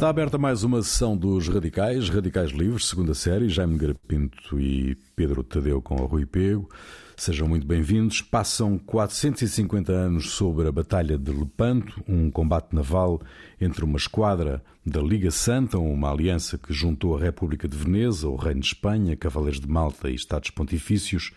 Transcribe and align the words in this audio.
Está 0.00 0.08
aberta 0.08 0.38
mais 0.38 0.64
uma 0.64 0.82
sessão 0.82 1.14
dos 1.14 1.46
Radicais, 1.46 2.08
Radicais 2.08 2.52
Livres, 2.52 2.86
segunda 2.86 3.12
série, 3.12 3.50
Jaime 3.50 3.76
Garapinto 3.76 4.58
e 4.58 4.96
Pedro 5.14 5.44
Tadeu 5.44 5.82
com 5.82 5.96
o 5.96 6.06
Rui 6.06 6.24
Pego. 6.24 6.70
Sejam 7.18 7.46
muito 7.46 7.66
bem-vindos. 7.66 8.22
Passam 8.22 8.78
450 8.78 9.92
anos 9.92 10.30
sobre 10.30 10.66
a 10.66 10.72
Batalha 10.72 11.18
de 11.18 11.30
Lepanto, 11.30 12.02
um 12.08 12.30
combate 12.30 12.74
naval 12.74 13.20
entre 13.60 13.84
uma 13.84 13.98
esquadra 13.98 14.64
da 14.86 15.02
Liga 15.02 15.30
Santa, 15.30 15.78
uma 15.78 16.10
aliança 16.10 16.56
que 16.56 16.72
juntou 16.72 17.14
a 17.14 17.20
República 17.20 17.68
de 17.68 17.76
Veneza, 17.76 18.26
o 18.26 18.36
Reino 18.36 18.60
de 18.60 18.68
Espanha, 18.68 19.14
Cavaleiros 19.18 19.60
de 19.60 19.68
Malta 19.68 20.08
e 20.08 20.14
Estados 20.14 20.48
Pontifícios, 20.48 21.30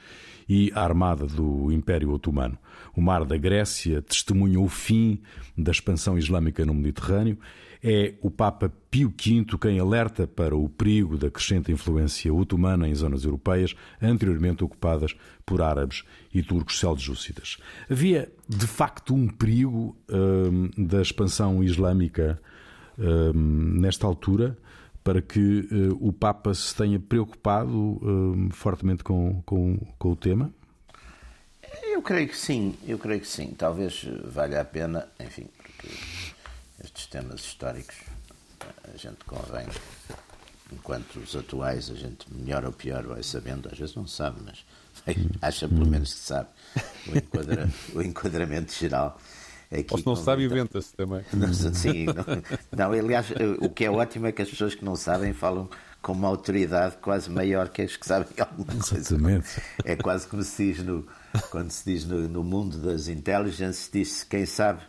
e 0.47 0.71
a 0.73 0.83
armada 0.83 1.25
do 1.25 1.69
Império 1.69 2.11
Otomano. 2.11 2.57
O 2.95 3.02
mar 3.02 3.25
da 3.25 3.35
Grécia 3.35 4.02
testemunha 4.02 4.59
o 4.59 4.69
fim 4.69 5.21
da 5.57 5.71
expansão 5.71 6.17
islâmica 6.17 6.66
no 6.66 6.73
Mediterrâneo. 6.73 7.38
É 7.83 8.13
o 8.21 8.31
Papa 8.31 8.71
Pio 8.89 9.09
V 9.09 9.57
quem 9.59 9.77
alerta 9.77 10.25
para 10.25 10.55
o 10.55 10.69
perigo 10.69 11.17
da 11.17 11.29
crescente 11.29 11.69
influência 11.69 12.33
otomana 12.33 12.87
em 12.87 12.95
zonas 12.95 13.25
europeias 13.25 13.75
anteriormente 14.01 14.63
ocupadas 14.63 15.13
por 15.45 15.61
árabes 15.61 16.03
e 16.33 16.41
turcos 16.41 16.79
seljúcidas. 16.79 17.57
Havia, 17.89 18.31
de 18.47 18.67
facto, 18.67 19.13
um 19.13 19.27
perigo 19.27 19.97
hum, 20.09 20.69
da 20.77 21.01
expansão 21.01 21.61
islâmica 21.61 22.39
hum, 22.97 23.79
nesta 23.81 24.07
altura 24.07 24.57
para 25.03 25.21
que 25.21 25.67
uh, 25.69 25.97
o 25.99 26.13
Papa 26.13 26.53
se 26.53 26.73
tenha 26.73 26.99
preocupado 26.99 27.77
uh, 27.77 28.49
fortemente 28.52 29.03
com, 29.03 29.41
com, 29.45 29.77
com, 29.99 30.11
o 30.11 30.15
tema? 30.15 30.53
Eu 31.83 32.02
creio 32.02 32.30
que 32.30 32.38
sim, 32.38 32.75
eu 32.88 32.97
creio 32.97 33.19
que 33.19 33.27
sim. 33.27 33.53
Talvez 33.58 34.08
valha 34.23 34.61
a 34.61 34.65
pena, 34.65 35.08
enfim, 35.19 35.47
porque 35.58 35.89
estes 36.84 37.08
temas 37.08 37.42
históricos 37.42 37.95
a 38.94 38.98
gente 38.98 39.23
convém, 39.26 39.67
enquanto 40.72 41.17
os 41.17 41.36
atuais 41.36 41.89
a 41.89 41.95
gente 41.95 42.26
melhor 42.34 42.66
ou 42.66 42.72
pior 42.72 43.03
vai 43.03 43.23
sabendo, 43.23 43.70
às 43.72 43.78
vezes 43.78 43.95
não 43.95 44.08
sabe, 44.08 44.39
mas 44.45 44.66
acha 45.42 45.67
pelo 45.67 45.88
menos 45.88 46.14
que 46.14 46.20
sabe 46.20 46.50
o, 47.08 47.17
enquadra, 47.17 47.70
o 47.95 48.02
enquadramento 48.02 48.73
geral. 48.73 49.20
Aqui 49.72 49.88
Ou 49.89 49.98
se 49.98 50.06
não 50.06 50.16
sabe, 50.16 50.44
inventa-se 50.44 50.94
também. 50.94 51.23
sim, 51.73 52.06
não, 52.06 52.92
não, 52.92 52.92
aliás, 52.92 53.28
o 53.59 53.70
que 53.70 53.86
é 53.86 53.89
ótimo 53.89 54.28
é 54.28 54.31
que 54.31 54.44
as 54.44 54.50
pessoas 54.50 54.76
que 54.76 54.86
não 54.86 54.95
sabem 54.95 55.34
falam 55.34 55.67
com 56.00 56.11
uma 56.11 56.28
autoridade 56.28 56.98
quase 56.98 57.31
maior 57.31 57.70
que 57.70 57.81
as 57.81 57.98
que 57.98 58.06
sabem 58.06 58.28
alguma 58.38 58.67
coisa. 58.67 58.98
Exatamente. 58.98 59.61
É 59.84 59.95
quase 59.95 60.28
como 60.28 60.44
se 60.44 60.73
diz 60.73 60.84
no, 60.84 61.08
quando 61.50 61.72
se 61.72 61.92
diz 61.92 62.06
no, 62.06 62.28
no 62.28 62.44
mundo 62.44 62.78
das 62.78 63.08
intelligence, 63.08 63.89
diz-se 63.92 64.23
quem 64.28 64.45
sabe 64.45 64.81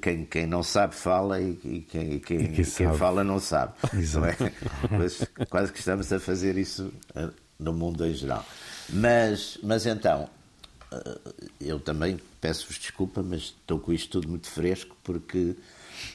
quem, 0.00 0.24
quem 0.24 0.46
não 0.46 0.62
sabe 0.62 0.94
fala 0.94 1.40
e, 1.40 1.58
e 1.64 1.80
quem, 1.80 2.12
e 2.14 2.20
quem, 2.20 2.40
e 2.44 2.64
quem 2.64 2.94
fala 2.94 3.24
não 3.24 3.40
sabe. 3.40 3.72
Não 4.12 4.24
é? 4.24 4.36
Mas 4.90 5.26
quase 5.48 5.72
que 5.72 5.80
estamos 5.80 6.12
a 6.12 6.20
fazer 6.20 6.56
isso 6.56 6.92
eh, 7.14 7.28
no 7.58 7.72
mundo 7.72 8.06
em 8.06 8.14
geral. 8.14 8.46
Mas, 8.88 9.58
mas 9.62 9.86
então, 9.86 10.28
eh, 10.92 11.18
eu 11.60 11.80
também 11.80 12.20
peço-vos 12.40 12.78
desculpa, 12.78 13.22
mas 13.22 13.40
estou 13.40 13.80
com 13.80 13.92
isto 13.92 14.20
tudo 14.20 14.28
muito 14.28 14.48
fresco 14.48 14.94
porque 15.02 15.56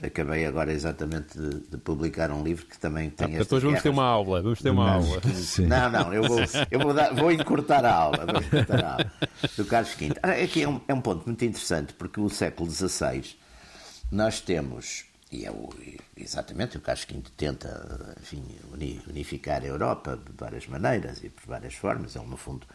acabei 0.02 0.46
agora 0.46 0.72
exatamente 0.72 1.38
de, 1.38 1.62
de 1.62 1.78
publicar 1.78 2.32
um 2.32 2.44
livro 2.44 2.66
que 2.66 2.78
também 2.78 3.10
tem 3.10 3.36
ah, 3.36 3.40
Depois 3.40 3.64
vamos 3.64 3.82
ter 3.82 3.90
uma 3.90 4.06
aula, 4.06 4.42
vamos 4.42 4.62
ter 4.62 4.70
uma 4.70 4.92
aula. 4.92 5.22
Não, 5.68 5.90
não, 5.90 6.14
eu 6.14 6.24
vou, 6.24 6.40
eu 6.70 6.80
vou, 6.80 6.94
dar, 6.94 7.14
vou 7.14 7.32
encurtar 7.32 7.84
a 7.84 7.94
aula, 7.94 8.26
vou 8.26 8.42
encurtar 8.42 8.86
a 8.86 8.92
aula 8.92 9.12
do 9.58 9.66
Carlos 9.66 9.94
V. 9.96 10.14
Ah, 10.22 10.32
aqui 10.32 10.64
é 10.64 10.70
um, 10.70 10.80
é 10.88 10.94
um 10.94 11.02
ponto 11.02 11.26
muito 11.26 11.44
interessante 11.44 11.94
porque 11.94 12.22
o 12.22 12.30
século 12.30 12.70
XVI 12.70 13.36
nós 14.12 14.42
temos 14.42 15.06
e 15.32 15.46
é 15.46 15.52
o, 15.52 15.70
exatamente 16.18 16.78
o 16.78 16.82
Carlos 16.82 17.06
V 17.06 17.22
tenta 17.38 18.16
enfim, 18.20 18.44
unificar 19.08 19.62
a 19.62 19.68
Europa 19.68 20.18
de 20.18 20.32
várias 20.36 20.66
maneiras 20.68 21.24
e 21.24 21.30
por 21.30 21.46
várias 21.46 21.76
formas. 21.76 22.16
Ele, 22.16 22.26
no 22.26 22.38
fundo, 22.38 22.66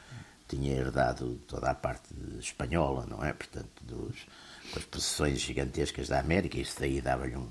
tinha 0.49 0.73
herdado 0.73 1.37
toda 1.49 1.71
a 1.71 1.75
parte 1.75 2.15
espanhola, 2.39 3.07
não 3.07 3.25
é? 3.25 3.33
Portanto, 3.33 3.83
dos, 3.83 4.27
com 4.73 4.79
as 4.79 4.85
possessões 4.85 5.41
gigantescas 5.41 6.07
da 6.09 6.21
América, 6.21 6.59
isso 6.59 6.79
daí 6.79 7.01
dava-lhe 7.01 7.37
um, 7.37 7.49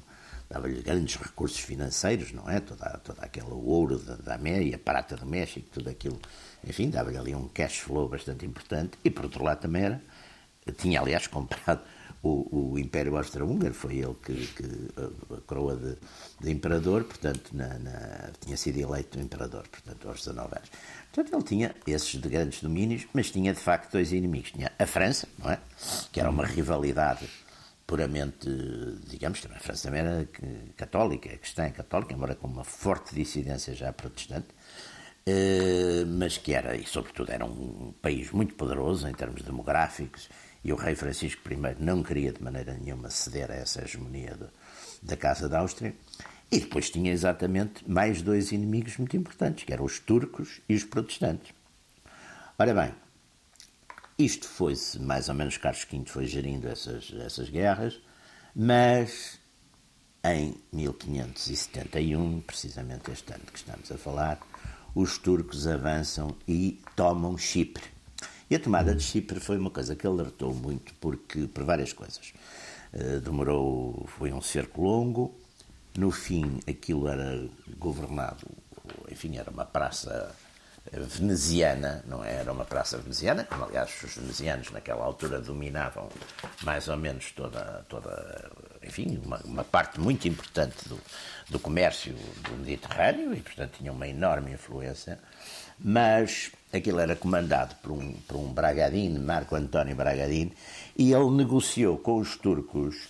dava-lhe 0.50 0.82
grandes 0.82 1.18
recursos 1.18 1.60
financeiros, 1.60 2.32
não 2.32 2.50
é? 2.50 2.62
Toda, 2.62 2.98
toda 3.04 3.22
aquele 3.24 3.52
ouro 3.52 3.98
da, 4.00 4.16
da 4.16 4.36
América, 4.36 4.78
a 4.78 4.80
prata 4.80 5.18
do 5.18 5.26
México, 5.26 5.68
tudo 5.70 5.90
aquilo, 5.90 6.20
enfim, 6.66 6.90
dava-lhe 6.90 7.18
ali 7.18 7.36
um 7.36 7.50
cash 7.50 7.80
flow 7.80 8.08
bastante 8.08 8.46
importante. 8.46 8.98
E 9.04 9.10
por 9.10 9.26
outro 9.26 9.44
lado 9.44 9.60
também 9.60 9.84
era, 9.84 10.02
tinha 10.78 11.02
aliás 11.02 11.28
comprado 11.28 11.82
o, 12.24 12.72
o 12.72 12.80
Império 12.80 13.18
Austro-Húngaro, 13.18 13.74
foi 13.74 13.98
ele 13.98 14.16
que, 14.24 14.48
que 14.48 14.64
a, 14.96 15.36
a 15.36 15.42
coroa 15.42 15.76
de, 15.76 15.98
de, 16.40 16.52
imperador, 16.52 17.04
portanto, 17.04 17.52
na, 17.54 17.78
na, 17.78 18.30
tinha 18.40 18.56
sido 18.56 18.80
eleito 18.80 19.20
imperador, 19.20 19.68
portanto, 19.68 20.08
aos 20.08 20.20
19 20.20 20.56
anos. 20.56 20.72
Portanto, 21.14 21.36
ele 21.36 21.44
tinha 21.44 21.76
esses 21.86 22.16
grandes 22.16 22.62
domínios, 22.62 23.06
mas 23.14 23.30
tinha 23.30 23.54
de 23.54 23.60
facto 23.60 23.92
dois 23.92 24.14
inimigos. 24.14 24.52
Tinha 24.52 24.72
a 24.80 24.86
França, 24.86 25.28
não 25.38 25.52
é? 25.52 25.60
Que 26.14 26.20
era 26.22 26.30
uma 26.30 26.46
rivalidade 26.46 27.30
puramente, 27.86 28.50
digamos, 29.06 29.42
também 29.42 29.58
a 29.58 29.60
França 29.60 29.84
também 29.84 30.00
era 30.00 30.28
católica, 30.78 31.30
é 31.30 31.38
cristã, 31.38 31.70
católica, 31.70 32.14
embora 32.14 32.34
com 32.34 32.48
uma 32.48 32.64
forte 32.64 33.14
dissidência 33.14 33.76
já 33.76 33.92
protestante, 33.92 34.48
eh, 35.26 36.06
mas 36.08 36.38
que 36.38 36.54
era, 36.54 36.76
e 36.76 36.86
sobretudo, 36.86 37.32
era 37.32 37.46
um 37.46 37.94
país 38.02 38.32
muito 38.32 38.56
poderoso 38.56 39.08
em 39.08 39.14
termos 39.14 39.42
demográficos, 39.42 40.30
e 40.64 40.72
o 40.72 40.76
rei 40.76 40.96
Francisco 40.96 41.42
I 41.52 41.58
não 41.80 42.02
queria 42.02 42.32
de 42.32 42.42
maneira 42.42 42.74
nenhuma 42.74 43.10
ceder 43.10 43.52
a 43.52 43.56
essa 43.56 43.84
hegemonia 43.84 44.38
da 45.02 45.18
Casa 45.18 45.50
da 45.50 45.60
Áustria. 45.60 45.94
E 46.52 46.60
depois 46.60 46.90
tinha 46.90 47.12
exatamente 47.12 47.90
mais 47.90 48.22
dois 48.22 48.52
inimigos 48.52 48.98
muito 48.98 49.18
importantes, 49.18 49.64
que 49.64 49.74
eram 49.74 49.86
os 49.86 50.00
turcos 50.00 50.62
e 50.70 50.76
os 50.76 50.84
protestantes. 50.84 51.54
Ora 52.58 52.74
bem, 52.74 52.94
isto 54.18 54.48
foi-se, 54.48 55.00
mais 55.00 55.28
ou 55.30 55.36
menos, 55.36 55.58
Carlos 55.58 55.86
V 55.92 56.04
foi 56.06 56.28
gerindo 56.28 56.68
essas, 56.68 57.12
essas 57.20 57.50
guerras, 57.50 58.00
mas 58.56 59.40
em 60.24 60.56
1571, 60.72 62.42
precisamente 62.42 63.12
este 63.12 63.34
ano 63.34 63.44
que 63.52 63.58
estamos 63.58 63.92
a 63.92 63.98
falar, 63.98 64.40
os 64.96 65.18
turcos 65.18 65.68
avançam 65.68 66.38
e 66.48 66.80
tomam 66.96 67.38
Chipre. 67.38 67.93
E 68.50 68.56
a 68.56 68.60
tomada 68.60 68.94
de 68.94 69.04
Chipre 69.04 69.40
foi 69.40 69.58
uma 69.58 69.70
coisa 69.70 69.96
que 69.96 70.06
alertou 70.06 70.54
muito, 70.54 70.94
porque, 70.96 71.48
por 71.48 71.64
várias 71.64 71.94
coisas. 71.94 72.34
Uh, 72.94 73.20
demorou, 73.22 74.06
foi 74.18 74.32
um 74.32 74.42
cerco 74.42 74.82
longo, 74.82 75.34
no 75.98 76.12
fim, 76.12 76.60
aquilo 76.68 77.08
era 77.08 77.48
governado, 77.78 78.48
enfim, 79.12 79.38
era 79.38 79.50
uma 79.50 79.66
praça 79.66 80.36
veneziana, 80.92 82.04
não 82.08 82.24
é? 82.24 82.34
era 82.36 82.52
uma 82.52 82.66
praça 82.66 82.98
veneziana, 82.98 83.46
como 83.46 83.66
aliás 83.66 83.92
os 84.04 84.16
venezianos 84.16 84.72
naquela 84.72 85.06
altura 85.06 85.40
dominavam 85.40 86.10
mais 86.64 86.88
ou 86.88 86.98
menos 86.98 87.32
toda, 87.32 87.86
toda 87.88 88.52
enfim, 88.86 89.20
uma, 89.24 89.38
uma 89.44 89.64
parte 89.64 90.00
muito 90.00 90.28
importante 90.28 90.88
do, 90.88 91.00
do 91.50 91.60
comércio 91.60 92.14
do 92.44 92.58
Mediterrâneo 92.58 93.34
e, 93.34 93.42
portanto, 93.42 93.78
tinha 93.78 93.92
uma 93.92 94.08
enorme 94.08 94.52
influência, 94.52 95.20
mas 95.80 96.52
aquilo 96.72 97.00
era 97.00 97.16
comandado 97.16 97.76
por 97.76 97.92
um, 97.92 98.14
por 98.28 98.38
um 98.38 98.52
Bragadin, 98.52 99.18
Marco 99.20 99.56
António 99.56 99.96
Bragadin, 99.96 100.52
e 100.98 101.14
ele 101.14 101.32
negociou 101.32 101.98
com 101.98 102.18
os 102.18 102.36
turcos 102.38 103.10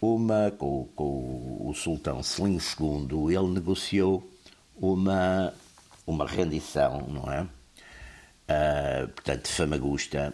uma 0.00 0.52
com, 0.52 0.88
com 0.94 1.68
o 1.68 1.74
sultão 1.74 2.22
Selim 2.22 2.58
II, 2.58 3.34
ele 3.34 3.48
negociou 3.48 4.28
uma, 4.76 5.52
uma 6.06 6.26
rendição, 6.26 7.06
não 7.08 7.32
é? 7.32 7.42
Uh, 8.50 9.08
portanto, 9.08 9.42
de 9.44 9.52
Famagusta, 9.52 10.32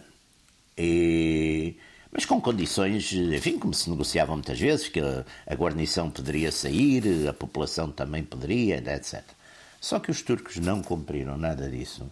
e, 0.77 1.77
mas 2.15 2.23
com 2.23 2.39
condições, 2.39 3.11
enfim, 3.11 3.59
como 3.59 3.73
se 3.73 3.89
negociavam 3.89 4.37
muitas 4.37 4.57
vezes, 4.57 4.87
que 4.87 5.01
a, 5.01 5.53
guarnição 5.53 6.09
poderia 6.09 6.49
sair, 6.49 7.27
a 7.27 7.33
população 7.33 7.91
também 7.91 8.23
poderia, 8.23 8.77
etc. 8.77 9.21
Só 9.81 9.99
que 9.99 10.09
os 10.09 10.21
turcos 10.21 10.55
não 10.55 10.81
cumpriram 10.81 11.37
nada 11.37 11.69
disso 11.69 12.09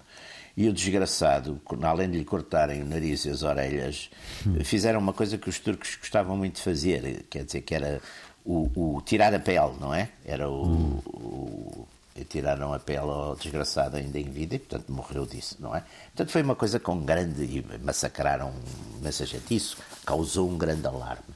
e 0.57 0.67
o 0.67 0.73
desgraçado, 0.73 1.59
além 1.81 2.11
de 2.11 2.17
lhe 2.17 2.25
cortarem 2.25 2.81
o 2.81 2.85
nariz 2.85 3.23
e 3.23 3.29
as 3.29 3.43
orelhas, 3.43 4.09
fizeram 4.65 4.99
uma 4.99 5.13
coisa 5.13 5.37
que 5.37 5.49
os 5.49 5.57
turcos 5.57 5.95
gostavam 5.95 6.35
muito 6.35 6.57
de 6.57 6.61
fazer, 6.61 7.25
quer 7.29 7.45
dizer, 7.45 7.61
que 7.61 7.73
era 7.73 8.01
o, 8.45 8.69
o 8.75 9.01
tirar 9.01 9.33
a 9.33 9.39
pele, 9.39 9.73
não 9.79 9.93
é? 9.93 10.09
Era 10.25 10.49
o, 10.49 10.67
hum. 10.67 11.01
o, 11.07 11.87
tiraram 12.29 12.73
a 12.73 12.79
pele 12.79 12.99
ao 12.99 13.35
desgraçado 13.35 13.97
ainda 13.97 14.19
em 14.19 14.29
vida 14.29 14.55
e, 14.55 14.59
portanto, 14.59 14.91
morreu 14.91 15.25
disso, 15.25 15.57
não 15.59 15.75
é? 15.75 15.83
Portanto, 16.07 16.31
foi 16.31 16.43
uma 16.43 16.55
coisa 16.55 16.79
com 16.79 16.99
grande. 16.99 17.43
e 17.43 17.65
massacraram 17.83 18.53
imensa 18.99 19.25
gente. 19.25 19.55
Isso 19.55 19.77
causou 20.05 20.49
um 20.49 20.57
grande 20.57 20.85
alarme. 20.87 21.33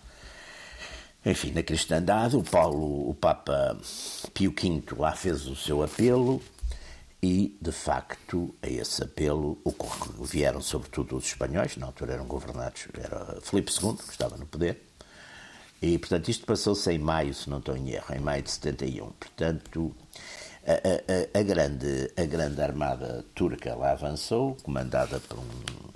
Enfim, 1.26 1.52
na 1.52 1.62
cristandade, 1.62 2.38
o 2.38 2.44
Paulo, 2.44 3.10
o 3.10 3.14
Papa 3.14 3.78
Pio 4.34 4.52
V 4.52 4.84
lá 4.98 5.12
fez 5.14 5.46
o 5.46 5.56
seu 5.56 5.84
apelo 5.84 6.42
e, 7.22 7.58
de 7.60 7.72
facto, 7.72 8.56
a 8.62 8.70
esse 8.70 9.04
apelo 9.04 9.60
vieram 10.22 10.62
sobretudo 10.62 11.18
os 11.18 11.26
espanhóis, 11.26 11.76
na 11.76 11.88
altura 11.88 12.14
eram 12.14 12.26
governados, 12.26 12.88
era 12.94 13.42
Filipe 13.42 13.72
II, 13.72 13.96
que 13.96 14.12
estava 14.12 14.38
no 14.38 14.46
poder, 14.46 14.82
E, 15.82 15.98
portanto, 15.98 16.30
isto 16.30 16.46
passou-se 16.46 16.92
em 16.92 16.98
maio, 16.98 17.34
se 17.34 17.50
não 17.50 17.60
estou 17.60 17.76
em 17.76 17.90
erro, 17.90 18.16
em 18.16 18.20
maio 18.20 18.42
de 18.42 18.52
71. 18.52 19.12
Portanto, 19.12 19.96
a, 20.66 21.38
a, 21.38 21.40
a, 21.40 21.44
grande, 21.44 22.12
a 22.16 22.26
grande 22.26 22.62
armada 22.62 23.26
turca 23.36 23.76
lá 23.76 23.92
avançou, 23.92 24.56
comandada 24.64 25.20
por 25.20 25.38
um 25.40 25.48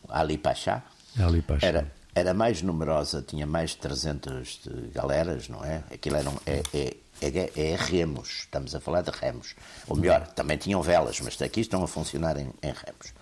Ali 0.10 0.38
Pasha. 0.38 0.84
Ali 1.20 1.42
Pasha. 1.42 1.66
Era, 1.66 1.92
era 2.14 2.34
mais 2.34 2.62
numerosa, 2.62 3.22
tinha 3.22 3.48
mais 3.48 3.72
de 3.72 3.78
300 3.78 4.60
de 4.64 4.88
galeras, 4.94 5.48
não 5.48 5.64
é? 5.64 5.84
Aquilo 5.92 6.18
eram, 6.18 6.34
é, 6.46 6.62
é, 6.74 6.98
é, 7.22 7.72
é, 7.72 7.76
remos, 7.76 8.40
estamos 8.40 8.76
a 8.76 8.80
falar 8.80 9.02
de 9.02 9.12
remos. 9.12 9.56
Ou 9.88 9.96
melhor, 9.96 10.28
também 10.28 10.58
tinham 10.58 10.82
velas, 10.82 11.20
mas 11.22 11.42
aqui 11.42 11.62
estão 11.62 11.84
a 11.84 11.88
funcionar 11.88 12.38
em, 12.38 12.52
em 12.62 12.74
remos. 12.74 13.14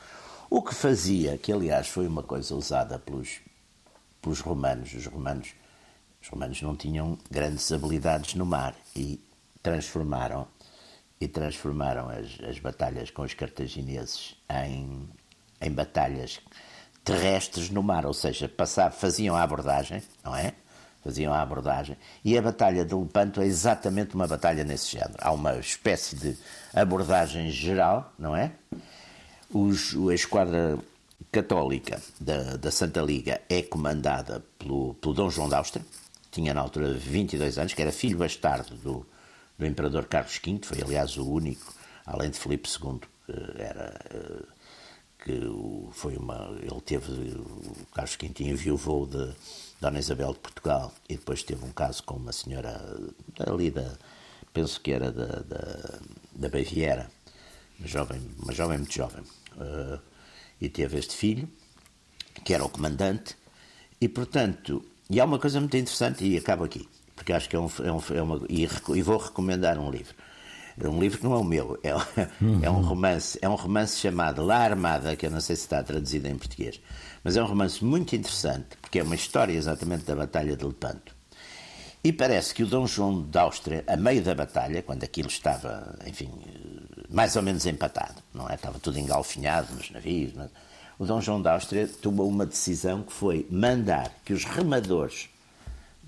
O 0.50 0.64
que 0.64 0.74
fazia, 0.74 1.38
que 1.38 1.52
aliás 1.52 1.88
foi 1.88 2.08
uma 2.08 2.24
coisa 2.24 2.56
usada 2.56 2.98
pelos, 2.98 3.40
pelos 4.22 4.40
romanos, 4.40 4.94
os 4.94 5.06
romanos, 5.06 5.50
os 6.22 6.28
romanos 6.28 6.62
não 6.62 6.76
tinham 6.76 7.18
grandes 7.30 7.72
habilidades 7.72 8.34
no 8.34 8.46
mar 8.46 8.76
e 8.96 9.24
transformaram 9.62 10.48
e 11.22 11.28
transformaram 11.28 12.10
as, 12.10 12.40
as 12.50 12.60
batalhas 12.60 13.12
com 13.12 13.24
os 13.24 13.34
cartagineses 13.34 14.36
em, 14.50 15.08
em 15.62 15.72
batalhas 15.72 16.40
terrestres 17.04 17.70
no 17.70 17.82
mar, 17.82 18.06
ou 18.06 18.14
seja, 18.14 18.52
faziam 18.92 19.36
a 19.36 19.42
abordagem, 19.42 20.02
não 20.24 20.36
é? 20.36 20.54
Faziam 21.04 21.34
a 21.34 21.42
abordagem. 21.42 21.98
E 22.24 22.38
a 22.38 22.42
Batalha 22.42 22.84
de 22.84 22.94
Lepanto 22.94 23.42
é 23.42 23.46
exatamente 23.46 24.16
uma 24.16 24.28
batalha 24.28 24.64
nesse 24.64 24.92
género. 24.92 25.16
Há 25.20 25.32
uma 25.32 25.58
espécie 25.58 26.16
de 26.16 26.38
abordagem 26.74 27.50
geral, 27.50 28.14
não 28.20 28.36
é? 28.36 28.52
Os, 29.50 29.96
a 30.10 30.14
esquadra 30.14 30.78
católica 31.32 32.02
da, 32.20 32.58
da 32.58 32.72
Santa 32.72 33.02
Liga 33.02 33.42
é 33.50 33.62
comandada 33.62 34.44
pelo, 34.58 34.94
pelo 34.96 35.14
Dom 35.14 35.30
João 35.30 35.50
da 35.50 35.58
Áustria, 35.58 35.86
tinha 36.32 36.54
na 36.54 36.62
altura 36.62 36.94
22 36.94 37.58
anos, 37.58 37.74
que 37.74 37.82
era 37.82 37.92
filho 37.92 38.18
bastardo 38.18 38.76
do, 38.76 39.06
do 39.58 39.66
Imperador 39.66 40.06
Carlos 40.06 40.40
V, 40.44 40.60
foi 40.64 40.82
aliás 40.82 41.18
o 41.18 41.28
único, 41.28 41.74
além 42.06 42.30
de 42.30 42.40
Filipe 42.40 42.70
II, 42.70 43.00
que 43.26 43.62
era 43.62 44.00
eh, 44.12 44.44
que 45.24 45.40
foi 45.92 46.18
uma. 46.18 46.58
Ele 46.62 46.82
teve. 46.82 47.12
O 47.12 47.86
Carlos 47.94 48.18
V 48.20 48.32
enviou 48.44 49.06
de 49.06 49.34
Dona 49.80 50.00
Isabel 50.00 50.34
de 50.34 50.40
Portugal 50.40 50.94
e 51.08 51.16
depois 51.16 51.44
teve 51.44 51.64
um 51.66 51.72
caso 51.72 52.04
com 52.04 52.16
uma 52.16 52.32
senhora 52.32 52.82
ali 53.48 53.70
da. 53.70 53.98
penso 54.54 54.80
que 54.82 54.92
era 54.92 55.12
da, 55.12 55.42
da, 55.42 56.00
da 56.34 56.50
Baviera, 56.50 57.10
uma 57.78 57.88
jovem, 57.88 58.22
uma 58.40 58.54
jovem 58.54 58.78
muito 58.78 58.94
jovem. 58.94 59.24
Uh, 59.56 60.00
e 60.62 60.70
teve 60.70 60.98
este 60.98 61.16
filho, 61.16 61.50
que 62.44 62.54
era 62.54 62.64
o 62.64 62.70
comandante, 62.70 63.38
e 64.00 64.08
portanto. 64.08 64.84
E 65.12 65.20
há 65.20 65.26
uma 65.26 65.40
coisa 65.40 65.60
muito 65.60 65.76
interessante, 65.76 66.24
e 66.24 66.38
acabo 66.38 66.64
aqui, 66.64 66.88
porque 67.16 67.34
acho 67.34 67.50
que 67.50 67.56
é, 67.56 67.60
um, 67.60 67.68
é, 67.84 67.92
um, 67.92 68.02
é 68.16 68.22
uma. 68.22 68.46
E, 68.48 68.68
e 68.96 69.02
vou 69.02 69.18
recomendar 69.18 69.80
um 69.80 69.90
livro 69.90 70.14
um 70.88 71.00
livro 71.00 71.18
que 71.18 71.24
não 71.24 71.34
é 71.34 71.38
o 71.38 71.44
meu, 71.44 71.80
é, 71.84 71.94
uhum. 71.96 72.60
é, 72.62 72.70
um 72.70 72.82
romance, 72.82 73.38
é 73.42 73.50
um 73.50 73.56
romance 73.56 73.98
chamado 73.98 74.46
La 74.46 74.60
Armada, 74.60 75.16
que 75.16 75.26
eu 75.26 75.32
não 75.32 75.42
sei 75.42 75.56
se 75.56 75.64
está 75.64 75.84
traduzido 75.84 76.28
em 76.28 76.38
português, 76.38 76.80
mas 77.24 77.36
é 77.36 77.44
um 77.44 77.48
romance 77.48 77.84
muito 77.84 78.16
interessante, 78.16 78.78
porque 78.82 79.00
é 79.00 79.04
uma 79.04 79.16
história 79.16 79.54
exatamente 79.54 80.06
da 80.06 80.16
Batalha 80.16 80.56
de 80.56 80.64
Lepanto. 80.64 81.16
E 82.02 82.14
parece 82.14 82.54
que 82.54 82.64
o 82.64 82.68
Dom 82.68 82.88
João 82.88 83.24
da 83.24 83.42
Áustria, 83.42 83.84
a 83.86 83.98
meio 83.98 84.22
da 84.24 84.34
batalha, 84.34 84.82
quando 84.82 85.04
aquilo 85.04 85.28
estava, 85.28 85.98
enfim, 86.08 86.30
mais 87.10 87.36
ou 87.36 87.42
menos 87.42 87.66
empatado, 87.66 88.22
não 88.34 88.50
é? 88.50 88.56
Estava 88.56 88.80
tudo 88.80 88.98
engalfinhado 88.98 89.74
nos 89.74 89.92
navios, 89.92 90.32
mas... 90.34 90.50
o 90.98 91.06
Dom 91.06 91.20
João 91.20 91.42
da 91.42 91.54
Áustria 91.54 91.90
tomou 92.02 92.30
uma 92.30 92.46
decisão 92.46 93.04
que 93.04 93.12
foi 93.12 93.46
mandar 93.52 94.14
que 94.24 94.32
os 94.32 94.46
remadores 94.46 95.28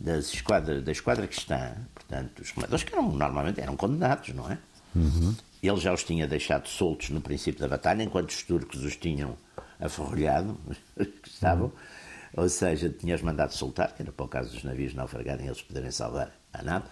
das 0.01 0.33
esquadra, 0.33 0.81
da 0.81 0.92
esquadra 0.92 1.27
cristã, 1.27 1.74
portanto, 1.94 2.39
os 2.39 2.51
remadores 2.51 2.83
que 2.83 2.94
eram, 2.94 3.12
normalmente 3.12 3.62
eram 3.62 3.77
condenados, 3.77 4.30
não 4.30 4.50
é? 4.50 4.57
Uhum. 4.95 5.36
Ele 5.62 5.80
já 5.80 5.94
os 5.94 6.03
tinha 6.03 6.27
deixado 6.27 6.68
soltos 6.68 7.12
no 7.12 7.21
princípio 7.21 7.62
da 7.62 7.68
batalha, 7.68 8.01
enquanto 8.01 8.31
os 8.31 8.42
turcos 8.42 8.83
os 8.83 8.95
tinham 8.95 9.38
aferrolhado, 9.80 10.57
estavam, 11.24 11.68
uhum. 11.68 11.71
ou 12.38 12.50
seja, 12.50 12.89
tinha-os 12.89 13.21
mandado 13.21 13.53
soltar, 13.53 13.94
que 13.94 14.01
era 14.01 14.12
para 14.12 14.25
o 14.25 14.27
caso 14.27 14.51
dos 14.51 14.63
navios 14.63 14.95
naufragarem 14.95 15.45
eles 15.45 15.62
poderem 15.62 15.92
salvar 15.92 16.31
a 16.51 16.63
nave, 16.63 16.86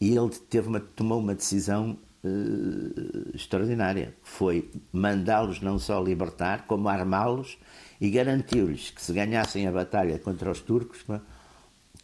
e 0.00 0.16
ele 0.16 0.30
teve 0.30 0.68
uma, 0.68 0.80
tomou 0.80 1.18
uma 1.20 1.34
decisão 1.34 1.98
uh, 2.24 3.36
extraordinária, 3.36 4.14
foi 4.22 4.70
mandá-los 4.90 5.60
não 5.60 5.78
só 5.78 6.02
libertar, 6.02 6.66
como 6.66 6.88
armá-los 6.88 7.58
e 8.00 8.10
garantiu-lhes 8.10 8.90
que 8.90 9.02
se 9.02 9.12
ganhassem 9.12 9.66
a 9.66 9.72
batalha 9.72 10.18
contra 10.18 10.50
os 10.50 10.60
turcos, 10.60 11.04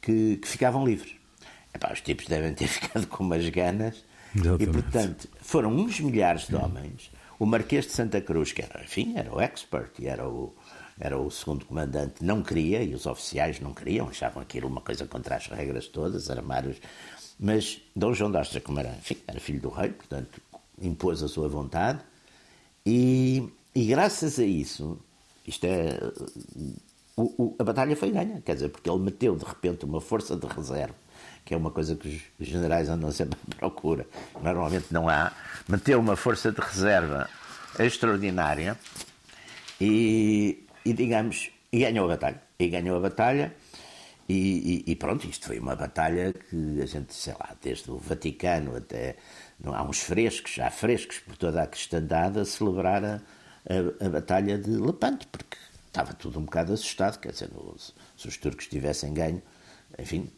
que, 0.03 0.37
que 0.37 0.49
ficavam 0.49 0.85
livres. 0.85 1.15
Epá, 1.73 1.93
os 1.93 2.01
tipos 2.01 2.27
devem 2.27 2.53
ter 2.53 2.67
ficado 2.69 3.07
com 3.07 3.25
umas 3.25 3.49
ganas. 3.49 4.05
Exatamente. 4.35 4.63
E, 4.63 4.67
portanto, 4.67 5.29
foram 5.41 5.71
uns 5.75 6.01
milhares 6.01 6.47
de 6.47 6.57
homens. 6.57 7.11
O 7.39 7.47
Marquês 7.47 7.87
de 7.87 7.93
Santa 7.93 8.21
Cruz, 8.21 8.53
que 8.53 8.63
era, 8.63 8.83
enfim, 8.83 9.15
era 9.17 9.35
o 9.35 9.41
expert 9.41 9.91
e 9.99 10.07
era 10.07 10.29
o, 10.29 10.55
era 10.99 11.19
o 11.19 11.31
segundo 11.31 11.65
comandante, 11.65 12.25
não 12.25 12.43
queria, 12.43 12.83
e 12.83 12.95
os 12.95 13.07
oficiais 13.07 13.59
não 13.59 13.75
queriam, 13.75 14.09
achavam 14.09 14.43
aquilo 14.43 14.69
uma 14.69 14.81
coisa 14.81 15.07
contra 15.07 15.37
as 15.37 15.47
regras 15.47 15.89
todas, 15.89 16.31
armários. 16.31 16.77
Mas 17.39 17.81
Dom 17.97 18.15
João 18.15 18.31
d'Astra, 18.31 18.61
como 18.61 18.79
era, 18.79 18.91
enfim, 18.91 19.17
era 19.27 19.41
filho 19.41 19.61
do 19.61 19.71
rei, 19.71 19.91
portanto, 19.91 20.41
impôs 20.81 21.23
a 21.23 21.29
sua 21.29 21.49
vontade. 21.49 22.01
E, 22.87 23.49
e 23.75 23.87
graças 23.87 24.39
a 24.39 24.45
isso, 24.45 24.99
isto 25.47 25.65
é 25.65 25.99
o, 27.17 27.23
o, 27.23 27.57
a 27.59 27.65
batalha 27.65 27.95
foi 27.97 28.11
ganha, 28.11 28.41
quer 28.41 28.55
dizer, 28.55 28.69
porque 28.71 28.89
ele 28.89 29.01
meteu 29.01 29.37
de 29.37 29.45
repente 29.45 29.85
uma 29.85 30.01
força 30.01 30.37
de 30.37 30.47
reserva, 30.47 30.95
que 31.45 31.55
é 31.55 31.57
uma 31.57 31.71
coisa 31.71 31.95
que 31.97 32.23
os 32.41 32.47
generais 32.47 32.89
andam 32.89 33.11
sempre 33.13 33.39
à 33.51 33.57
procura, 33.57 34.07
normalmente 34.43 34.87
não 34.91 35.09
há, 35.09 35.33
meteu 35.69 36.01
uma 36.01 36.17
força 36.17 36.51
de 36.51 36.61
reserva 36.61 37.29
extraordinária 37.79 38.79
e, 39.81 40.65
e 40.85 40.93
digamos, 40.93 41.51
e 41.73 41.81
ganhou 41.81 42.05
a 42.05 42.09
batalha. 42.09 42.43
E 42.59 42.69
ganhou 42.69 42.97
a 42.97 43.01
batalha. 43.01 43.55
E, 44.29 44.85
e, 44.87 44.93
e, 44.93 44.97
pronto, 44.97 45.27
isto 45.27 45.47
foi 45.47 45.59
uma 45.59 45.75
batalha 45.75 46.33
que 46.33 46.81
a 46.81 46.87
gente, 46.87 47.13
sei 47.15 47.33
lá, 47.33 47.57
desde 47.61 47.91
o 47.91 47.99
Vaticano 47.99 48.77
até. 48.77 49.17
Não, 49.59 49.75
há 49.75 49.83
uns 49.83 50.01
frescos, 50.01 50.59
há 50.59 50.71
frescos 50.71 51.19
por 51.19 51.37
toda 51.37 51.63
a 51.63 51.67
cristandade 51.67 52.39
a 52.39 52.45
celebrar 52.45 53.05
a, 53.05 53.21
a, 53.69 54.07
a 54.07 54.09
Batalha 54.09 54.59
de 54.59 54.71
Lepanto, 54.71 55.27
porque 55.29 55.57
estava 55.93 56.15
tudo 56.15 56.39
um 56.39 56.45
bocado 56.45 56.73
assustado, 56.73 57.21
quer 57.21 57.33
dizer, 57.33 57.51
se 58.17 58.27
os 58.27 58.37
turcos 58.39 58.67
tivessem 58.67 59.13
ganho, 59.13 59.43
enfim, 59.99 60.31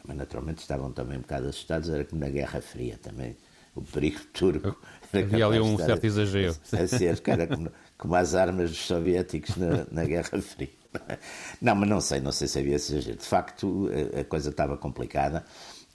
também 0.00 0.16
naturalmente 0.16 0.58
estavam 0.62 0.90
também 0.90 1.18
um 1.18 1.20
bocado 1.20 1.48
assustados, 1.48 1.90
era 1.90 2.02
como 2.02 2.20
na 2.22 2.30
Guerra 2.30 2.62
Fria 2.62 2.98
também, 3.02 3.36
o 3.74 3.82
perigo 3.82 4.20
turco. 4.32 4.74
Havia 5.12 5.46
ali 5.46 5.60
um 5.60 5.76
certo 5.76 6.04
exagero. 6.04 6.56
A 6.72 6.86
ser, 6.86 7.20
era 7.26 7.46
como, 7.46 7.70
como 7.98 8.14
as 8.14 8.34
armas 8.34 8.70
dos 8.70 8.86
soviéticos 8.86 9.54
na, 9.56 9.86
na 9.90 10.04
Guerra 10.04 10.40
Fria. 10.40 10.70
Não, 11.60 11.74
mas 11.74 11.88
não 11.88 12.00
sei, 12.00 12.20
não 12.20 12.32
sei 12.32 12.48
se 12.48 12.58
havia 12.58 12.76
exagero. 12.76 13.18
De 13.18 13.24
facto, 13.24 13.90
a, 14.16 14.20
a 14.20 14.24
coisa 14.24 14.48
estava 14.48 14.78
complicada. 14.78 15.44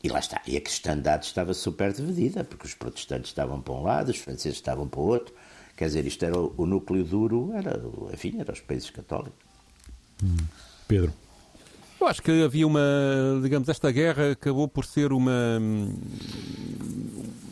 E 0.03 0.09
lá 0.09 0.19
está. 0.19 0.39
E 0.45 0.55
a 0.55 0.61
cristandade 0.61 1.25
estava 1.25 1.55
super 1.55 1.91
dividida, 1.91 2.43
porque 2.43 2.67
os 2.67 2.75
protestantes 2.75 3.31
estavam 3.31 3.59
para 3.59 3.73
um 3.73 3.81
lado, 3.81 4.09
os 4.09 4.17
franceses 4.17 4.57
estavam 4.57 4.87
para 4.87 4.99
o 4.99 5.03
outro. 5.03 5.33
Quer 5.81 5.87
dizer, 5.87 6.05
isto 6.05 6.23
era 6.23 6.39
o, 6.39 6.63
núcleo 6.67 7.03
duro, 7.03 7.53
era, 7.55 7.81
enfim, 8.13 8.35
era 8.37 8.53
os 8.53 8.59
países 8.59 8.91
católicos. 8.91 9.33
Hum. 10.23 10.37
Pedro. 10.87 11.11
Eu 11.99 12.05
acho 12.05 12.21
que 12.21 12.43
havia 12.43 12.67
uma, 12.67 12.79
digamos, 13.41 13.67
esta 13.67 13.91
guerra 13.91 14.33
acabou 14.33 14.67
por 14.67 14.85
ser 14.85 15.11
uma 15.11 15.59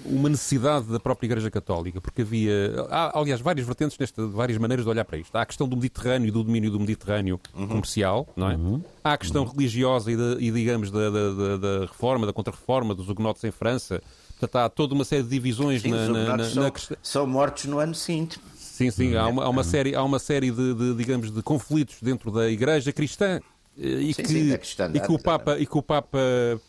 uma 0.05 0.29
necessidade 0.29 0.85
da 0.85 0.99
própria 0.99 1.25
Igreja 1.25 1.49
Católica, 1.49 1.99
porque 1.99 2.21
havia, 2.21 2.85
há, 2.91 3.17
aliás, 3.17 3.41
várias 3.41 3.65
vertentes 3.65 3.97
nesta, 3.97 4.27
várias 4.27 4.59
maneiras 4.59 4.85
de 4.85 4.91
olhar 4.91 5.05
para 5.05 5.17
isto. 5.17 5.35
Há 5.35 5.41
a 5.41 5.45
questão 5.47 5.67
do 5.67 5.75
Mediterrâneo 5.75 6.27
e 6.27 6.31
do 6.31 6.43
domínio 6.43 6.69
do 6.69 6.79
Mediterrâneo 6.79 7.39
uhum. 7.55 7.67
comercial, 7.67 8.31
não 8.35 8.51
é? 8.51 8.55
Uhum. 8.55 8.83
Há 9.03 9.13
a 9.13 9.17
questão 9.17 9.43
uhum. 9.43 9.51
religiosa 9.53 10.11
e, 10.11 10.15
de, 10.15 10.37
e 10.39 10.51
digamos, 10.51 10.91
da, 10.91 11.09
da, 11.09 11.57
da, 11.57 11.79
reforma, 11.81 12.27
da 12.27 12.33
contra-reforma 12.33 12.93
dos 12.93 13.09
hugonotes 13.09 13.43
em 13.43 13.51
França, 13.51 14.03
Portanto, 14.39 14.55
há 14.55 14.69
toda 14.69 14.93
uma 14.93 15.03
série 15.03 15.23
de 15.23 15.29
divisões 15.29 15.81
sim, 15.81 15.91
na, 15.91 16.07
na, 16.07 16.37
na, 16.37 16.43
são, 16.45 16.63
na, 16.63 16.71
São 17.03 17.27
mortos 17.27 17.65
no 17.65 17.79
ano 17.79 17.93
seguinte. 17.93 18.39
Sim, 18.55 18.89
sim, 18.89 19.15
há 19.17 19.27
uma, 19.27 19.43
há 19.43 19.49
uma 19.49 19.63
série, 19.63 19.93
há 19.93 20.01
uma 20.01 20.19
série 20.19 20.51
de, 20.51 20.73
de, 20.73 20.95
digamos, 20.95 21.29
de 21.29 21.41
conflitos 21.43 21.97
dentro 22.01 22.31
da 22.31 22.49
Igreja 22.49 22.93
cristã 22.93 23.41
eh, 23.77 23.85
e, 23.85 24.13
sim, 24.13 24.23
que, 24.23 24.29
sim, 24.29 24.53
e, 24.93 24.99
que 25.01 25.11
o 25.11 25.19
Papa, 25.19 25.59
e 25.59 25.65
que 25.65 25.77
o 25.77 25.83
Papa 25.83 26.17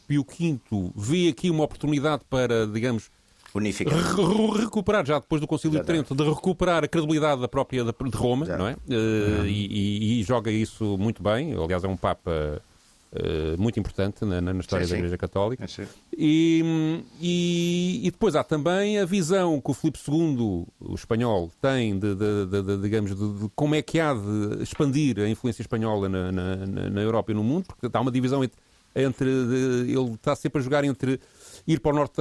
Pio 0.09 0.27
V 0.29 0.59
vê 0.97 1.29
aqui 1.29 1.49
uma 1.49 1.63
oportunidade 1.63 2.23
para, 2.29 2.67
digamos, 2.67 3.11
Unificar. 3.55 3.95
Re 3.95 4.61
recuperar, 4.63 5.05
já 5.05 5.19
depois 5.19 5.41
do 5.41 5.47
Concílio 5.47 5.81
de 5.81 5.85
Trento, 5.85 6.15
de 6.15 6.23
recuperar 6.23 6.85
a 6.85 6.89
credibilidade 6.89 7.41
da 7.41 7.49
própria 7.49 7.85
de 7.85 7.93
Roma, 8.17 8.47
não 8.47 8.67
é? 8.67 8.75
Uh, 8.75 9.45
e, 9.45 9.67
e, 9.67 10.21
e, 10.21 10.23
joga 10.23 10.51
isso 10.53 10.97
muito 10.99 11.21
bem. 11.21 11.53
Aliás, 11.55 11.83
é 11.83 11.89
um 11.89 11.97
Papa 11.97 12.63
eh, 13.13 13.57
muito 13.59 13.81
importante 13.81 14.25
na, 14.25 14.41
na 14.41 14.53
história 14.61 14.87
sim, 14.87 14.93
da 14.93 14.99
Igreja 14.99 15.19
Católica. 15.19 15.65
É, 15.65 15.87
e, 16.17 17.03
e, 17.21 18.07
e, 18.07 18.11
depois 18.11 18.37
há 18.37 18.45
também 18.45 19.01
a 19.01 19.05
visão 19.05 19.61
que 19.61 19.69
o 19.69 19.75
Filipe 19.75 19.99
II, 20.09 20.65
o 20.79 20.95
espanhol, 20.95 21.51
tem 21.61 21.99
de, 21.99 22.15
de, 22.15 22.47
de, 22.47 22.63
de 22.63 22.83
digamos, 22.83 23.15
de, 23.15 23.51
como 23.57 23.75
é 23.75 23.83
que 23.83 23.99
há 23.99 24.15
de 24.15 24.63
expandir 24.63 25.19
a 25.19 25.29
influência 25.29 25.61
espanhola 25.61 26.09
na, 26.09 26.31
na, 26.31 26.57
na, 26.67 27.01
Europa 27.01 27.33
e 27.33 27.35
no 27.35 27.43
mundo, 27.43 27.67
porque 27.67 27.89
há 27.93 28.01
uma 28.01 28.13
divisão 28.13 28.45
entre 28.45 28.59
entre 28.95 29.29
ele 29.29 30.15
está 30.15 30.35
sempre 30.35 30.61
a 30.61 30.63
jogar 30.65 30.85
entre 30.85 31.21
ir 31.67 31.79
para 31.79 31.93
o 31.93 31.95
norte 31.95 32.21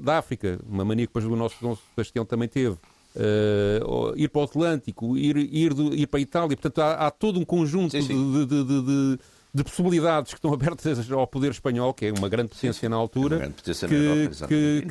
da 0.00 0.18
África, 0.18 0.58
uma 0.66 0.84
mania 0.84 1.06
que 1.06 1.10
depois 1.10 1.24
o 1.24 1.36
nosso 1.36 1.56
Dom 1.60 1.76
Sebastião 1.76 2.24
também 2.24 2.48
teve, 2.48 2.76
uh, 3.16 4.14
ir 4.16 4.28
para 4.28 4.40
o 4.40 4.44
Atlântico, 4.44 5.16
ir, 5.16 5.36
ir, 5.36 5.74
do, 5.74 5.94
ir 5.94 6.06
para 6.06 6.18
a 6.18 6.22
Itália. 6.22 6.56
Portanto, 6.56 6.80
há, 6.80 7.06
há 7.06 7.10
todo 7.10 7.38
um 7.38 7.44
conjunto 7.44 7.92
sim, 7.92 8.02
sim. 8.02 8.32
de, 8.32 8.46
de, 8.46 8.64
de, 8.64 9.18
de, 9.52 9.64
possibilidades 9.64 10.32
que 10.32 10.38
estão 10.38 10.52
abertas 10.52 11.10
ao 11.10 11.26
poder 11.26 11.50
espanhol, 11.50 11.94
que 11.94 12.06
é 12.06 12.12
uma 12.12 12.28
grande 12.28 12.50
potência 12.50 12.88
na 12.88 12.96
altura, 12.96 13.46
é 13.46 13.86
que, 13.86 13.94
Europa, 13.94 14.46
que, 14.46 14.86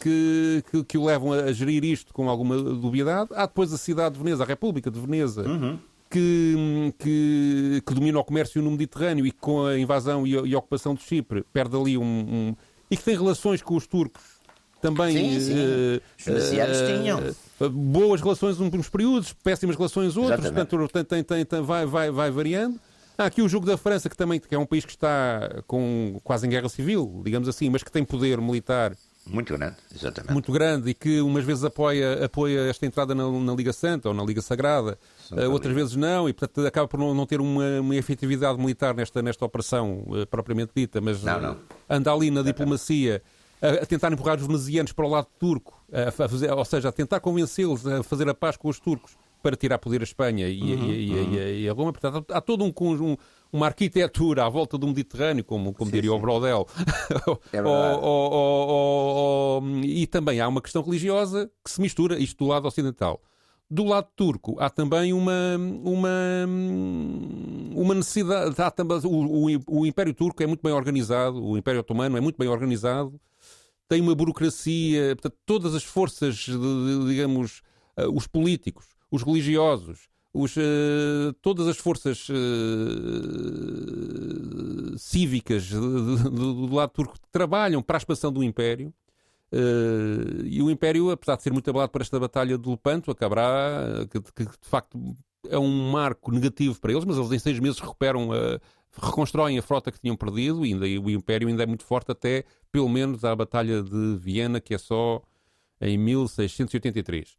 que, 0.00 0.64
que, 0.70 0.84
que, 0.84 0.98
o 0.98 1.04
levam 1.04 1.32
a 1.32 1.52
gerir 1.52 1.84
isto 1.84 2.12
com 2.12 2.28
alguma 2.28 2.56
dubiedade. 2.56 3.30
Há 3.34 3.46
depois 3.46 3.72
a 3.72 3.78
cidade 3.78 4.14
de 4.14 4.22
Veneza, 4.22 4.42
a 4.42 4.46
República 4.46 4.90
de 4.90 4.98
Veneza. 5.00 5.42
Uhum. 5.42 5.78
Que, 6.12 6.92
que, 6.98 7.82
que, 7.86 7.94
domina 7.94 8.18
o 8.18 8.24
comércio 8.24 8.60
no 8.60 8.72
Mediterrâneo 8.72 9.24
e 9.24 9.30
com 9.30 9.64
a 9.64 9.78
invasão 9.78 10.26
e 10.26 10.36
a, 10.36 10.42
e 10.42 10.56
a 10.56 10.58
ocupação 10.58 10.92
de 10.92 11.04
Chipre 11.04 11.44
perde 11.52 11.76
ali 11.76 11.96
um, 11.96 12.02
um, 12.02 12.56
e 12.90 12.96
que 12.96 13.04
tem 13.04 13.16
relações 13.16 13.62
com 13.62 13.76
os 13.76 13.86
turcos 13.86 14.40
também. 14.80 15.16
Sim, 15.16 15.40
sim. 15.40 15.54
Uh, 15.54 16.36
uh, 16.36 16.98
tinham. 16.98 17.20
Uh, 17.60 17.70
boas 17.70 18.20
relações 18.20 18.58
uns 18.58 18.88
períodos, 18.88 19.32
péssimas 19.32 19.76
relações 19.76 20.16
outros, 20.16 20.46
Exatamente. 20.46 20.70
portanto 20.70 21.06
tem, 21.06 21.22
tem, 21.22 21.44
tem, 21.44 21.62
vai, 21.62 21.86
vai, 21.86 22.10
vai 22.10 22.30
variando. 22.30 22.80
Há 23.20 23.26
aqui 23.26 23.42
o 23.42 23.48
jogo 23.50 23.66
da 23.66 23.76
França, 23.76 24.08
que 24.08 24.16
também 24.16 24.40
que 24.40 24.54
é 24.54 24.58
um 24.58 24.64
país 24.64 24.82
que 24.82 24.92
está 24.92 25.62
com, 25.66 26.18
quase 26.24 26.46
em 26.46 26.50
guerra 26.50 26.70
civil, 26.70 27.20
digamos 27.22 27.50
assim, 27.50 27.68
mas 27.68 27.82
que 27.82 27.92
tem 27.92 28.02
poder 28.02 28.40
militar 28.40 28.96
muito 29.26 29.52
grande, 29.52 29.76
exatamente. 29.94 30.32
Muito 30.32 30.50
grande 30.50 30.88
e 30.88 30.94
que 30.94 31.20
umas 31.20 31.44
vezes 31.44 31.62
apoia, 31.62 32.24
apoia 32.24 32.60
esta 32.70 32.86
entrada 32.86 33.14
na, 33.14 33.30
na 33.30 33.52
Liga 33.52 33.74
Santa 33.74 34.08
ou 34.08 34.14
na 34.14 34.24
Liga 34.24 34.40
Sagrada, 34.40 34.98
uh, 35.30 35.50
outras 35.50 35.74
vezes 35.74 35.96
não, 35.96 36.30
e 36.30 36.32
portanto 36.32 36.66
acaba 36.66 36.88
por 36.88 36.98
não, 36.98 37.12
não 37.12 37.26
ter 37.26 37.42
uma, 37.42 37.80
uma 37.80 37.94
efetividade 37.94 38.58
militar 38.58 38.94
nesta, 38.94 39.20
nesta 39.20 39.44
operação 39.44 40.02
uh, 40.06 40.26
propriamente 40.26 40.72
dita, 40.74 40.98
mas 41.02 41.22
não, 41.22 41.38
não. 41.38 41.52
Uh, 41.52 41.58
anda 41.90 42.10
ali 42.10 42.30
na 42.30 42.40
diplomacia 42.40 43.22
a, 43.60 43.82
a 43.82 43.86
tentar 43.86 44.10
empurrar 44.10 44.38
os 44.38 44.46
venezianos 44.46 44.92
para 44.92 45.04
o 45.04 45.08
lado 45.10 45.26
turco, 45.38 45.78
a 45.92 46.10
fazer, 46.10 46.50
ou 46.50 46.64
seja, 46.64 46.88
a 46.88 46.92
tentar 46.92 47.20
convencê-los 47.20 47.86
a 47.86 48.02
fazer 48.02 48.26
a 48.30 48.34
paz 48.34 48.56
com 48.56 48.70
os 48.70 48.80
turcos 48.80 49.14
para 49.42 49.56
tirar 49.56 49.78
poder 49.78 50.00
a 50.00 50.04
Espanha 50.04 50.48
e, 50.48 50.60
uhum, 50.60 50.92
e, 50.92 51.10
uhum. 51.10 51.34
e, 51.34 51.62
e 51.62 51.68
a 51.68 51.72
Roma. 51.72 51.92
Portanto, 51.92 52.24
há 52.32 52.40
todo 52.40 52.64
um 52.64 52.72
conjunto 52.72 53.20
uma 53.52 53.66
arquitetura 53.66 54.46
à 54.46 54.48
volta 54.48 54.78
do 54.78 54.86
Mediterrâneo, 54.86 55.44
como, 55.44 55.74
como 55.74 55.90
sim, 55.90 55.96
diria 55.96 56.10
sim. 56.10 56.16
o 56.16 56.20
Brodel. 56.20 56.66
É 57.52 57.58
e 59.84 60.06
também 60.06 60.40
há 60.40 60.48
uma 60.48 60.62
questão 60.62 60.82
religiosa 60.82 61.50
que 61.64 61.70
se 61.70 61.80
mistura, 61.80 62.18
isto 62.18 62.44
do 62.44 62.48
lado 62.48 62.66
ocidental. 62.66 63.20
Do 63.68 63.84
lado 63.84 64.08
turco 64.16 64.56
há 64.58 64.68
também 64.68 65.12
uma, 65.12 65.56
uma, 65.84 66.46
uma 67.74 67.94
necessidade. 67.94 68.60
Há 68.60 68.70
também, 68.70 68.98
o, 69.04 69.08
o, 69.08 69.80
o 69.80 69.86
Império 69.86 70.14
Turco 70.14 70.42
é 70.42 70.46
muito 70.46 70.62
bem 70.62 70.72
organizado, 70.72 71.44
o 71.44 71.56
Império 71.56 71.80
Otomano 71.80 72.16
é 72.16 72.20
muito 72.20 72.36
bem 72.36 72.48
organizado, 72.48 73.20
tem 73.88 74.00
uma 74.00 74.14
burocracia, 74.14 75.14
portanto, 75.16 75.36
todas 75.46 75.74
as 75.74 75.84
forças, 75.84 76.46
digamos, 77.06 77.62
eh, 77.96 78.08
os 78.08 78.26
políticos, 78.26 78.86
os 79.10 79.22
religiosos, 79.22 80.08
os, 80.32 80.56
uh, 80.56 81.32
todas 81.42 81.66
as 81.66 81.76
forças 81.76 82.28
uh, 82.28 82.34
cívicas 84.96 85.68
do, 85.70 86.30
do, 86.30 86.66
do, 86.68 86.74
lado 86.74 86.90
turco 86.90 87.16
trabalham 87.32 87.82
para 87.82 87.96
a 87.96 87.98
expansão 87.98 88.32
do 88.32 88.44
Império. 88.44 88.94
Uh, 89.52 90.44
e 90.44 90.62
o 90.62 90.70
Império, 90.70 91.10
apesar 91.10 91.34
de 91.36 91.42
ser 91.42 91.52
muito 91.52 91.68
abalado 91.68 91.90
por 91.90 92.00
esta 92.00 92.20
batalha 92.20 92.56
de 92.56 92.68
Lepanto, 92.68 93.10
acabará, 93.10 94.06
que, 94.08 94.20
que, 94.20 94.44
de 94.44 94.68
facto 94.68 95.16
é 95.48 95.58
um 95.58 95.90
marco 95.90 96.30
negativo 96.30 96.80
para 96.80 96.92
eles, 96.92 97.04
mas 97.04 97.16
eles 97.16 97.32
em 97.32 97.38
seis 97.40 97.58
meses 97.58 97.80
recuperam, 97.80 98.28
reconstroem 99.02 99.58
a 99.58 99.62
frota 99.62 99.90
que 99.90 99.98
tinham 99.98 100.16
perdido 100.16 100.64
e, 100.64 100.72
ainda, 100.72 100.86
e 100.86 100.98
o 100.98 101.10
Império 101.10 101.48
ainda 101.48 101.64
é 101.64 101.66
muito 101.66 101.84
forte 101.84 102.12
até, 102.12 102.44
pelo 102.70 102.88
menos, 102.88 103.24
à 103.24 103.34
Batalha 103.34 103.82
de 103.82 104.16
Viena, 104.16 104.60
que 104.60 104.74
é 104.74 104.78
só 104.78 105.20
em 105.80 105.98
1683. 105.98 107.36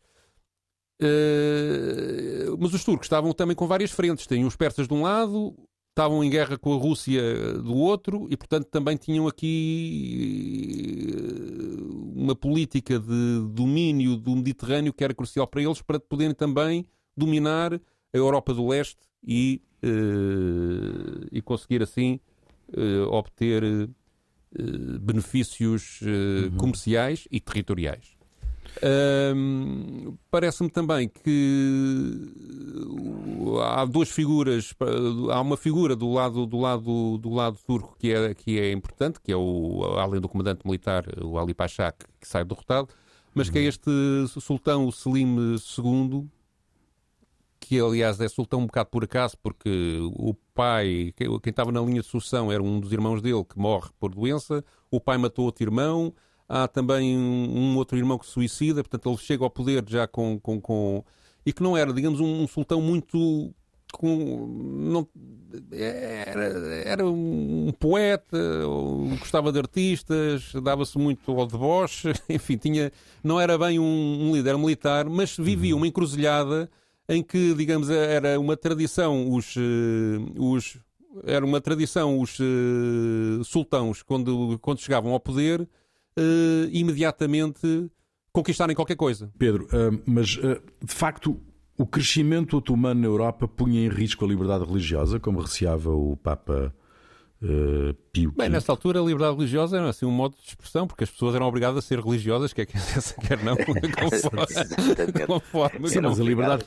Uh, 1.02 2.56
mas 2.60 2.74
os 2.76 2.84
turcos 2.84 3.06
estavam 3.06 3.34
também 3.34 3.56
com 3.56 3.66
várias 3.66 3.92
frentes. 3.92 4.28
Tinham 4.28 4.48
os 4.48 4.56
persas 4.56 4.88
de 4.88 4.94
um 4.94 5.02
lado, 5.02 5.56
estavam 5.90 6.24
em 6.24 6.30
guerra 6.30 6.60
com 6.60 6.74
a 6.74 6.78
Rússia 6.78 7.22
do 7.54 7.76
outro 7.76 8.28
e, 8.30 8.38
portanto, 8.38 8.68
também 8.68 8.96
tinham 8.98 9.28
aqui 9.28 11.10
eh, 11.12 12.22
uma 12.22 12.36
política 12.36 13.00
de 13.00 13.48
domínio 13.50 14.16
do 14.16 14.36
Mediterrâneo 14.36 14.94
que 14.94 15.04
era 15.04 15.14
crucial 15.14 15.48
para 15.48 15.64
eles 15.64 15.82
para 15.82 16.00
poderem 16.00 16.36
também 16.36 16.86
dominar 17.18 17.74
a 17.74 17.80
Europa 18.18 18.54
do 18.54 18.68
Leste 18.68 19.02
e, 19.24 19.62
uh, 19.84 21.28
e 21.32 21.42
conseguir 21.42 21.82
assim 21.82 22.20
uh, 22.70 23.08
obter 23.12 23.90
benefícios 25.02 26.02
uhum. 26.02 26.58
comerciais 26.58 27.26
e 27.32 27.40
territoriais. 27.40 28.21
Parece-me 30.30 30.70
também 30.70 31.08
que 31.08 32.34
há 33.64 33.86
duas 33.86 34.10
figuras, 34.10 34.74
há 35.32 35.42
uma 35.42 35.58
figura 35.58 35.96
do 35.96 36.12
lado 36.12 36.46
do 36.46 36.58
lado 36.58 37.18
do 37.18 37.30
lado 37.30 37.60
turco 37.66 37.96
que 38.00 38.12
é 38.12 38.34
que 38.34 38.60
é 38.60 38.72
importante, 38.72 39.20
que 39.22 39.32
é 39.32 39.36
o 39.36 39.84
além 39.98 40.22
do 40.22 40.30
comandante 40.30 40.66
militar, 40.66 41.06
o 41.22 41.38
Ali 41.38 41.54
Pasha 41.54 41.92
que, 41.92 42.06
que 42.20 42.28
sai 42.28 42.46
derrotado, 42.46 42.90
mas 43.34 43.50
que 43.50 43.60
é 43.60 43.64
este 43.64 43.92
sultão 44.40 44.86
o 44.86 44.92
Selim 44.92 45.56
II, 45.56 46.28
que 47.60 47.80
aliás 47.80 48.20
é 48.20 48.28
sultão 48.28 48.60
um 48.60 48.66
bocado 48.66 48.90
por 48.90 49.04
acaso, 49.04 49.38
porque 49.42 50.00
o 50.16 50.34
pai, 50.54 51.14
quem 51.16 51.30
estava 51.46 51.72
na 51.72 51.82
linha 51.82 52.02
de 52.02 52.08
sucessão 52.08 52.52
era 52.52 52.62
um 52.62 52.80
dos 52.80 52.92
irmãos 52.92 53.22
dele 53.22 53.44
que 53.44 53.58
morre 53.58 53.90
por 54.00 54.14
doença, 54.14 54.64
o 54.90 55.00
pai 55.00 55.18
matou 55.18 55.46
outro 55.46 55.64
irmão, 55.64 56.14
Há 56.54 56.68
também 56.68 57.18
um, 57.18 57.78
outro 57.78 57.98
irmão 57.98 58.18
que 58.18 58.26
se 58.26 58.34
suicida, 58.34 58.84
portanto 58.84 59.10
ele 59.10 59.18
chega 59.18 59.42
ao 59.42 59.50
poder 59.50 59.86
já 59.88 60.06
com. 60.06 60.38
com, 60.38 60.60
com 60.60 61.02
e 61.46 61.54
que 61.54 61.64
não 61.64 61.78
era, 61.78 61.94
digamos, 61.94 62.20
um, 62.20 62.44
um 62.44 62.48
sultão 62.48 62.82
muito 62.82 63.54
com, 63.94 64.48
não, 64.48 65.08
era, 65.72 66.44
era 66.86 67.06
um 67.06 67.72
poeta, 67.80 68.38
gostava 69.18 69.50
de 69.50 69.60
artistas, 69.60 70.52
dava-se 70.62 70.98
muito 70.98 71.32
ao 71.32 71.48
deboche, 71.48 72.12
enfim, 72.30 72.58
tinha, 72.58 72.92
não 73.24 73.40
era 73.40 73.58
bem 73.58 73.80
um, 73.80 74.30
um 74.30 74.36
líder 74.36 74.58
militar, 74.58 75.10
mas 75.10 75.38
vivia 75.38 75.74
uhum. 75.74 75.80
uma 75.80 75.88
encruzilhada 75.88 76.70
em 77.08 77.24
que, 77.24 77.54
digamos, 77.54 77.90
era 77.90 78.38
uma 78.38 78.58
tradição 78.58 79.34
os, 79.34 79.56
eh, 79.58 80.32
os 80.38 80.78
era 81.26 81.46
uma 81.46 81.60
tradição 81.60 82.20
os 82.20 82.40
uh, 82.40 83.44
sultãos 83.44 84.02
quando, 84.04 84.60
quando 84.62 84.80
chegavam 84.80 85.12
ao 85.12 85.20
poder 85.20 85.68
uh, 86.18 86.70
imediatamente 86.72 87.90
conquistarem 88.32 88.76
qualquer 88.76 88.96
coisa. 88.96 89.32
Pedro, 89.38 89.66
uh, 89.66 90.02
mas 90.06 90.38
uh, 90.38 90.62
de 90.84 90.94
facto 90.94 91.40
o 91.78 91.86
crescimento 91.86 92.58
otomano 92.58 93.02
na 93.02 93.08
Europa 93.08 93.48
punha 93.48 93.82
em 93.84 93.90
risco 93.90 94.24
a 94.24 94.28
liberdade 94.28 94.64
religiosa, 94.64 95.20
como 95.20 95.40
receava 95.40 95.92
o 95.92 96.16
Papa 96.18 96.74
Uh, 97.44 97.96
Pio 98.14 98.32
Bem, 98.34 98.50
nessa 98.50 98.72
altura 98.72 99.00
a 99.00 99.04
liberdade 99.04 99.36
religiosa 99.36 99.78
era 99.78 99.90
assim 99.90 100.06
um 100.06 100.12
modo 100.12 100.36
de 100.36 100.50
expressão, 100.50 100.86
porque 100.86 101.04
as 101.04 101.10
pessoas 101.10 101.34
eram 101.34 101.48
obrigadas 101.48 101.80
a 101.80 101.82
ser 101.82 102.00
religiosas, 102.00 102.54
quer 102.54 102.68
quer, 102.68 102.80
quer 103.28 103.44
não, 103.44 103.56
conforme. 103.66 105.26
conforme 105.26 105.90
Sim, 105.90 106.02
mas 106.02 106.20
a 106.20 106.24
liberdade, 106.24 106.64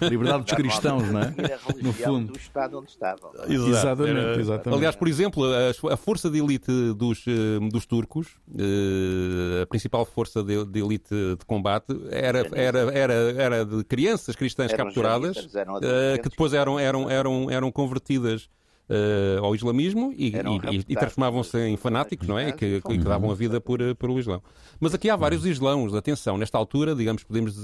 a 0.00 0.04
liberdade 0.06 0.44
dos 0.44 0.52
cristãos, 0.56 1.02
não 1.10 1.20
é? 1.20 1.34
No 1.82 1.92
fundo. 1.92 2.32
do 2.32 2.38
Estado 2.38 2.78
onde 2.78 2.90
estavam. 2.90 3.30
É? 3.40 3.52
Exatamente, 3.52 4.18
era, 4.18 4.40
exatamente. 4.40 4.78
Aliás, 4.78 4.96
por 4.96 5.06
exemplo, 5.06 5.44
a, 5.44 5.92
a 5.92 5.96
força 5.98 6.30
de 6.30 6.38
elite 6.38 6.72
dos, 6.94 7.24
eh, 7.26 7.68
dos 7.70 7.84
turcos, 7.84 8.28
uh, 8.48 9.62
a 9.62 9.66
principal 9.66 10.06
força 10.06 10.42
de, 10.42 10.64
de, 10.64 10.80
elite 10.80 11.14
de 11.38 11.44
combate, 11.46 11.94
era, 12.10 12.48
era, 12.52 12.78
era, 12.92 13.14
era 13.14 13.64
de 13.66 13.84
crianças 13.84 14.34
cristãs 14.34 14.72
eram 14.72 14.86
capturadas, 14.86 15.36
uh, 15.36 16.22
que 16.22 16.28
depois 16.30 16.54
eram, 16.54 16.78
eram, 16.78 17.10
eram, 17.10 17.50
eram 17.50 17.70
convertidas 17.70 18.48
uh, 18.88 19.44
ao 19.44 19.54
islamismo 19.54 20.12
e, 20.16 20.28
e, 20.28 20.84
e 20.88 20.96
transformavam-se 20.96 21.58
em 21.58 21.76
fanáticos, 21.76 22.26
não 22.26 22.38
é? 22.38 22.52
Que, 22.52 22.80
que, 22.80 22.98
davam 22.98 23.30
a 23.30 23.34
vida 23.34 23.60
por, 23.60 23.80
uh, 23.80 23.94
por 23.94 24.10
o 24.10 24.18
Islão. 24.18 24.42
Mas 24.80 24.94
aqui 24.94 25.08
há 25.10 25.16
vários 25.16 25.44
islãos, 25.46 25.94
atenção, 25.94 26.36
nesta 26.36 26.58
altura, 26.58 26.94
digamos, 26.94 27.24
podemos. 27.24 27.56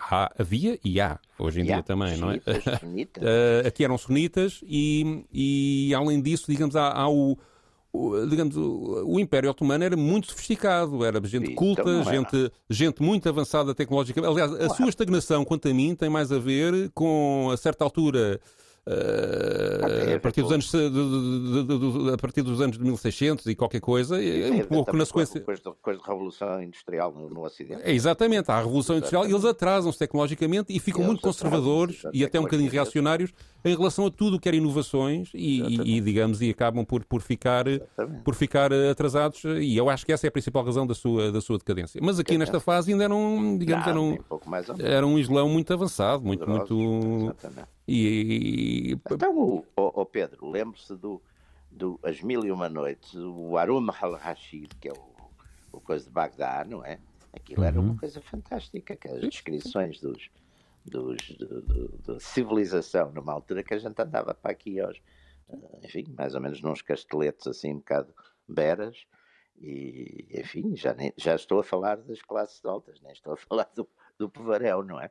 Há, 0.00 0.32
havia 0.38 0.78
e 0.84 1.00
há, 1.00 1.18
hoje 1.38 1.60
em 1.60 1.64
dia 1.64 1.82
também, 1.82 2.16
não 2.16 2.30
é? 2.30 2.36
uh, 2.36 3.66
aqui 3.66 3.84
eram 3.84 3.96
sunitas 3.98 4.60
e, 4.64 5.24
e, 5.32 5.94
além 5.94 6.20
disso, 6.20 6.44
digamos, 6.48 6.76
há, 6.76 6.92
há 6.92 7.08
o 7.08 7.36
digamos, 8.28 8.56
o 8.56 9.20
Império 9.20 9.50
Otomano 9.50 9.84
era 9.84 9.94
muito 9.94 10.28
sofisticado, 10.28 11.04
era 11.04 11.22
gente 11.26 11.48
Sim, 11.48 11.54
culta, 11.54 11.82
então 11.82 12.04
gente, 12.04 12.52
gente 12.70 13.02
muito 13.02 13.28
avançada 13.28 13.74
tecnologicamente. 13.74 14.32
Aliás, 14.32 14.50
a 14.50 14.70
sua 14.70 14.88
estagnação, 14.88 15.44
quanto 15.44 15.68
a 15.68 15.74
mim, 15.74 15.94
tem 15.94 16.08
mais 16.08 16.32
a 16.32 16.38
ver 16.38 16.90
com, 16.94 17.50
a 17.52 17.56
certa 17.58 17.84
altura, 17.84 18.40
a, 18.84 20.18
partir 20.18 20.42
dos 20.42 20.52
anos, 20.52 20.70
de, 20.70 20.90
de, 20.90 21.78
de, 21.78 22.14
a 22.14 22.16
partir 22.16 22.42
dos 22.42 22.60
anos 22.60 22.76
de 22.76 22.82
1600 22.82 23.46
e 23.46 23.54
qualquer 23.54 23.80
coisa, 23.80 24.22
é 24.22 24.50
um 24.50 24.64
pouco 24.64 24.96
na 24.96 25.04
sequência. 25.04 25.38
Depois, 25.38 25.60
depois 25.60 25.98
da 25.98 26.04
Revolução 26.04 26.62
Industrial 26.62 27.12
no, 27.12 27.28
no 27.28 27.44
Ocidente. 27.44 27.80
É, 27.84 27.92
exatamente, 27.92 28.50
há 28.50 28.54
a 28.54 28.62
Revolução 28.62 28.96
Industrial 28.96 29.26
e 29.26 29.30
eles 29.30 29.44
atrasam-se 29.44 29.98
tecnologicamente 29.98 30.74
e 30.74 30.80
ficam 30.80 31.04
muito 31.04 31.20
conservadores 31.20 32.02
e 32.12 32.24
até 32.24 32.40
um 32.40 32.42
bocadinho 32.42 32.70
reacionários 32.70 33.32
em 33.64 33.76
relação 33.76 34.06
a 34.06 34.10
tudo 34.10 34.36
o 34.36 34.40
que 34.40 34.48
era 34.48 34.56
inovações 34.56 35.30
e, 35.32 35.60
e, 35.60 35.96
e, 35.96 36.00
digamos, 36.00 36.42
e 36.42 36.50
acabam 36.50 36.84
por, 36.84 37.04
por, 37.04 37.20
ficar, 37.20 37.64
por 38.24 38.34
ficar 38.34 38.72
atrasados. 38.72 39.44
E 39.44 39.76
eu 39.76 39.88
acho 39.88 40.04
que 40.04 40.12
essa 40.12 40.26
é 40.26 40.28
a 40.28 40.32
principal 40.32 40.64
razão 40.64 40.84
da 40.84 40.94
sua, 40.94 41.30
da 41.30 41.40
sua 41.40 41.58
decadência. 41.58 42.00
Mas 42.02 42.18
aqui 42.18 42.36
nesta 42.36 42.58
fase 42.58 42.90
ainda 42.90 43.04
eram, 43.04 43.56
digamos, 43.56 43.86
eram, 43.86 44.10
um 44.10 44.18
era 44.80 45.06
um 45.06 45.18
islão 45.18 45.48
muito 45.48 45.72
avançado, 45.72 46.24
muito, 46.24 46.48
muito. 46.48 47.36
E, 47.86 48.96
Então, 49.10 49.36
o, 49.36 49.66
o, 49.76 50.06
Pedro, 50.06 50.48
lembre-se 50.48 50.94
do, 50.96 51.20
do 51.70 51.98
As 52.02 52.20
Mil 52.22 52.44
e 52.44 52.52
Uma 52.52 52.68
Noites, 52.68 53.14
o 53.14 53.56
Arum 53.56 53.86
al-Rashid, 54.00 54.74
que 54.80 54.88
é 54.88 54.92
o, 54.92 55.14
o 55.72 55.80
coisa 55.80 56.04
de 56.04 56.10
Bagdá, 56.10 56.64
não 56.64 56.84
é? 56.84 56.98
Aquilo 57.32 57.62
uhum. 57.62 57.68
era 57.68 57.80
uma 57.80 57.90
uhum. 57.90 57.96
coisa 57.96 58.20
fantástica, 58.20 58.94
que 58.94 59.08
as 59.08 59.20
descrições 59.20 60.00
dos, 60.00 60.30
dos, 60.84 61.16
da 62.06 62.20
civilização, 62.20 63.10
numa 63.12 63.32
altura 63.32 63.62
que 63.62 63.74
a 63.74 63.78
gente 63.78 64.00
andava 64.00 64.34
para 64.34 64.52
aqui 64.52 64.80
aos, 64.80 65.00
enfim, 65.82 66.04
mais 66.16 66.34
ou 66.34 66.40
menos 66.40 66.60
nos 66.60 66.82
casteletos 66.82 67.46
assim 67.46 67.72
um 67.72 67.78
bocado 67.78 68.14
beras, 68.48 69.06
e 69.58 70.26
enfim, 70.30 70.76
já, 70.76 70.92
nem, 70.92 71.12
já 71.16 71.34
estou 71.34 71.60
a 71.60 71.64
falar 71.64 71.96
das 71.96 72.20
classes 72.20 72.64
altas, 72.64 73.00
nem 73.00 73.12
estou 73.12 73.32
a 73.32 73.36
falar 73.36 73.70
do, 73.74 73.88
do 74.18 74.28
Povarel, 74.28 74.84
não 74.84 75.00
é? 75.00 75.10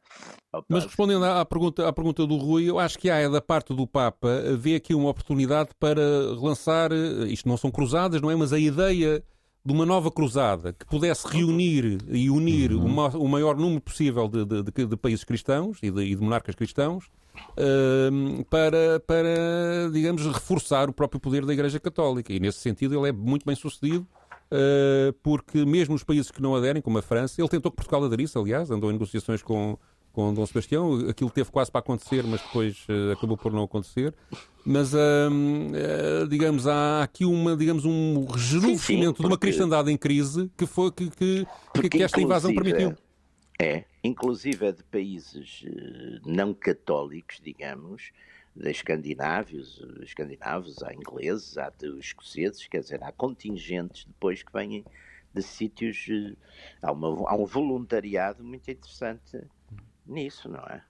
Mas 0.70 0.86
respondendo 0.86 1.26
à 1.26 1.46
pergunta, 1.46 1.88
à 1.88 1.94
pergunta 1.94 2.26
do 2.26 2.38
Rui, 2.38 2.70
eu 2.70 2.80
acho 2.80 2.98
que 2.98 3.10
há, 3.10 3.28
da 3.28 3.42
parte 3.42 3.74
do 3.74 3.86
Papa, 3.88 4.30
vê 4.58 4.76
aqui 4.76 4.94
uma 4.94 5.10
oportunidade 5.10 5.72
para 5.80 6.02
relançar, 6.34 6.92
isto 7.28 7.48
não 7.48 7.58
são 7.58 7.72
cruzadas, 7.72 8.22
não 8.22 8.32
é? 8.32 8.36
Mas 8.36 8.54
a 8.54 8.60
ideia 8.60 9.24
de 9.64 9.74
uma 9.74 9.86
nova 9.86 10.10
cruzada 10.12 10.74
que 10.74 10.86
pudesse 10.86 11.28
reunir 11.28 12.00
e 12.10 12.30
unir 12.30 12.74
uhum. 12.74 12.86
uma, 12.86 13.08
o 13.10 13.28
maior 13.28 13.56
número 13.56 13.82
possível 13.82 14.28
de, 14.28 14.44
de, 14.44 14.64
de, 14.64 14.86
de 14.88 14.98
países 14.98 15.24
cristãos 15.24 15.78
e 15.84 15.92
de, 15.92 16.02
e 16.02 16.16
de 16.16 16.22
monarcas 16.22 16.56
cristãos 16.56 17.06
uh, 17.52 18.46
para, 18.46 19.00
para, 19.06 19.92
digamos, 19.94 20.26
reforçar 20.26 20.90
o 20.90 20.94
próprio 20.94 21.20
poder 21.20 21.46
da 21.46 21.54
Igreja 21.54 21.80
Católica. 21.80 22.34
E 22.34 22.40
nesse 22.40 22.60
sentido 22.60 22.98
ele 22.98 23.10
é 23.10 23.12
muito 23.12 23.46
bem 23.46 23.56
sucedido. 23.56 24.08
Uh, 24.52 25.14
porque 25.24 25.66
mesmo 25.66 25.96
os 25.96 26.04
países 26.04 26.30
que 26.30 26.42
não 26.42 26.54
aderem, 26.54 26.82
como 26.82 26.98
a 26.98 27.02
França, 27.02 27.42
ele 27.42 27.48
tentou 27.48 27.72
que 27.72 27.78
Portugal 27.78 28.04
aderisse, 28.04 28.38
aliás, 28.38 28.70
andou 28.70 28.90
em 28.90 28.94
negociações 28.94 29.42
com, 29.42 29.78
com 30.12 30.34
Dom 30.34 30.46
Sebastião. 30.46 31.10
Aquilo 31.10 31.30
teve 31.30 31.50
quase 31.50 31.72
para 31.72 31.80
acontecer, 31.80 32.24
mas 32.24 32.42
depois 32.42 32.86
uh, 32.90 33.14
acabou 33.14 33.38
por 33.38 33.54
não 33.54 33.64
acontecer. 33.64 34.14
Mas, 34.66 34.94
uh, 34.94 36.28
digamos, 36.30 36.68
há 36.68 37.02
aqui 37.04 37.24
uma, 37.24 37.56
digamos, 37.56 37.86
um 37.86 38.26
rejuvenescimento 38.26 39.22
de 39.22 39.28
uma 39.28 39.38
cristandade 39.38 39.92
em 39.92 39.98
crise 39.98 40.52
que 40.58 40.66
foi 40.66 40.92
que, 40.92 41.10
que, 41.10 41.90
que 41.90 42.04
esta 42.04 42.20
invasão 42.20 42.54
permitiu. 42.54 42.96
É, 43.62 43.86
inclusive 44.04 44.66
é 44.66 44.72
de 44.72 44.84
países 44.84 45.64
eh, 45.68 46.20
não 46.26 46.52
católicos, 46.52 47.40
digamos, 47.44 48.12
de 48.56 48.70
escandinávios, 48.70 49.82
escandinavos, 50.02 50.84
há 50.84 50.94
ingleses, 50.94 51.58
há 51.58 51.72
escoceses, 52.00 52.68
quer 52.68 52.82
dizer, 52.82 53.04
há 53.04 53.12
contingentes 53.12 54.06
depois 54.06 54.44
que 54.44 54.52
vêm 54.52 54.84
de 55.34 55.42
sítios. 55.42 56.08
Eh, 56.10 56.36
há, 56.82 56.92
uma, 56.92 57.30
há 57.30 57.36
um 57.36 57.46
voluntariado 57.46 58.44
muito 58.44 58.70
interessante 58.70 59.42
nisso, 60.06 60.50
não 60.50 60.60
é? 60.60 60.84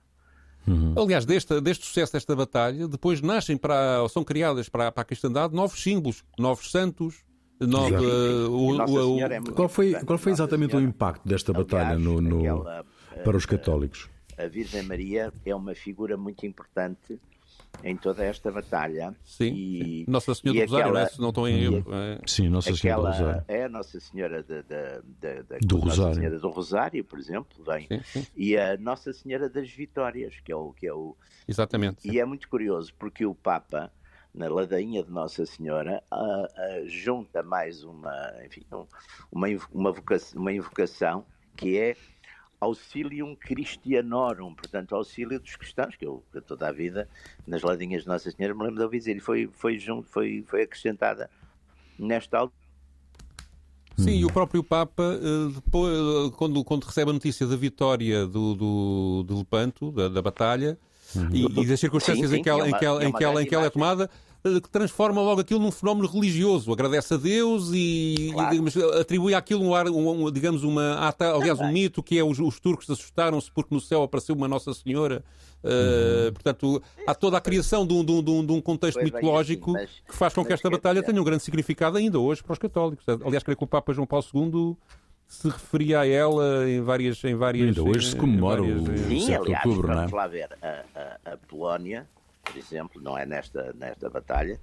Uhum. 0.66 0.94
Aliás, 0.96 1.24
deste, 1.24 1.60
deste 1.60 1.86
sucesso 1.86 2.12
desta 2.12 2.36
batalha, 2.36 2.86
depois 2.86 3.20
nascem 3.20 3.56
para, 3.56 4.00
ou 4.02 4.08
são 4.08 4.22
criadas 4.22 4.68
para, 4.68 4.92
para 4.92 5.02
a 5.02 5.04
cristandade 5.04 5.54
novos 5.54 5.82
símbolos, 5.82 6.24
novos 6.38 6.70
santos. 6.70 7.24
Nove, 7.60 7.94
uh, 7.94 8.50
o, 8.50 8.76
o, 8.76 9.14
o, 9.14 9.20
é 9.20 9.40
qual, 9.54 9.68
foi, 9.68 9.92
qual 10.04 10.18
foi 10.18 10.32
exatamente 10.32 10.74
o 10.74 10.80
impacto 10.80 11.28
desta 11.28 11.52
batalha 11.52 11.96
no, 11.96 12.20
no, 12.20 12.40
aquela, 12.40 12.84
para 13.22 13.36
os 13.36 13.46
católicos? 13.46 14.10
A 14.36 14.48
Virgem 14.48 14.82
Maria 14.82 15.32
é 15.46 15.54
uma 15.54 15.72
figura 15.72 16.16
muito 16.16 16.44
importante 16.44 17.20
em 17.82 17.96
toda 17.96 18.24
esta 18.24 18.50
batalha. 18.50 19.14
Sim, 19.24 19.52
e, 19.54 20.04
Nossa 20.08 20.34
Senhora 20.34 20.66
do 20.66 20.72
Rosário, 20.72 20.96
aquela, 20.96 21.10
não 21.18 21.28
estou 21.30 21.48
em 21.48 21.62
erro. 21.62 21.84
É... 21.94 22.20
Sim, 22.26 22.48
Nossa 22.48 22.74
Senhora 22.74 23.00
do 23.00 23.06
Rosário. 23.08 23.44
É 23.48 23.64
a 23.64 23.68
Nossa 23.68 24.00
Senhora 24.00 24.42
de, 24.42 24.62
de, 24.62 25.42
de, 25.42 25.66
do 25.66 25.78
Nossa 25.78 25.88
Rosário. 25.88 26.14
Senhora 26.14 26.38
do 26.38 26.50
Rosário, 26.50 27.04
por 27.04 27.18
exemplo, 27.18 27.64
vem. 27.64 27.86
Sim, 27.86 28.00
sim. 28.04 28.26
E 28.36 28.56
a 28.56 28.76
Nossa 28.76 29.12
Senhora 29.12 29.48
das 29.48 29.70
Vitórias, 29.70 30.34
que 30.44 30.52
é 30.52 30.56
o... 30.56 30.72
Que 30.72 30.86
é 30.86 30.92
o 30.92 31.16
Exatamente. 31.48 32.08
E 32.08 32.20
é 32.20 32.24
muito 32.24 32.48
curioso, 32.48 32.92
porque 32.98 33.26
o 33.26 33.34
Papa 33.34 33.90
na 34.34 34.48
ladainha 34.48 35.02
de 35.02 35.10
Nossa 35.10 35.44
Senhora, 35.44 36.02
junta 36.86 37.42
mais 37.42 37.84
uma, 37.84 38.32
enfim, 38.46 38.64
uma, 39.30 39.46
uma, 39.70 39.94
uma 40.34 40.52
invocação 40.52 41.26
que 41.54 41.78
é 41.78 41.96
Auxilium 42.62 43.34
Christianorum, 43.34 44.54
portanto, 44.54 44.94
auxílio 44.94 45.40
dos 45.40 45.56
cristãos, 45.56 45.96
que 45.96 46.06
eu, 46.06 46.22
toda 46.46 46.68
a 46.68 46.72
vida, 46.72 47.08
nas 47.44 47.60
ladinhas 47.60 48.02
de 48.02 48.08
Nossa 48.08 48.30
Senhora, 48.30 48.54
me 48.54 48.62
lembro 48.62 48.76
de 48.76 48.84
ouvir 48.84 48.98
dizer, 48.98 49.16
e 49.16 49.20
foi, 49.20 49.50
foi, 49.52 49.76
junto, 49.80 50.08
foi, 50.08 50.44
foi 50.46 50.62
acrescentada 50.62 51.28
nesta 51.98 52.38
altura. 52.38 52.62
Sim, 53.98 54.12
e 54.12 54.24
o 54.24 54.32
próprio 54.32 54.62
Papa, 54.62 55.02
eh, 55.02 55.52
depois, 55.52 55.92
eh, 55.92 56.34
quando, 56.36 56.62
quando 56.62 56.84
recebe 56.84 57.10
a 57.10 57.14
notícia 57.14 57.46
da 57.48 57.56
vitória 57.56 58.26
do, 58.28 58.54
do, 58.54 59.22
do 59.24 59.38
Lepanto, 59.38 59.90
da, 59.90 60.08
da 60.08 60.22
batalha, 60.22 60.78
uhum. 61.16 61.28
e, 61.32 61.60
e, 61.62 61.66
das 61.66 61.80
circunstâncias 61.80 62.30
sim, 62.30 62.36
sim, 62.36 62.40
em 62.40 62.42
que 62.44 62.48
ela, 62.48 62.60
é 62.60 62.68
uma, 62.68 62.76
em 62.76 62.78
que 62.78 62.84
ela, 62.84 63.02
é 63.02 63.08
em 63.08 63.12
que 63.12 63.24
ela, 63.24 63.42
em 63.42 63.46
que 63.46 63.54
ela 63.56 63.66
é 63.66 63.70
tomada, 63.70 64.08
transforma 64.72 65.20
logo 65.20 65.40
aquilo 65.40 65.60
num 65.60 65.70
fenómeno 65.70 66.08
religioso, 66.08 66.72
agradece 66.72 67.14
a 67.14 67.16
Deus 67.16 67.70
e, 67.72 68.30
claro. 68.32 68.48
e 68.48 68.50
digamos, 68.50 68.76
atribui 69.00 69.34
àquilo 69.34 69.64
um 69.64 69.74
ar, 69.74 69.88
um, 69.88 70.30
digamos, 70.32 70.64
uma, 70.64 70.98
aliás, 71.36 71.60
um 71.60 71.70
mito 71.70 72.02
que 72.02 72.18
é 72.18 72.24
os, 72.24 72.40
os 72.40 72.58
turcos 72.58 72.90
assustaram-se 72.90 73.50
porque 73.52 73.72
no 73.72 73.80
céu 73.80 74.02
apareceu 74.02 74.34
uma 74.34 74.48
Nossa 74.48 74.74
Senhora. 74.74 75.24
Uh, 75.62 76.32
portanto, 76.32 76.82
há 77.06 77.14
toda 77.14 77.36
a 77.36 77.40
criação 77.40 77.86
de 77.86 77.94
um, 77.94 78.04
de 78.04 78.10
um, 78.12 78.44
de 78.44 78.52
um 78.52 78.60
contexto 78.60 78.98
pois 78.98 79.12
mitológico 79.12 79.76
assim, 79.76 79.86
mas, 79.86 80.10
que 80.10 80.16
faz 80.16 80.34
com 80.34 80.44
que 80.44 80.52
esta 80.52 80.68
batalha 80.68 81.04
tenha 81.04 81.20
um 81.20 81.24
grande 81.24 81.44
significado 81.44 81.96
ainda 81.96 82.18
hoje 82.18 82.42
para 82.42 82.52
os 82.52 82.58
católicos. 82.58 83.04
Aliás, 83.24 83.44
creio 83.44 83.56
que 83.56 83.62
o 83.62 83.66
Papa 83.68 83.92
João 83.92 84.06
Paulo 84.06 84.24
II 84.34 84.76
se 85.28 85.48
referia 85.48 86.00
a 86.00 86.06
ela 86.06 86.68
em 86.68 86.80
várias. 86.80 87.22
Em 87.22 87.36
várias 87.36 87.68
ainda 87.68 87.82
hoje 87.88 88.10
se 88.10 88.16
comemora 88.16 88.60
várias, 88.60 88.82
o 88.82 89.08
Sim, 89.08 89.20
7 89.20 89.44
de 89.44 89.54
outubro, 89.54 89.86
não 89.86 89.94
é? 89.94 89.96
Vamos 89.98 90.12
lá 90.12 90.26
ver, 90.26 90.48
a, 90.60 90.84
a, 90.96 91.32
a 91.32 91.36
Polónia 91.36 92.08
por 92.42 92.56
exemplo, 92.56 93.00
não 93.00 93.16
é 93.16 93.24
nesta, 93.24 93.72
nesta 93.72 94.10
batalha, 94.10 94.60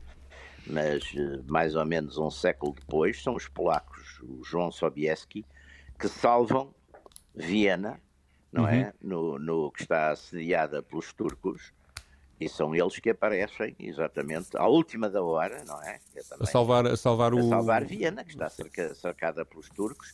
mas 0.67 1.03
eh, 1.15 1.41
mais 1.47 1.75
ou 1.75 1.85
menos 1.85 2.17
um 2.17 2.29
século 2.29 2.73
depois, 2.73 3.21
são 3.21 3.35
os 3.35 3.47
polacos, 3.47 4.19
o 4.21 4.43
João 4.43 4.71
Sobieski, 4.71 5.45
que 5.97 6.07
salvam 6.07 6.73
Viena, 7.33 7.99
não 8.51 8.67
é? 8.67 8.71
uhum. 8.71 8.79
é? 8.81 8.93
No, 9.01 9.39
no, 9.39 9.71
que 9.71 9.81
está 9.81 10.11
assediada 10.11 10.83
pelos 10.83 11.13
turcos, 11.13 11.73
e 12.39 12.47
são 12.47 12.73
eles 12.73 12.97
que 12.99 13.09
aparecem 13.09 13.75
exatamente 13.79 14.55
à 14.55 14.65
última 14.65 15.09
da 15.09 15.21
hora, 15.21 15.63
não 15.65 15.81
é? 15.83 15.99
é 16.15 16.19
a 16.39 16.45
salvar, 16.45 16.87
a 16.87 16.95
salvar 16.95 17.33
o. 17.33 17.39
A 17.39 17.43
salvar 17.43 17.83
Viena, 17.83 18.23
que 18.23 18.31
está 18.31 18.49
cerca, 18.49 18.93
cercada 18.95 19.45
pelos 19.45 19.69
turcos. 19.69 20.13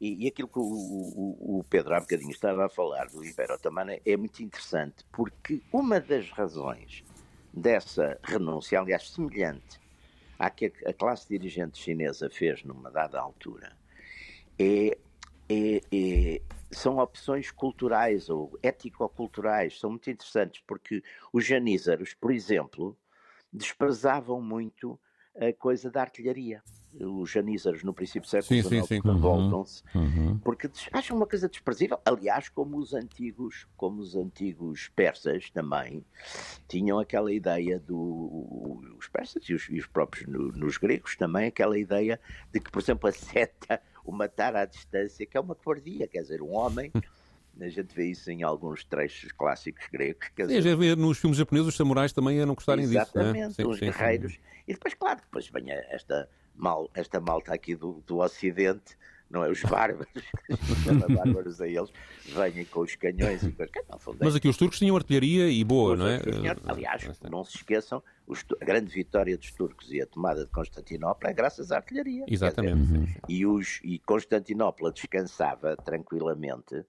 E, 0.00 0.24
e 0.24 0.28
aquilo 0.28 0.48
que 0.48 0.58
o, 0.58 0.62
o, 0.62 1.58
o, 1.58 1.64
Pedro 1.64 1.94
há 1.94 2.00
bocadinho 2.00 2.30
estava 2.30 2.66
a 2.66 2.68
falar 2.68 3.08
do 3.08 3.24
Império 3.24 3.54
Otomano 3.54 3.98
é 4.04 4.16
muito 4.16 4.42
interessante, 4.42 5.04
porque 5.10 5.60
uma 5.72 6.00
das 6.00 6.30
razões 6.30 7.02
dessa 7.52 8.18
renúncia, 8.22 8.78
aliás, 8.78 9.10
semelhante 9.10 9.80
à 10.38 10.50
que 10.50 10.72
a 10.86 10.92
classe 10.92 11.28
dirigente 11.28 11.78
chinesa 11.78 12.30
fez 12.30 12.62
numa 12.62 12.90
dada 12.90 13.18
altura, 13.18 13.76
é, 14.56 14.96
é, 15.48 15.80
é, 15.92 16.42
são 16.70 16.98
opções 16.98 17.50
culturais 17.50 18.30
ou 18.30 18.56
ético-culturais, 18.62 19.80
são 19.80 19.90
muito 19.90 20.08
interessantes, 20.08 20.62
porque 20.64 21.02
os 21.32 21.44
janízaros, 21.44 22.14
por 22.14 22.30
exemplo, 22.30 22.96
desprezavam 23.52 24.40
muito 24.40 24.98
a 25.34 25.52
coisa 25.52 25.90
da 25.90 26.02
artilharia 26.02 26.62
os 27.00 27.30
janízaros 27.30 27.84
no 27.84 27.92
princípio 27.92 28.22
do 28.22 28.28
século 28.28 28.62
XIX 28.62 29.04
revoltam-se 29.04 29.82
uhum. 29.94 30.02
uhum. 30.02 30.38
porque 30.38 30.70
acham 30.92 31.16
uma 31.16 31.26
coisa 31.26 31.48
desprezível. 31.48 32.00
Aliás, 32.04 32.48
como 32.48 32.78
os 32.78 32.94
antigos, 32.94 33.66
como 33.76 34.00
os 34.00 34.16
antigos 34.16 34.88
persas 34.94 35.50
também 35.50 36.04
tinham 36.66 36.98
aquela 36.98 37.32
ideia 37.32 37.78
do 37.78 38.80
os 38.98 39.08
persas 39.08 39.44
e 39.48 39.54
os, 39.54 39.68
e 39.68 39.78
os 39.78 39.86
próprios 39.86 40.26
no, 40.26 40.50
nos 40.52 40.76
gregos 40.78 41.16
também 41.16 41.46
aquela 41.46 41.78
ideia 41.78 42.18
de 42.52 42.60
que, 42.60 42.70
por 42.70 42.82
exemplo, 42.82 43.08
a 43.08 43.12
seta, 43.12 43.80
o 44.04 44.10
matar 44.10 44.56
à 44.56 44.64
distância, 44.64 45.26
que 45.26 45.36
é 45.36 45.40
uma 45.40 45.54
covardia, 45.54 46.08
quer 46.08 46.22
dizer, 46.22 46.42
um 46.42 46.54
homem 46.54 46.90
A 47.60 47.68
gente 47.68 47.92
vê 47.92 48.06
isso 48.06 48.30
em 48.30 48.44
alguns 48.44 48.84
trechos 48.84 49.32
clássicos 49.32 49.84
gregos. 49.92 50.28
Quer 50.34 50.46
dizer... 50.46 50.64
É, 50.64 50.76
vê 50.76 50.94
nos 50.94 51.18
filmes 51.18 51.36
japoneses 51.36 51.68
os 51.68 51.76
samurais 51.76 52.12
também 52.12 52.40
a 52.40 52.46
não 52.46 52.54
gostarem 52.54 52.86
disso. 52.86 52.96
Exatamente, 52.96 53.58
né? 53.58 53.66
os 53.66 53.80
guerreiros. 53.80 54.38
E 54.66 54.72
depois, 54.72 54.94
claro, 54.94 55.20
depois 55.20 55.48
vem 55.48 55.72
esta, 55.90 56.28
mal, 56.58 56.90
esta 56.94 57.20
malta 57.20 57.54
aqui 57.54 57.74
do, 57.74 58.02
do 58.06 58.18
Ocidente 58.18 58.96
não 59.30 59.44
é? 59.44 59.50
Os 59.50 59.62
bárbaros, 59.62 60.08
que 60.48 61.14
bárbaros 61.14 61.60
a 61.60 61.68
eles, 61.68 61.92
venham 62.24 62.64
com 62.66 62.80
os 62.80 62.94
canhões 62.96 63.42
e 63.42 63.52
coisas. 63.52 63.74
Mas 64.20 64.34
aqui 64.34 64.48
os 64.48 64.56
turcos 64.56 64.78
tinham 64.78 64.96
artilharia 64.96 65.48
e 65.50 65.62
boa, 65.64 65.92
os 65.92 65.98
não 65.98 66.06
é? 66.08 66.20
Aliás, 66.66 67.20
não 67.30 67.44
se 67.44 67.56
esqueçam, 67.56 68.02
a 68.60 68.64
grande 68.64 68.92
vitória 68.92 69.36
dos 69.36 69.52
turcos 69.52 69.92
e 69.92 70.00
a 70.00 70.06
tomada 70.06 70.44
de 70.44 70.50
Constantinopla 70.50 71.30
é 71.30 71.32
graças 71.32 71.70
à 71.72 71.76
artilharia. 71.76 72.24
Exatamente. 72.26 72.86
Dizer, 72.86 73.20
e, 73.28 73.46
os, 73.46 73.80
e 73.84 73.98
Constantinopla 73.98 74.92
descansava 74.92 75.76
tranquilamente, 75.76 76.84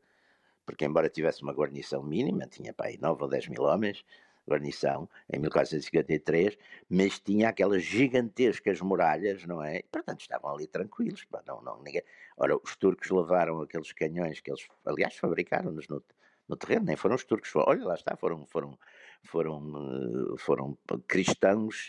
porque 0.65 0.85
embora 0.85 1.09
tivesse 1.09 1.43
uma 1.43 1.53
guarnição 1.53 2.03
mínima, 2.03 2.47
tinha 2.47 2.73
para 2.73 2.87
aí 2.87 2.97
9 2.97 3.23
ou 3.23 3.29
10 3.29 3.49
mil 3.49 3.63
homens, 3.63 4.03
guarnição 4.49 5.07
em 5.31 5.39
1453, 5.39 6.57
mas 6.89 7.19
tinha 7.19 7.49
aquelas 7.49 7.83
gigantescas 7.83 8.81
muralhas, 8.81 9.45
não 9.45 9.63
é? 9.63 9.77
E, 9.77 9.83
portanto, 9.83 10.21
estavam 10.21 10.53
ali 10.53 10.67
tranquilos. 10.67 11.25
Não, 11.45 11.61
não, 11.61 11.81
ninguém... 11.83 12.03
Ora, 12.37 12.57
os 12.57 12.75
turcos 12.75 13.09
levaram 13.09 13.61
aqueles 13.61 13.91
canhões 13.93 14.39
que 14.39 14.51
eles, 14.51 14.67
aliás, 14.85 15.15
fabricaram-nos 15.15 15.87
no, 15.87 16.03
no 16.47 16.55
terreno, 16.55 16.85
nem 16.85 16.95
foram 16.95 17.15
os 17.15 17.23
turcos, 17.23 17.49
foram, 17.49 17.67
olha 17.69 17.85
lá 17.85 17.95
está, 17.95 18.15
foram, 18.15 18.45
foram, 18.47 18.77
foram, 19.23 20.37
foram 20.37 20.77
cristãos 21.07 21.87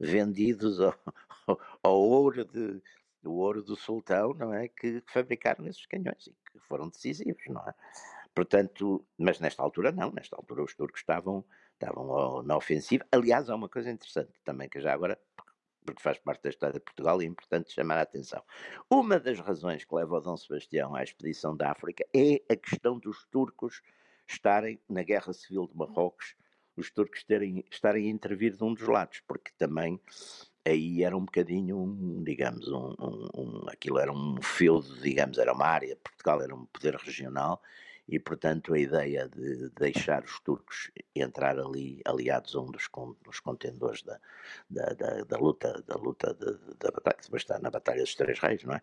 vendidos 0.00 0.80
ao, 0.80 0.94
ao 1.82 2.00
ouro 2.00 2.44
de, 2.44 2.80
o 3.24 3.32
ouro 3.32 3.62
do 3.62 3.76
sultão, 3.76 4.32
não 4.34 4.52
é, 4.54 4.68
que, 4.68 5.00
que 5.00 5.12
fabricaram 5.12 5.66
esses 5.66 5.84
canhões 5.86 6.26
e 6.26 6.34
que 6.50 6.58
foram 6.60 6.88
decisivos, 6.88 7.42
não 7.48 7.60
é? 7.62 7.74
Portanto, 8.34 9.04
mas 9.18 9.40
nesta 9.40 9.62
altura 9.62 9.90
não, 9.90 10.12
nesta 10.12 10.36
altura 10.36 10.62
os 10.62 10.74
turcos 10.74 11.00
estavam 11.00 11.44
estavam 11.80 12.42
na 12.42 12.56
ofensiva. 12.56 13.04
Aliás, 13.12 13.48
há 13.48 13.54
uma 13.54 13.68
coisa 13.68 13.90
interessante 13.90 14.32
também, 14.44 14.68
que 14.68 14.80
já 14.80 14.92
agora, 14.92 15.18
porque 15.84 16.02
faz 16.02 16.18
parte 16.18 16.42
da 16.42 16.50
história 16.50 16.74
de 16.74 16.80
Portugal, 16.80 17.20
é 17.22 17.24
importante 17.24 17.72
chamar 17.72 17.98
a 17.98 18.02
atenção. 18.02 18.42
Uma 18.90 19.18
das 19.18 19.38
razões 19.38 19.84
que 19.84 19.94
leva 19.94 20.16
o 20.16 20.20
Dom 20.20 20.36
Sebastião 20.36 20.94
à 20.94 21.02
expedição 21.02 21.56
da 21.56 21.70
África 21.70 22.04
é 22.14 22.42
a 22.50 22.56
questão 22.56 22.98
dos 22.98 23.24
turcos 23.26 23.80
estarem 24.26 24.78
na 24.88 25.02
Guerra 25.02 25.32
Civil 25.32 25.66
de 25.66 25.76
Marrocos, 25.76 26.34
os 26.76 26.90
turcos 26.90 27.24
terem, 27.24 27.64
estarem 27.70 28.06
a 28.06 28.10
intervir 28.10 28.54
de 28.54 28.62
um 28.62 28.74
dos 28.74 28.86
lados, 28.86 29.22
porque 29.26 29.50
também 29.56 30.00
aí 30.64 31.02
era 31.02 31.16
um 31.16 31.24
bocadinho, 31.24 31.78
um, 31.78 32.22
digamos, 32.22 32.68
um, 32.68 32.94
um, 33.00 33.28
um, 33.34 33.64
aquilo 33.68 33.98
era 33.98 34.12
um 34.12 34.40
feudo, 34.42 35.00
digamos, 35.00 35.38
era 35.38 35.52
uma 35.52 35.66
área, 35.66 35.96
Portugal 35.96 36.42
era 36.42 36.54
um 36.54 36.66
poder 36.66 36.94
regional, 36.96 37.62
e, 38.08 38.18
portanto, 38.18 38.72
a 38.72 38.78
ideia 38.78 39.28
de 39.28 39.68
deixar 39.70 40.24
os 40.24 40.40
turcos 40.40 40.90
entrar 41.14 41.58
ali 41.58 42.00
aliados 42.06 42.56
a 42.56 42.60
um 42.60 42.70
dos, 42.70 42.88
dos 43.22 43.38
contendores 43.40 44.02
da, 44.02 44.18
da, 44.70 44.86
da, 44.94 45.24
da, 45.24 45.36
luta, 45.36 45.84
da 45.86 45.94
luta 45.96 46.32
da 46.34 46.90
batalha, 46.90 47.16
que 47.18 47.36
está 47.36 47.58
na 47.58 47.70
Batalha 47.70 48.02
dos 48.02 48.14
Três 48.14 48.38
Reis, 48.38 48.64
não 48.64 48.74
é? 48.74 48.82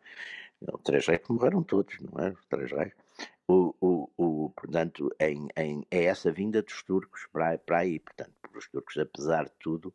Os 0.72 0.82
Três 0.84 1.08
Reis 1.08 1.22
que 1.22 1.34
morreram 1.34 1.64
todos, 1.64 2.00
não 2.00 2.24
é? 2.24 2.30
Os 2.30 2.46
Três 2.46 2.72
Reis. 2.72 2.94
O, 3.48 3.76
o, 3.82 4.10
o, 4.18 4.50
portanto, 4.52 5.14
em, 5.20 5.48
em, 5.58 5.86
é 5.90 6.04
essa 6.06 6.32
vinda 6.32 6.62
dos 6.62 6.84
turcos 6.84 7.28
para, 7.32 7.58
para 7.58 7.80
aí. 7.80 8.00
Portanto, 8.00 8.32
os 8.56 8.68
turcos, 8.68 8.98
apesar 8.98 9.46
de 9.46 9.54
tudo, 9.60 9.94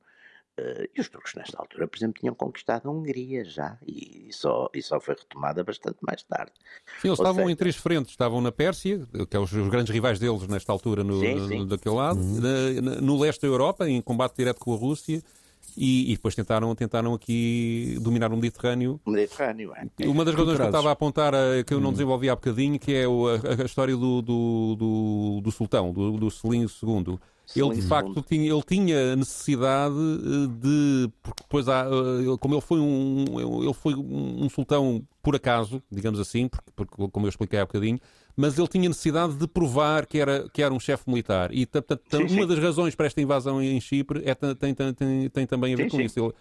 e 0.94 1.00
os 1.00 1.08
turcos, 1.08 1.34
nesta 1.34 1.58
altura, 1.58 1.86
por 1.88 1.96
exemplo, 1.96 2.20
tinham 2.20 2.34
conquistado 2.34 2.88
a 2.88 2.92
Hungria 2.92 3.44
já, 3.44 3.78
e 3.86 4.28
só, 4.30 4.68
e 4.74 4.82
só 4.82 5.00
foi 5.00 5.14
retomada 5.14 5.64
bastante 5.64 5.98
mais 6.02 6.22
tarde. 6.22 6.52
Sim, 7.00 7.08
eles 7.08 7.18
Ou 7.18 7.24
estavam 7.24 7.42
seja... 7.42 7.52
em 7.52 7.56
três 7.56 7.76
frentes: 7.76 8.10
estavam 8.12 8.40
na 8.40 8.52
Pérsia, 8.52 9.06
que 9.28 9.36
é 9.36 9.40
os, 9.40 9.52
os 9.52 9.68
grandes 9.68 9.92
rivais 9.92 10.18
deles 10.18 10.46
nesta 10.46 10.72
altura, 10.72 11.02
no, 11.02 11.20
sim, 11.20 11.48
sim. 11.48 11.66
daquele 11.66 11.94
lado, 11.94 12.20
uhum. 12.20 12.40
na, 12.82 13.00
no 13.00 13.18
leste 13.18 13.42
da 13.42 13.48
Europa, 13.48 13.88
em 13.88 14.00
combate 14.02 14.36
direto 14.36 14.60
com 14.60 14.74
a 14.74 14.76
Rússia. 14.76 15.22
E, 15.76 16.10
e, 16.10 16.16
depois 16.16 16.34
tentaram, 16.34 16.74
tentaram 16.74 17.14
aqui 17.14 17.96
dominar 18.00 18.32
o 18.32 18.36
Mediterrâneo. 18.36 19.00
O 19.04 19.10
Mediterrâneo, 19.10 19.72
é. 19.76 20.08
Uma 20.08 20.24
das 20.24 20.34
razões 20.34 20.56
que 20.56 20.62
eu 20.62 20.66
estava 20.66 20.88
a 20.88 20.92
apontar, 20.92 21.32
eh, 21.32 21.62
que 21.62 21.72
eu 21.72 21.78
não 21.78 21.90
hum. 21.90 21.92
desenvolvi 21.92 22.28
há 22.28 22.34
bocadinho, 22.34 22.78
que 22.78 22.92
é 22.92 23.04
a, 23.04 23.62
a 23.62 23.64
história 23.64 23.94
do, 23.94 24.20
do, 24.20 24.76
do, 24.76 25.40
do 25.42 25.50
sultão, 25.52 25.92
do, 25.92 26.18
do 26.18 26.30
Selim 26.30 26.62
II 26.62 27.18
ele 27.56 27.74
de 27.74 27.82
facto 27.82 28.22
tinha, 28.22 28.50
ele 28.50 28.62
tinha 28.62 29.16
necessidade 29.16 29.94
eh, 29.94 30.46
de. 30.60 31.10
Porque 31.22 31.42
depois 31.42 31.68
há, 31.68 31.84
eh, 31.84 32.36
como 32.38 32.54
ele 32.54 32.60
foi 32.60 32.80
um, 32.80 33.62
ele 33.62 33.74
foi 33.74 33.94
um 33.94 34.48
sultão 34.48 35.02
por 35.22 35.36
acaso, 35.36 35.82
digamos 35.90 36.18
assim, 36.18 36.48
porque, 36.48 36.70
porque, 36.74 37.08
como 37.08 37.26
eu 37.26 37.28
expliquei 37.28 37.58
há 37.58 37.66
bocadinho, 37.66 37.98
mas 38.36 38.58
ele 38.58 38.68
tinha 38.68 38.88
necessidade 38.88 39.34
de 39.34 39.46
provar 39.46 40.06
que 40.06 40.18
era, 40.18 40.48
que 40.48 40.62
era 40.62 40.72
um 40.72 40.80
chefe 40.80 41.04
militar. 41.08 41.52
E 41.52 41.66
portanto, 41.66 42.32
uma 42.32 42.46
das 42.46 42.58
razões 42.58 42.94
para 42.94 43.06
esta 43.06 43.20
invasão 43.20 43.62
em 43.62 43.80
Chipre 43.80 44.22
é, 44.24 44.34
tem, 44.34 44.74
tem, 44.74 44.94
tem, 44.94 45.28
tem 45.28 45.46
também 45.46 45.74
a 45.74 45.76
ver 45.76 45.84
sim, 45.84 45.88
com 45.90 45.96
sim. 45.98 46.04
isso. 46.04 46.20
Ele, 46.20 46.32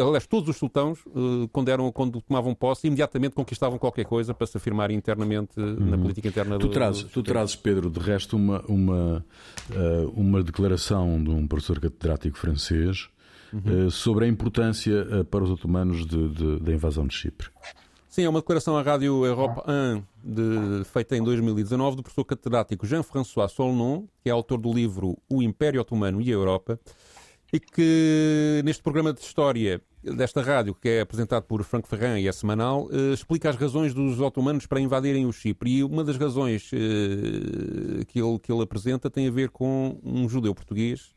aliás, 0.00 0.26
todos 0.26 0.48
os 0.48 0.56
sultãos, 0.56 0.98
eh, 1.06 1.48
quando, 1.52 1.68
eram, 1.68 1.90
quando 1.92 2.20
tomavam 2.20 2.54
posse, 2.54 2.86
imediatamente 2.88 3.34
conquistavam 3.34 3.78
qualquer 3.78 4.04
coisa 4.04 4.34
para 4.34 4.46
se 4.46 4.56
afirmar 4.56 4.90
internamente 4.90 5.52
eh, 5.56 5.62
uhum. 5.62 5.90
na 5.90 5.96
política 5.96 6.28
interna 6.28 6.58
tu 6.58 6.66
do, 6.66 6.72
trazes, 6.72 7.04
do 7.04 7.08
Tu 7.10 7.22
trazes, 7.22 7.54
Pedro, 7.54 7.88
de 7.88 8.00
resto, 8.00 8.36
uma, 8.36 8.60
uma, 8.66 9.24
eh, 9.70 10.06
uma 10.14 10.42
declaração 10.42 11.22
de 11.22 11.30
um 11.30 11.46
professor 11.46 11.78
catedrático 11.78 12.36
francês 12.36 13.08
uhum. 13.52 13.88
sobre 13.88 14.24
a 14.24 14.28
importância 14.28 15.24
para 15.30 15.44
os 15.44 15.50
otomanos 15.50 16.04
de, 16.04 16.28
de, 16.28 16.58
da 16.58 16.72
invasão 16.72 17.06
de 17.06 17.14
Chipre. 17.14 17.48
Sim, 18.08 18.22
é 18.22 18.28
uma 18.28 18.40
declaração 18.40 18.76
à 18.76 18.82
Rádio 18.82 19.24
Europa 19.24 19.64
1, 19.68 20.02
de, 20.22 20.84
feita 20.84 21.16
em 21.16 21.22
2019, 21.22 21.96
do 21.96 22.02
professor 22.02 22.24
catedrático 22.24 22.86
Jean-François 22.86 23.50
Solnon, 23.50 24.04
que 24.22 24.28
é 24.28 24.32
autor 24.32 24.58
do 24.58 24.72
livro 24.72 25.18
O 25.28 25.42
Império 25.42 25.80
Otomano 25.80 26.20
e 26.20 26.30
a 26.30 26.32
Europa, 26.32 26.78
e 27.54 27.60
que 27.60 28.60
neste 28.64 28.82
programa 28.82 29.12
de 29.12 29.20
história 29.20 29.80
desta 30.02 30.42
rádio, 30.42 30.74
que 30.74 30.88
é 30.88 31.00
apresentado 31.02 31.44
por 31.44 31.62
Franco 31.62 31.86
Ferran 31.86 32.18
e 32.18 32.26
é 32.26 32.32
semanal, 32.32 32.88
eh, 32.90 33.14
explica 33.14 33.48
as 33.48 33.54
razões 33.54 33.94
dos 33.94 34.20
otomanos 34.20 34.66
para 34.66 34.80
invadirem 34.80 35.24
o 35.24 35.32
Chipre. 35.32 35.70
E 35.70 35.84
uma 35.84 36.02
das 36.02 36.16
razões 36.16 36.68
eh, 36.72 38.04
que, 38.08 38.20
ele, 38.20 38.40
que 38.40 38.50
ele 38.52 38.60
apresenta 38.60 39.08
tem 39.08 39.28
a 39.28 39.30
ver 39.30 39.50
com 39.50 40.00
um 40.02 40.28
judeu 40.28 40.52
português 40.52 41.14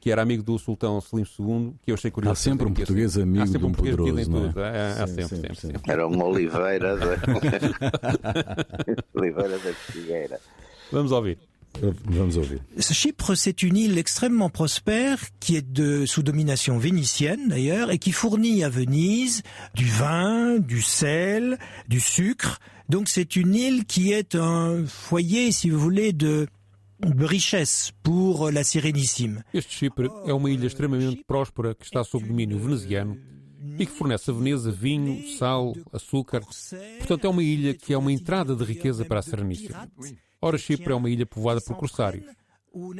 que 0.00 0.10
era 0.10 0.22
amigo 0.22 0.42
do 0.42 0.58
sultão 0.58 1.00
Selim 1.00 1.24
II, 1.38 1.74
que 1.82 1.90
eu 1.90 1.94
achei 1.94 2.10
curioso. 2.10 2.32
Há 2.32 2.36
sempre 2.36 2.66
um 2.66 2.72
português 2.74 3.16
amigo 3.18 3.42
há 3.42 3.46
sempre 3.46 3.58
de 3.60 3.64
um, 3.64 3.68
um 3.68 3.72
poderoso, 3.72 4.30
não 4.30 4.38
é? 4.38 4.48
Tudo. 4.48 4.60
Há, 4.60 4.70
há 4.70 5.06
sim, 5.06 5.14
sempre, 5.14 5.36
sempre, 5.36 5.56
sempre, 5.56 5.92
Era 5.92 6.06
um 6.06 6.22
Oliveira 6.22 6.96
da... 6.96 7.16
Oliveira 9.14 9.58
da 9.58 9.72
Figueira. 9.72 10.40
Vamos 10.92 11.12
ouvir. 11.12 11.38
Chypre, 12.92 13.34
c'est 13.34 13.62
une 13.62 13.76
île 13.76 13.98
extrêmement 13.98 14.48
prospère 14.48 15.18
qui 15.40 15.56
est 15.56 15.72
de, 15.72 16.06
sous 16.06 16.22
domination 16.22 16.78
vénitienne 16.78 17.48
d'ailleurs 17.48 17.90
et 17.90 17.98
qui 17.98 18.12
fournit 18.12 18.62
à 18.64 18.68
Venise 18.68 19.42
du 19.74 19.86
vin, 19.86 20.58
du 20.58 20.82
sel, 20.82 21.58
du 21.88 22.00
sucre. 22.00 22.58
Donc 22.88 23.08
c'est 23.08 23.36
une 23.36 23.54
île 23.54 23.84
qui 23.86 24.12
est 24.12 24.34
un 24.34 24.84
foyer, 24.86 25.52
si 25.52 25.70
vous 25.70 25.80
voulez, 25.80 26.12
de, 26.12 26.46
de 27.00 27.24
richesse 27.24 27.92
pour 28.02 28.50
la 28.50 28.62
Sérénissime. 28.64 29.42
Este 29.52 29.72
Chipre 29.72 30.10
é 30.26 30.32
uma 30.32 30.50
ilha 30.50 30.66
extremamente 30.66 31.24
próspera 31.26 31.74
que 31.74 31.84
está 31.84 32.04
sob 32.04 32.26
domínio 32.26 32.58
veneziano 32.58 33.16
e 33.78 33.86
que 33.86 33.92
fornece 33.92 34.30
a 34.30 34.34
Veneza 34.34 34.70
vinho, 34.70 35.26
sal, 35.38 35.74
açúcar. 35.92 36.42
Portanto, 36.98 37.24
é 37.24 37.28
uma 37.28 37.42
ilha 37.42 37.74
que 37.74 37.92
é 37.92 37.98
uma 37.98 38.12
entrada 38.12 38.54
de 38.54 38.64
riqueza 38.64 39.04
para 39.04 39.20
a 39.20 39.22
Sereníssima. 39.22 39.88
Ora, 40.44 40.58
Chipre 40.58 40.92
é 40.92 40.94
uma 40.94 41.08
ilha 41.08 41.24
povoada 41.24 41.58
por 41.62 41.74
corsários. 41.74 42.26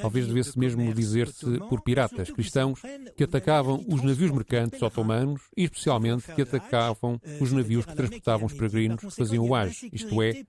Talvez 0.00 0.26
devesse 0.26 0.58
mesmo 0.58 0.92
dizer-se 0.92 1.58
por 1.68 1.80
piratas 1.82 2.30
cristãos 2.30 2.80
que 3.16 3.24
atacavam 3.24 3.84
os 3.88 4.02
navios 4.02 4.30
mercantes 4.30 4.80
otomanos 4.82 5.42
e 5.56 5.64
especialmente 5.64 6.32
que 6.32 6.42
atacavam 6.42 7.20
os 7.40 7.52
navios 7.52 7.84
que 7.84 7.94
transportavam 7.94 8.46
os 8.46 8.52
peregrinos 8.52 9.00
que 9.00 9.10
faziam 9.10 9.48
o 9.48 9.54
Hajj, 9.54 9.90
isto 9.92 10.22
é, 10.22 10.42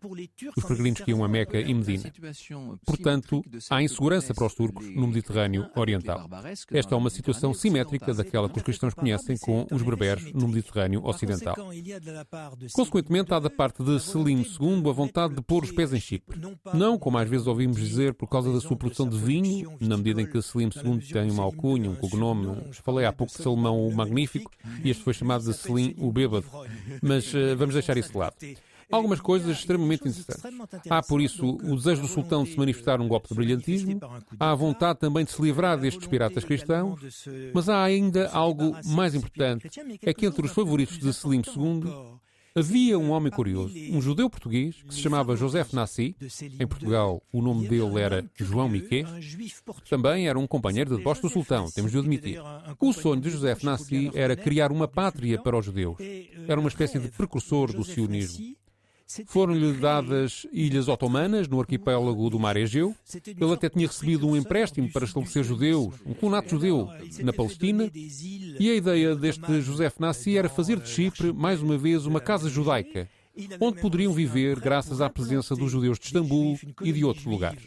os 0.56 0.64
peregrinos 0.64 1.02
que 1.02 1.12
iam 1.12 1.24
a 1.24 1.28
Meca 1.28 1.60
e 1.60 1.74
Medina. 1.74 2.12
Portanto, 2.86 3.44
há 3.70 3.82
insegurança 3.82 4.34
para 4.34 4.46
os 4.46 4.54
turcos 4.54 4.88
no 4.96 5.08
Mediterrâneo 5.08 5.70
Oriental. 5.76 6.30
Esta 6.72 6.96
é 6.96 6.98
uma 6.98 7.10
situação 7.10 7.54
simétrica 7.54 8.14
daquela 8.14 8.50
que 8.50 8.58
os 8.58 8.64
cristãos 8.64 8.94
conhecem 8.94 9.38
com 9.38 9.66
os 9.72 9.82
berberes 9.82 10.32
no 10.34 10.48
Mediterrâneo 10.48 11.06
Ocidental. 11.06 11.56
Consequentemente, 12.74 13.34
há 13.34 13.40
da 13.40 13.50
parte 13.50 13.84
de 13.84 14.00
Selim 14.00 14.42
II 14.42 14.90
a 14.90 14.94
vontade 14.94 15.36
de 15.36 15.42
pôr 15.42 15.64
os 15.64 15.72
pés 15.72 15.94
em 15.94 16.00
Chipre. 16.00 16.40
Não, 16.74 16.98
como 16.98 17.18
às 17.18 17.30
vezes 17.30 17.48
ouvimos 17.48 17.78
dizer, 17.78 18.14
por 18.14 18.28
causa 18.28 18.52
da 18.52 18.60
sua 18.60 18.78
produção 18.78 19.08
de 19.08 19.15
de 19.18 19.26
vinho, 19.26 19.78
na 19.80 19.98
medida 19.98 20.22
em 20.22 20.26
que 20.26 20.42
Selim 20.42 20.70
II 20.76 21.00
tem 21.00 21.32
uma 21.32 21.44
alcunha, 21.44 21.90
um 21.90 21.96
cognome. 21.96 22.58
Falei 22.84 23.06
há 23.06 23.14
pouco 23.14 23.34
de 23.36 23.42
Salomão 23.42 23.88
o 23.88 23.94
Magnífico 23.94 24.52
e 24.84 24.90
este 24.90 25.04
foi 25.04 25.14
chamado 25.14 25.44
de 25.44 25.54
Selim 25.54 25.96
o 25.98 26.12
Bêbado. 26.12 26.46
Mas 27.02 27.34
uh, 27.34 27.56
vamos 27.58 27.74
deixar 27.74 27.98
isso 27.98 28.12
de 28.12 28.18
lado. 28.18 28.36
Algumas 28.92 29.20
coisas 29.20 29.58
extremamente 29.58 30.08
interessantes. 30.08 30.44
Há, 30.90 31.02
por 31.02 31.20
isso, 31.20 31.56
o 31.56 31.76
desejo 31.76 32.04
do 32.04 32.08
sultão 32.08 32.44
de 32.44 32.52
se 32.52 32.58
manifestar 32.58 33.02
um 33.02 33.08
golpe 33.08 33.28
de 33.30 33.34
brilhantismo, 33.34 34.00
há 34.40 34.52
a 34.52 34.56
vontade 34.56 35.00
também 35.00 35.26
de 35.26 35.32
se 35.32 35.42
livrar 35.42 35.78
destes 35.78 36.08
piratas 36.08 36.44
cristãos, 36.44 37.28
mas 37.54 37.68
há 37.68 37.84
ainda 37.84 38.30
algo 38.30 38.76
mais 38.86 39.16
importante: 39.16 39.68
é 40.04 40.14
que 40.14 40.26
entre 40.26 40.46
os 40.46 40.52
favoritos 40.52 41.00
de 41.00 41.12
Selim 41.14 41.42
II 41.42 42.20
Havia 42.58 42.98
um 42.98 43.12
homem 43.12 43.30
curioso, 43.30 43.76
um 43.92 44.02
judeu 44.02 44.30
português, 44.30 44.82
que 44.88 44.94
se 44.94 45.02
chamava 45.02 45.36
José 45.36 45.66
Nassi. 45.74 46.16
Em 46.58 46.66
Portugal, 46.66 47.22
o 47.30 47.42
nome 47.42 47.68
dele 47.68 48.00
era 48.00 48.26
João 48.38 48.70
Miquet. 48.70 49.06
Também 49.90 50.30
era 50.30 50.40
um 50.40 50.48
companheiro 50.48 50.92
de 50.92 50.96
deboche 50.96 51.22
do 51.22 51.30
sultão, 51.30 51.70
temos 51.70 51.92
de 51.92 51.98
admitir. 51.98 52.42
O 52.80 52.94
sonho 52.94 53.20
de 53.20 53.30
José 53.30 53.58
Nassi 53.62 54.10
era 54.16 54.38
criar 54.38 54.72
uma 54.72 54.88
pátria 54.88 55.38
para 55.38 55.58
os 55.58 55.66
judeus. 55.66 55.98
Era 56.48 56.58
uma 56.58 56.70
espécie 56.70 56.98
de 56.98 57.10
precursor 57.10 57.74
do 57.74 57.84
sionismo. 57.84 58.56
Foram-lhe 59.28 59.74
dadas 59.74 60.48
ilhas 60.52 60.88
otomanas 60.88 61.48
no 61.48 61.60
arquipélago 61.60 62.30
do 62.30 62.40
Mar 62.40 62.58
Egeu. 62.58 62.96
Ele 63.26 63.54
até 63.54 63.70
tinha 63.70 63.88
recebido 63.88 64.28
um 64.28 64.36
empréstimo 64.36 64.92
para 64.92 65.06
estabelecer 65.06 65.44
judeus, 65.44 65.94
um 66.06 66.14
colonato 66.14 66.50
judeu, 66.50 66.90
na 67.20 67.32
Palestina. 67.32 67.90
E 67.94 68.70
a 68.70 68.76
ideia 68.76 69.16
deste 69.16 69.62
José 69.62 69.92
Nassi 70.00 70.38
era 70.38 70.50
fazer 70.50 70.80
de 70.80 70.90
Chipre, 70.90 71.32
mais 71.32 71.62
uma 71.62 71.78
vez, 71.78 72.06
uma 72.06 72.20
casa 72.20 72.50
judaica 72.50 73.08
onde 73.60 73.82
poderiam 73.82 74.14
viver 74.14 74.60
graças 74.60 75.02
à 75.02 75.10
presença 75.10 75.56
dos 75.56 75.72
judeus 75.72 76.00
de 76.00 76.06
Istambul 76.08 76.58
e 76.82 76.92
de 76.92 77.04
outros 77.04 77.26
lugares. 77.26 77.64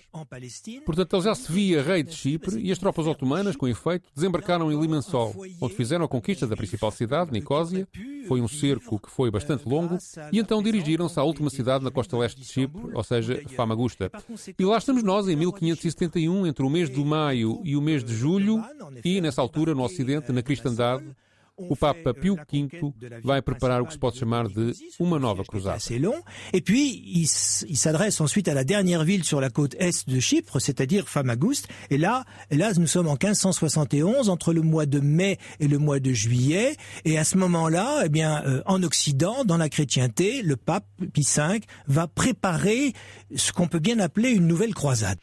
Portanto, 0.85 1.17
ele 1.17 1.23
já 1.23 1.35
se 1.35 1.51
via 1.53 1.83
rei 1.83 2.03
de 2.03 2.15
Chipre 2.15 2.61
e 2.61 2.73
as 2.73 2.79
tropas 2.79 3.07
otomanas, 3.07 3.57
com 3.57 3.69
efeito, 3.69 4.09
desembarcaram 4.15 4.73
em 4.73 4.81
Limassol, 4.81 5.35
onde 5.61 5.75
fizeram 5.75 6.05
a 6.05 6.09
conquista 6.09 6.47
da 6.47 6.57
principal 6.57 6.91
cidade, 6.91 7.33
Nicósia. 7.33 7.87
Foi 8.27 8.41
um 8.41 8.49
cerco 8.49 8.99
que 8.99 9.11
foi 9.11 9.31
bastante 9.31 9.69
longo 9.69 9.99
e 10.33 10.39
então 10.39 10.63
dirigiram-se 10.63 11.19
à 11.19 11.23
última 11.23 11.51
cidade 11.51 11.85
na 11.85 11.91
costa 11.91 12.17
leste 12.17 12.41
de 12.41 12.47
Chipre, 12.47 12.91
ou 12.95 13.05
seja, 13.05 13.43
Famagusta. 13.57 14.11
E 14.59 14.65
lá 14.65 14.79
estamos 14.79 15.03
nós, 15.03 15.29
em 15.29 15.37
1571, 15.37 16.47
entre 16.47 16.65
o 16.65 16.71
mês 16.71 16.91
de 16.91 17.05
maio 17.05 17.61
e 17.65 17.77
o 17.77 17.83
mês 17.83 18.05
de 18.05 18.15
julho, 18.15 18.63
e 19.05 19.21
nessa 19.21 19.41
altura, 19.41 19.75
no 19.75 19.83
Ocidente, 19.83 20.33
na 20.33 20.43
cristandade, 20.43 21.05
o 21.59 21.77
Papa 21.77 22.15
Pio 22.15 22.37
V 22.37 22.69
vai 23.23 23.43
preparar 23.43 23.83
o 23.83 23.87
que 23.87 23.93
se 23.93 23.99
pode 23.99 24.17
chamar 24.17 24.49
de 24.49 24.73
uma 25.01 25.19
nova 25.19 25.43
cruzada. 25.45 25.79
Et 26.53 26.61
puis, 26.61 27.03
il, 27.07 27.27
s'adresse 27.77 28.21
ensuite 28.21 28.49
à 28.49 28.55
la 28.55 28.65
dernière 28.65 29.05
ville 29.05 29.25
sur 29.25 29.41
la 29.41 29.51
côte 29.51 29.75
est 29.79 30.09
de 30.09 30.21
Chypre, 30.21 30.61
c'est-à-dire 30.61 31.09
Famagoust. 31.09 31.69
Et 31.91 31.99
là, 31.99 32.25
là, 32.51 32.73
nous 32.75 32.87
sommes 32.87 33.09
en 33.09 33.17
1571, 33.21 34.29
entre 34.29 34.53
le 34.53 34.63
mois 34.63 34.87
de 34.87 35.01
mai 35.01 35.39
et 35.61 35.69
le 35.69 35.79
mois 35.79 36.01
de 36.01 36.13
juillet. 36.13 36.77
Et 37.05 37.19
à 37.19 37.25
ce 37.25 37.37
moment-là, 37.39 38.03
eh 38.05 38.09
bien, 38.09 38.43
euh, 38.47 38.63
en 38.67 38.83
Occident, 38.83 39.45
dans 39.45 39.57
la 39.57 39.69
chrétienté, 39.69 40.43
le 40.43 40.57
pape 40.57 40.87
Pie 41.13 41.27
V 41.37 41.61
va 41.87 42.07
préparer 42.07 42.93
ce 43.35 43.53
qu'on 43.53 43.69
peut 43.69 43.79
bien 43.79 43.99
appeler 43.99 44.31
une 44.31 44.47
nouvelle 44.47 44.75
croisade. 44.75 45.19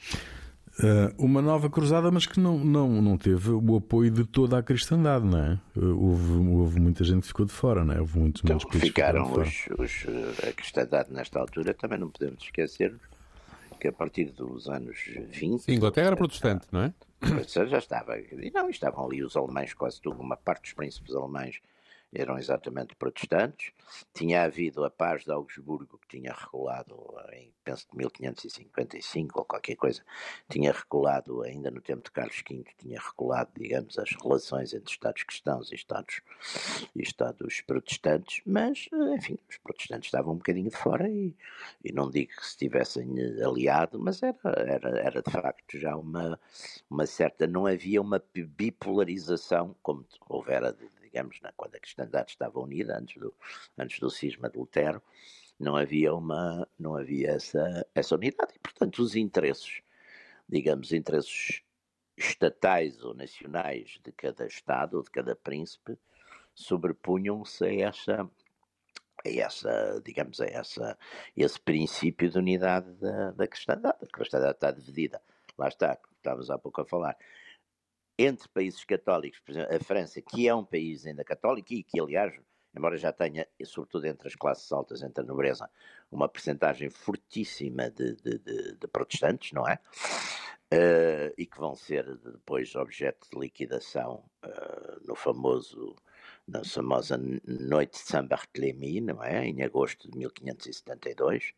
Uh, 0.77 1.23
uma 1.23 1.41
nova 1.41 1.69
cruzada, 1.69 2.11
mas 2.11 2.25
que 2.25 2.38
não, 2.38 2.57
não, 2.57 3.01
não 3.01 3.17
teve 3.17 3.49
o 3.49 3.77
apoio 3.77 4.11
de 4.11 4.25
toda 4.25 4.57
a 4.57 4.63
cristandade, 4.63 5.25
não 5.25 5.39
é? 5.39 5.59
Uh, 5.75 5.97
houve, 5.97 6.33
houve 6.49 6.79
muita 6.81 7.03
gente 7.05 7.21
que 7.21 7.27
ficou 7.27 7.45
de 7.45 7.53
fora, 7.53 7.85
não 7.85 7.93
é? 7.93 7.99
Houve 7.99 8.19
muitos, 8.19 8.41
então, 8.43 8.57
muitos 8.57 8.81
ficaram 8.81 9.31
os, 9.31 9.67
os, 9.79 10.05
a 10.45 10.51
cristandade 10.51 11.13
nesta 11.13 11.39
altura, 11.39 11.73
também 11.73 11.97
não 11.97 12.09
podemos 12.09 12.43
esquecer 12.43 12.93
que 13.79 13.88
a 13.88 13.93
partir 13.93 14.25
dos 14.25 14.67
anos 14.67 14.97
20. 15.31 15.63
Sim, 15.63 15.73
Inglaterra 15.73 16.07
era 16.07 16.17
protestante, 16.17 16.67
não 16.71 16.81
é? 16.81 16.93
Já 17.67 17.77
estava. 17.77 18.17
E 18.19 18.51
não, 18.53 18.69
estavam 18.69 19.05
ali 19.05 19.23
os 19.23 19.38
alemães, 19.38 19.73
quase 19.73 20.01
tudo, 20.01 20.19
uma 20.21 20.35
parte 20.35 20.63
dos 20.63 20.73
príncipes 20.73 21.15
alemães 21.15 21.61
eram 22.15 22.38
exatamente 22.38 22.95
protestantes. 22.95 23.71
Tinha 24.13 24.43
havido 24.43 24.84
a 24.84 24.89
paz 24.89 25.23
de 25.23 25.32
Augsburgo, 25.32 25.99
que 25.99 26.17
tinha 26.17 26.34
regulado, 26.34 26.95
em, 27.34 27.54
penso 27.63 27.88
que 27.88 27.97
1555 27.97 29.39
ou 29.39 29.45
qualquer 29.45 29.75
coisa, 29.75 30.01
tinha 30.49 30.71
regulado, 30.71 31.41
ainda 31.43 31.69
no 31.69 31.82
tempo 31.82 32.04
de 32.04 32.12
Carlos 32.12 32.41
V, 32.47 32.63
tinha 32.78 32.99
regulado, 32.99 33.51
digamos, 33.56 33.97
as 33.99 34.12
relações 34.12 34.73
entre 34.73 34.91
Estados 34.91 35.23
cristãos 35.23 35.71
e 35.71 35.75
Estados, 35.75 36.21
e 36.95 37.01
Estados 37.01 37.62
protestantes, 37.62 38.41
mas, 38.45 38.89
enfim, 39.15 39.38
os 39.49 39.58
protestantes 39.58 40.08
estavam 40.08 40.34
um 40.34 40.38
bocadinho 40.38 40.69
de 40.69 40.78
fora 40.78 41.10
e, 41.10 41.36
e 41.84 41.91
não 41.91 42.10
digo 42.10 42.32
que 42.32 42.45
se 42.45 42.58
tivessem 42.58 43.15
aliado, 43.43 43.99
mas 43.99 44.21
era, 44.23 44.38
era, 44.43 44.99
era 44.99 45.21
de 45.21 45.32
facto 45.32 45.78
já 45.78 45.95
uma, 45.95 46.39
uma 46.89 47.06
certa, 47.06 47.47
não 47.47 47.65
havia 47.65 48.01
uma 48.01 48.21
bipolarização 48.34 49.75
como 49.82 50.06
houvera 50.28 50.73
de, 50.73 50.89
digamos, 51.15 51.39
na, 51.41 51.54
quando 51.54 51.75
a 51.75 51.80
cristandade 51.80 52.32
estava 52.32 52.60
unida, 52.60 52.97
antes 52.97 53.17
do, 53.17 53.34
antes 53.78 53.99
do 53.99 54.10
cisma 54.10 54.49
de 54.49 54.58
Lutero, 54.58 55.01
não 55.58 55.78
havia, 55.78 56.13
uma, 56.13 56.67
não 56.78 56.97
havia 56.97 57.32
essa, 57.32 57.88
essa 57.95 58.15
unidade. 58.15 58.54
E, 58.54 58.60
portanto, 58.60 58.99
os 58.99 59.15
interesses, 59.15 59.82
digamos, 60.47 60.91
interesses 60.91 61.62
estatais 62.17 63.01
ou 63.01 63.13
nacionais 63.13 63.97
de 64.04 64.12
cada 64.12 64.45
Estado 64.45 64.97
ou 64.97 65.04
de 65.04 65.10
cada 65.10 65.36
príncipe 65.38 65.97
sobrepunham-se 66.54 67.63
a 67.63 67.73
essa, 67.88 68.30
a 69.25 69.30
essa, 69.30 70.01
digamos, 70.04 70.41
a 70.41 70.45
essa, 70.45 70.97
esse 71.36 71.60
princípio 71.62 72.30
de 72.30 72.38
unidade 72.38 72.91
da, 72.95 73.32
da 73.32 73.47
cristandade. 73.47 73.99
A 74.01 74.08
cristandade 74.08 74.56
está 74.56 74.69
dividida, 74.69 75.21
lá 75.58 75.69
está, 75.69 75.97
estávamos 76.17 76.49
há 76.49 76.58
pouco 76.58 76.82
a 76.82 76.86
falar, 76.86 77.17
entre 78.17 78.47
países 78.49 78.84
católicos, 78.84 79.39
por 79.39 79.51
exemplo, 79.51 79.75
a 79.75 79.80
França, 79.80 80.21
que 80.21 80.47
é 80.47 80.56
um 80.56 80.63
país 80.63 81.06
ainda 81.06 81.23
católico 81.23 81.73
e 81.73 81.84
que, 81.84 81.99
aliás, 81.99 82.34
embora 82.75 82.97
já 82.97 83.12
tenha, 83.12 83.47
sobretudo 83.63 84.06
entre 84.06 84.28
as 84.28 84.36
classes 84.36 84.71
altas, 84.71 85.01
entre 85.01 85.23
a 85.23 85.28
nobreza, 85.28 85.69
uma 86.12 86.28
percentagem 86.28 86.89
fortíssima 86.89 87.89
de, 87.89 88.15
de, 88.15 88.39
de, 88.39 88.75
de 88.75 88.88
protestantes, 88.88 89.51
não 89.54 89.67
é? 89.67 89.80
Uh, 90.73 91.32
e 91.38 91.45
que 91.45 91.60
vão 91.60 91.75
ser 91.75 92.17
depois 92.17 92.75
objeto 92.75 93.28
de 93.32 93.39
liquidação 93.39 94.23
uh, 94.43 95.08
no 95.08 95.15
famoso, 95.15 95.95
na 96.47 96.63
famosa 96.63 97.17
Noite 97.17 97.91
de 98.01 98.10
Saint-Barthélemy, 98.10 98.99
não 98.99 99.23
é? 99.23 99.45
Em 99.45 99.62
agosto 99.62 100.10
de 100.10 100.17
1572, 100.17 101.54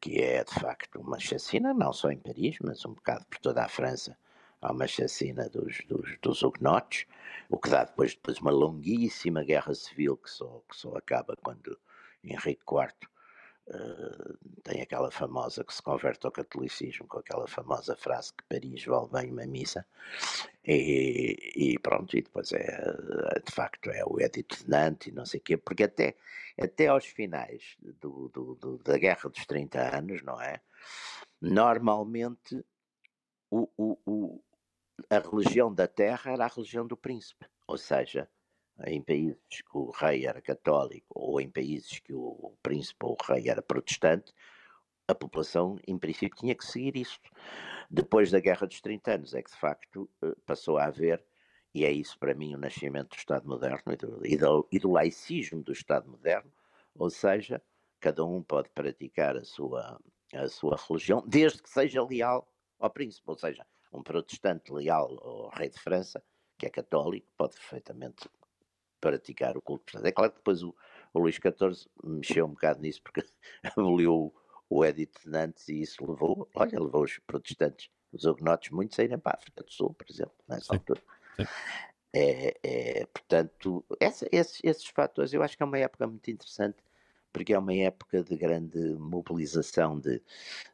que 0.00 0.20
é 0.20 0.44
de 0.44 0.54
facto 0.54 1.00
uma 1.00 1.18
chacina, 1.18 1.74
não 1.74 1.92
só 1.92 2.10
em 2.10 2.18
Paris, 2.18 2.58
mas 2.62 2.84
um 2.84 2.92
bocado 2.92 3.24
por 3.26 3.38
toda 3.38 3.64
a 3.64 3.68
França, 3.68 4.16
há 4.60 4.72
uma 4.72 4.86
chacina 4.86 5.48
dos, 5.48 5.78
dos, 5.86 6.18
dos 6.20 6.42
o 6.42 7.58
que 7.58 7.70
dá 7.70 7.84
depois, 7.84 8.14
depois 8.14 8.38
uma 8.38 8.50
longuíssima 8.50 9.42
guerra 9.42 9.74
civil 9.74 10.16
que 10.16 10.30
só, 10.30 10.62
que 10.68 10.76
só 10.76 10.96
acaba 10.96 11.36
quando 11.42 11.78
Henrique 12.22 12.62
IV 12.70 12.92
uh, 13.68 14.38
tem 14.62 14.82
aquela 14.82 15.10
famosa 15.10 15.64
que 15.64 15.74
se 15.74 15.82
converte 15.82 16.26
ao 16.26 16.32
catolicismo 16.32 17.06
com 17.08 17.18
aquela 17.18 17.48
famosa 17.48 17.96
frase 17.96 18.32
que 18.34 18.44
Paris 18.44 18.84
vale 18.84 19.08
bem 19.08 19.32
uma 19.32 19.46
missa 19.46 19.84
e, 20.64 21.36
e, 21.56 21.78
pronto, 21.78 22.16
e 22.16 22.22
depois 22.22 22.52
é 22.52 23.40
de 23.44 23.52
facto 23.52 23.90
é 23.90 24.04
o 24.04 24.20
Edito 24.20 24.62
de 24.62 24.70
Nantes 24.70 25.08
e 25.08 25.12
não 25.12 25.24
sei 25.24 25.40
o 25.40 25.42
quê, 25.42 25.56
porque 25.56 25.84
até, 25.84 26.14
até 26.60 26.88
aos 26.88 27.06
finais 27.06 27.76
do, 28.00 28.28
do, 28.28 28.54
do, 28.56 28.78
da 28.78 28.98
Guerra 28.98 29.28
dos 29.30 29.46
30 29.46 29.96
anos, 29.96 30.22
não 30.22 30.40
é? 30.40 30.60
Normalmente 31.40 32.62
o, 33.50 33.68
o, 33.76 34.42
a 35.08 35.18
religião 35.18 35.72
da 35.72 35.86
terra 35.86 36.32
era 36.32 36.44
a 36.44 36.48
religião 36.48 36.86
do 36.86 36.96
príncipe, 36.96 37.46
ou 37.66 37.78
seja, 37.78 38.28
em 38.86 39.02
países 39.02 39.38
que 39.48 39.76
o 39.76 39.90
rei 39.90 40.26
era 40.26 40.40
católico 40.40 41.06
ou 41.10 41.40
em 41.40 41.50
países 41.50 41.98
que 42.00 42.12
o 42.12 42.54
príncipe 42.62 43.04
ou 43.04 43.16
o 43.18 43.32
rei 43.32 43.48
era 43.48 43.62
protestante, 43.62 44.32
a 45.06 45.14
população, 45.14 45.78
em 45.86 45.98
princípio, 45.98 46.38
tinha 46.38 46.54
que 46.54 46.64
seguir 46.64 46.96
isto. 46.96 47.30
Depois 47.90 48.30
da 48.30 48.38
Guerra 48.38 48.66
dos 48.66 48.80
30 48.80 49.14
anos, 49.14 49.34
é 49.34 49.42
que 49.42 49.50
de 49.50 49.56
facto 49.56 50.08
eh, 50.22 50.34
passou 50.46 50.78
a 50.78 50.84
haver, 50.84 51.22
e 51.74 51.84
é 51.84 51.90
isso 51.90 52.18
para 52.18 52.34
mim 52.34 52.54
o 52.54 52.58
nascimento 52.58 53.10
do 53.10 53.16
Estado 53.16 53.48
moderno 53.48 53.92
e 53.92 53.96
do, 53.96 54.26
e 54.26 54.36
do, 54.36 54.68
e 54.70 54.78
do 54.78 54.92
laicismo 54.92 55.62
do 55.62 55.72
Estado 55.72 56.08
moderno, 56.08 56.52
ou 56.94 57.10
seja, 57.10 57.60
cada 57.98 58.24
um 58.24 58.42
pode 58.42 58.70
praticar 58.70 59.36
a 59.36 59.44
sua, 59.44 60.00
a 60.32 60.48
sua 60.48 60.76
religião, 60.88 61.24
desde 61.26 61.62
que 61.62 61.68
seja 61.68 62.02
leal 62.04 62.48
ao 62.78 62.90
príncipe, 62.90 63.28
ou 63.28 63.36
seja, 63.36 63.66
um 63.92 64.02
protestante 64.02 64.72
leal 64.72 65.18
ao 65.22 65.48
rei 65.50 65.68
de 65.68 65.78
França, 65.78 66.22
que 66.58 66.66
é 66.66 66.70
católico, 66.70 67.26
pode 67.36 67.54
perfeitamente 67.54 68.28
praticar 69.00 69.56
o 69.56 69.62
culto. 69.62 69.84
Portanto, 69.84 70.06
é 70.06 70.12
claro 70.12 70.32
que 70.32 70.38
depois 70.38 70.62
o, 70.62 70.74
o 71.12 71.18
Luís 71.18 71.36
XIV 71.36 71.88
mexeu 72.04 72.46
um 72.46 72.50
bocado 72.50 72.80
nisso, 72.80 73.02
porque 73.02 73.24
aboliu 73.76 74.34
o, 74.68 74.84
Edito 74.84 75.20
de 75.22 75.28
Nantes 75.28 75.68
e 75.68 75.80
isso 75.80 76.04
levou, 76.08 76.48
olha, 76.54 76.78
levou 76.78 77.02
os 77.02 77.18
protestantes, 77.20 77.90
os 78.12 78.24
hugonotes, 78.24 78.70
muitos 78.70 78.98
a 78.98 79.04
irem 79.04 79.18
para 79.18 79.32
a 79.32 79.38
África 79.38 79.64
do 79.64 79.72
Sul, 79.72 79.94
por 79.94 80.06
exemplo, 80.08 80.34
nessa 80.46 80.66
Sim. 80.66 80.74
altura. 80.74 81.02
Sim. 81.36 81.44
É, 82.12 82.58
é, 82.62 83.06
portanto, 83.06 83.84
essa, 84.00 84.28
esses, 84.32 84.60
esses 84.64 84.86
fatores, 84.86 85.32
eu 85.32 85.42
acho 85.42 85.56
que 85.56 85.62
é 85.62 85.66
uma 85.66 85.78
época 85.78 86.06
muito 86.06 86.30
interessante 86.30 86.82
porque 87.32 87.52
é 87.52 87.58
uma 87.58 87.74
época 87.74 88.22
de 88.22 88.36
grande 88.36 88.78
mobilização, 88.98 89.98
de, 89.98 90.20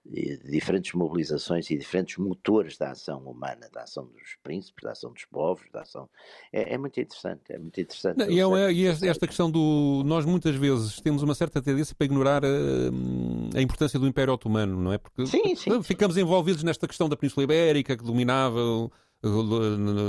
de, 0.04 0.38
diferentes 0.38 0.92
mobilizações 0.94 1.70
e 1.70 1.76
diferentes 1.76 2.16
motores 2.16 2.78
da 2.78 2.90
ação 2.90 3.20
humana, 3.24 3.68
da 3.72 3.82
ação 3.82 4.06
dos 4.06 4.36
príncipes, 4.42 4.84
da 4.84 4.92
ação 4.92 5.12
dos 5.12 5.24
povos, 5.24 5.64
da 5.72 5.82
ação. 5.82 6.08
É, 6.52 6.74
é 6.74 6.78
muito 6.78 6.98
interessante, 7.00 7.42
é 7.50 7.58
muito 7.58 7.80
interessante. 7.80 8.18
Não, 8.18 8.30
e, 8.30 8.40
é, 8.40 8.72
e 8.72 8.86
esta 8.86 9.26
questão 9.26 9.50
do. 9.50 10.02
Nós 10.04 10.24
muitas 10.24 10.54
vezes 10.54 11.00
temos 11.00 11.22
uma 11.22 11.34
certa 11.34 11.60
tendência 11.60 11.94
para 11.94 12.04
ignorar 12.04 12.44
a, 12.44 13.58
a 13.58 13.60
importância 13.60 13.98
do 13.98 14.06
Império 14.06 14.32
Otomano, 14.32 14.80
não 14.80 14.92
é? 14.92 14.98
Porque 14.98 15.26
sim, 15.26 15.54
sim, 15.54 15.80
ficamos 15.84 16.16
envolvidos 16.16 16.62
nesta 16.62 16.86
questão 16.86 17.08
da 17.08 17.16
Península 17.16 17.44
Ibérica 17.44 17.96
que 17.96 18.04
dominava 18.04 18.90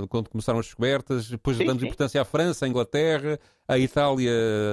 quando 0.10 0.30
começaram 0.30 0.60
as 0.60 0.66
descobertas, 0.66 1.30
depois 1.30 1.58
sim, 1.58 1.66
damos 1.66 1.82
sim. 1.82 1.88
importância 1.88 2.22
à 2.22 2.26
França, 2.26 2.66
à 2.66 2.68
Inglaterra, 2.70 3.40
à 3.68 3.78
Itália, 3.78 4.32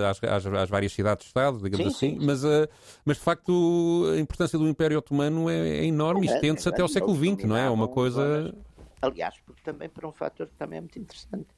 às, 0.08 0.22
às, 0.22 0.46
às 0.46 0.68
várias 0.68 0.92
cidades-estado, 0.92 1.58
digamos 1.62 1.96
sim, 1.96 2.16
assim, 2.16 2.24
Mas, 2.24 2.44
uh, 2.44 2.68
mas 3.04 3.16
de 3.16 3.22
facto 3.22 4.04
a 4.14 4.18
importância 4.18 4.58
do 4.58 4.68
Império 4.68 4.98
Otomano 4.98 5.48
é, 5.48 5.78
é 5.78 5.84
enorme 5.84 6.26
e 6.26 6.30
é, 6.30 6.34
estende-se 6.34 6.68
é, 6.68 6.72
até 6.72 6.82
ao 6.82 6.88
século 6.88 7.16
XX, 7.16 7.44
não 7.44 7.56
é? 7.56 7.66
É 7.66 7.70
uma 7.70 7.88
coisa. 7.88 8.54
Aliás, 9.00 9.34
porque 9.44 9.62
também 9.62 9.88
para 9.88 10.06
um 10.06 10.12
fator 10.12 10.46
que 10.46 10.56
também 10.56 10.78
é 10.78 10.80
muito 10.80 10.98
interessante, 10.98 11.48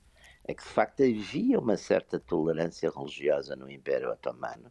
é 0.44 0.54
que 0.54 0.62
de 0.62 0.68
facto 0.68 1.02
havia 1.02 1.58
uma 1.58 1.76
certa 1.76 2.20
tolerância 2.20 2.90
religiosa 2.94 3.56
no 3.56 3.70
Império 3.70 4.10
Otomano 4.10 4.70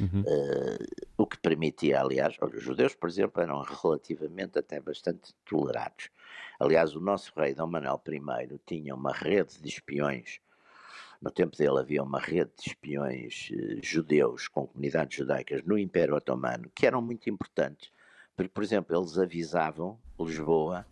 Uhum. 0.00 0.20
Uh, 0.20 1.06
o 1.16 1.26
que 1.26 1.38
permitia, 1.38 2.00
aliás, 2.00 2.36
os 2.40 2.62
judeus, 2.62 2.94
por 2.94 3.08
exemplo, 3.08 3.42
eram 3.42 3.62
relativamente 3.62 4.58
até 4.58 4.80
bastante 4.80 5.34
tolerados. 5.44 6.10
Aliás, 6.58 6.94
o 6.96 7.00
nosso 7.00 7.32
rei 7.36 7.54
Dom 7.54 7.66
Manuel 7.66 8.00
I 8.06 8.58
tinha 8.64 8.94
uma 8.94 9.12
rede 9.12 9.60
de 9.60 9.68
espiões. 9.68 10.40
No 11.20 11.30
tempo 11.30 11.56
dele 11.56 11.78
havia 11.78 12.02
uma 12.02 12.20
rede 12.20 12.50
de 12.58 12.68
espiões 12.68 13.50
uh, 13.50 13.82
judeus 13.82 14.48
com 14.48 14.66
comunidades 14.66 15.16
judaicas 15.16 15.62
no 15.62 15.78
Império 15.78 16.14
Otomano 16.14 16.70
que 16.74 16.86
eram 16.86 17.02
muito 17.02 17.28
importantes, 17.28 17.90
porque, 18.34 18.50
por 18.50 18.62
exemplo, 18.62 18.96
eles 18.96 19.18
avisavam 19.18 19.98
Lisboa 20.18 20.86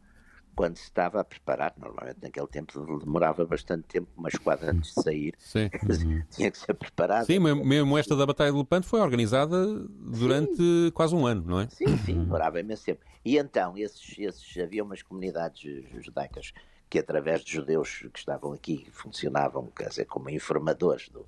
quando 0.55 0.77
se 0.77 0.85
estava 0.85 1.21
a 1.21 1.25
preparar, 1.25 1.75
normalmente 1.79 2.19
naquele 2.23 2.47
tempo 2.47 2.99
demorava 2.99 3.45
bastante 3.45 3.85
tempo, 3.85 4.09
uma 4.17 4.29
esquadra 4.29 4.73
antes 4.73 4.95
de 4.95 5.03
sair, 5.03 5.35
Sim. 5.39 5.71
tinha 6.31 6.51
que 6.51 6.59
ser 6.59 6.75
preparada. 6.75 7.25
Sim, 7.25 7.39
mesmo 7.39 7.99
esta 7.99 8.17
da 8.17 8.27
Batalha 8.27 8.53
de 8.53 8.59
Lepanto 8.59 8.87
foi 8.87 9.01
organizada 9.01 9.67
durante 9.67 10.57
sim. 10.57 10.91
quase 10.93 11.15
um 11.15 11.27
ano, 11.27 11.45
não 11.47 11.61
é? 11.61 11.69
Sim, 11.69 11.97
sim, 11.99 12.19
demorava 12.19 12.61
imenso 12.61 12.85
tempo. 12.85 13.01
E 13.25 13.39
então, 13.39 13.77
esses, 13.77 14.19
esses, 14.19 14.59
havia 14.59 14.85
umas 14.85 15.03
comunidades 15.03 15.85
judaicas 16.03 16.53
que 16.95 16.99
através 17.01 17.43
de 17.43 17.55
judeus 17.55 18.07
que 18.13 18.21
estavam 18.21 18.53
aqui 18.53 18.87
funcionavam, 18.93 19.67
quer 19.77 19.89
dizer, 19.89 20.05
como 20.05 20.31
informadores 20.31 21.09
do, 21.09 21.27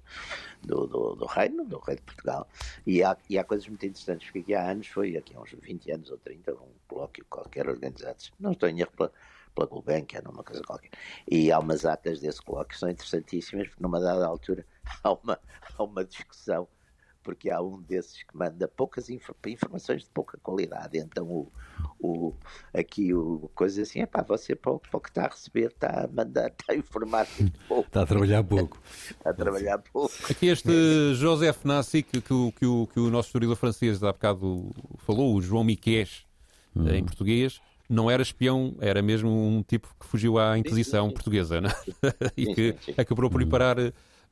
do, 0.63 0.87
do, 0.87 1.17
do 1.17 1.27
reino, 1.27 1.65
do 1.65 1.81
rei 1.81 1.97
de 1.97 2.03
Portugal. 2.03 2.49
E 2.87 3.03
há, 3.03 3.17
e 3.29 3.37
há 3.37 3.43
coisas 3.43 3.67
muito 3.67 3.85
interessantes, 3.85 4.27
porque 4.27 4.39
aqui 4.39 4.55
há 4.55 4.71
anos, 4.71 4.87
foi 4.87 5.17
aqui 5.17 5.35
há 5.35 5.41
uns 5.41 5.51
20 5.51 5.91
anos 5.91 6.11
ou 6.13 6.19
30, 6.19 6.55
um 6.55 6.69
colóquio 6.87 7.27
qualquer 7.29 7.69
organizado, 7.69 8.17
não 8.39 8.53
estou 8.53 8.69
em 8.69 8.79
erro 8.79 8.93
pela, 8.93 9.13
pela 9.57 9.67
Gulbenkian, 9.67 10.23
numa 10.23 10.45
coisa 10.45 10.63
qualquer. 10.63 10.91
E 11.29 11.51
há 11.51 11.59
umas 11.59 11.85
atas 11.85 12.21
desse 12.21 12.41
colóquio 12.41 12.69
que 12.69 12.79
são 12.79 12.89
interessantíssimas, 12.89 13.67
porque 13.67 13.83
numa 13.83 13.99
dada 13.99 14.25
altura 14.25 14.65
há 15.03 15.13
uma, 15.15 15.41
há 15.77 15.83
uma 15.83 16.05
discussão 16.05 16.69
porque 17.27 17.51
há 17.51 17.61
um 17.61 17.83
desses 17.83 18.23
que 18.23 18.37
manda 18.37 18.69
poucas 18.69 19.11
informações 19.11 20.05
de 20.05 20.11
pouca 20.11 20.39
qualidade. 20.39 20.97
Então, 20.97 21.27
o, 21.27 21.53
o, 21.99 22.33
aqui 22.73 23.13
o 23.13 23.51
coisa 23.53 23.83
assim, 23.83 24.01
é 24.01 24.07
pá, 24.07 24.23
você 24.23 24.55
pouco, 24.55 24.89
pouco 24.89 25.09
está 25.09 25.25
a 25.25 25.29
receber, 25.29 25.73
está 25.73 26.05
a 26.05 26.07
mandar, 26.07 26.53
está 26.57 26.73
a 26.73 26.77
informar 26.77 27.27
muito 27.37 27.59
pouco. 27.67 27.89
Está 27.89 28.03
a 28.03 28.07
trabalhar 28.07 28.45
pouco. 28.45 28.81
está 29.11 29.31
a 29.31 29.35
trabalhar 29.35 29.79
pouco. 29.79 30.15
Aqui 30.31 30.47
este 30.47 30.71
Joseph 31.15 31.65
Nassi, 31.65 32.05
que, 32.05 32.21
que, 32.21 32.53
que, 32.53 32.65
o, 32.67 32.87
que 32.87 33.01
o 33.01 33.11
nosso 33.11 33.27
historiador 33.31 33.57
francês 33.57 34.01
há 34.05 34.13
bocado 34.13 34.71
falou, 34.99 35.35
o 35.35 35.43
João 35.43 35.65
Miqués, 35.65 36.25
hum. 36.77 36.89
em 36.91 37.05
português, 37.05 37.61
não 37.89 38.09
era 38.09 38.23
espião, 38.23 38.77
era 38.79 39.03
mesmo 39.03 39.29
um 39.29 39.65
tipo 39.65 39.93
que 39.99 40.07
fugiu 40.07 40.39
à 40.39 40.57
Inquisição 40.57 41.07
sim, 41.07 41.09
sim, 41.09 41.11
sim. 41.11 41.15
portuguesa, 41.15 41.61
né? 41.61 41.71
e 42.37 42.55
que 42.55 42.77
acabou 42.97 43.29
por 43.29 43.43
ir 43.43 43.47
parar 43.47 43.79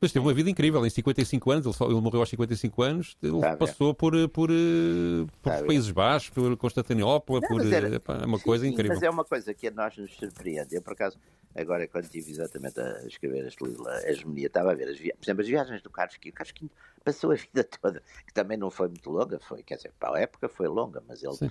mas 0.00 0.12
teve 0.12 0.24
uma 0.24 0.34
vida 0.34 0.50
incrível, 0.50 0.84
em 0.84 0.90
55 0.90 1.50
anos, 1.50 1.80
ele, 1.80 1.90
ele 1.90 2.00
morreu 2.00 2.20
aos 2.20 2.28
55 2.28 2.82
anos, 2.82 3.16
ele 3.22 3.40
tá 3.40 3.56
passou 3.56 3.94
por, 3.94 4.12
por, 4.28 4.50
por, 4.50 5.30
tá 5.42 5.62
Países 5.64 5.90
Baixos, 5.90 6.30
por 6.30 6.56
Constantinopla, 6.56 7.40
não, 7.40 7.48
por 7.48 7.72
era, 7.72 7.88
é 7.96 8.26
uma 8.26 8.38
sim, 8.38 8.44
coisa 8.44 8.66
incrível. 8.66 8.94
Mas 8.94 9.02
é 9.02 9.10
uma 9.10 9.24
coisa 9.24 9.54
que 9.54 9.68
a 9.68 9.70
nós 9.70 9.96
nos 9.96 10.14
surpreende. 10.14 10.74
Eu, 10.74 10.82
por 10.82 10.92
acaso, 10.92 11.18
agora 11.54 11.86
quando 11.88 12.04
estive 12.04 12.30
exatamente 12.30 12.80
a 12.80 13.06
escrever 13.06 13.46
este 13.46 13.64
livro, 13.64 13.88
a 13.88 14.02
hegemonia, 14.08 14.46
estava 14.46 14.72
a 14.72 14.74
ver, 14.74 14.88
as 14.88 14.98
por 14.98 15.24
exemplo, 15.24 15.42
as 15.42 15.48
viagens 15.48 15.82
do 15.82 15.90
Carlos 15.90 16.16
Quinto. 16.16 16.34
O 16.34 16.36
Carlos 16.36 16.52
Quinto 16.52 16.74
passou 17.04 17.30
a 17.30 17.34
vida 17.36 17.64
toda, 17.64 18.02
que 18.26 18.34
também 18.34 18.56
não 18.56 18.70
foi 18.70 18.88
muito 18.88 19.10
longa, 19.10 19.38
foi, 19.40 19.62
quer 19.62 19.76
dizer, 19.76 19.92
para 19.98 20.18
a 20.18 20.20
época 20.20 20.48
foi 20.48 20.68
longa, 20.68 21.02
mas 21.06 21.22
ele 21.22 21.34
sim. 21.34 21.50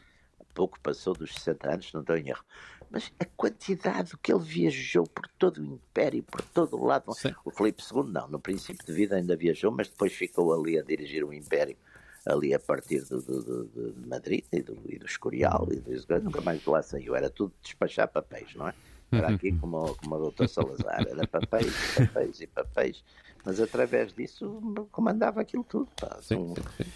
Pouco 0.54 0.80
passou 0.80 1.14
dos 1.14 1.34
60 1.34 1.70
anos, 1.70 1.94
não 1.94 2.02
estou 2.02 2.18
em 2.18 2.30
erro 2.30 2.44
mas 2.94 3.12
a 3.20 3.26
quantidade 3.26 4.16
que 4.22 4.32
ele 4.32 4.44
viajou 4.44 5.08
por 5.08 5.28
todo 5.40 5.58
o 5.58 5.66
Império, 5.66 6.22
por 6.22 6.44
todo 6.44 6.78
o 6.78 6.86
lado. 6.86 7.12
Sim. 7.14 7.34
O 7.44 7.50
Filipe 7.50 7.82
II 7.92 8.04
não, 8.04 8.28
no 8.28 8.40
princípio 8.40 8.86
de 8.86 8.94
vida 8.94 9.16
ainda 9.16 9.36
viajou, 9.36 9.72
mas 9.72 9.90
depois 9.90 10.14
ficou 10.14 10.54
ali 10.54 10.78
a 10.78 10.84
dirigir 10.84 11.24
o 11.24 11.34
Império, 11.34 11.76
ali 12.24 12.54
a 12.54 12.60
partir 12.60 13.02
do, 13.06 13.20
do, 13.20 13.42
do, 13.66 13.94
de 13.94 14.08
Madrid 14.08 14.46
e 14.52 14.62
do, 14.62 14.80
e 14.88 15.00
do 15.00 15.08
Escorial, 15.08 15.68
e 15.72 15.78
do, 15.78 16.20
nunca 16.22 16.40
mais 16.42 16.62
de 16.62 16.70
lá 16.70 16.84
saiu, 16.84 17.16
era 17.16 17.32
tudo 17.32 17.52
despachar 17.64 18.08
papéis, 18.08 18.54
não 18.54 18.68
é? 18.68 18.76
Era 19.12 19.30
aqui 19.30 19.52
como, 19.58 19.96
como 19.96 20.14
a 20.14 20.20
doutor 20.20 20.48
Salazar, 20.48 21.08
era 21.08 21.26
papéis, 21.26 21.74
papéis 21.98 22.42
e 22.42 22.46
papéis, 22.46 23.04
mas 23.44 23.60
através 23.60 24.14
disso 24.14 24.62
comandava 24.92 25.42
aquilo 25.42 25.64
tudo. 25.64 25.90
Pá, 26.00 26.20
sim, 26.22 26.54
sim, 26.54 26.84
sim. 26.84 26.92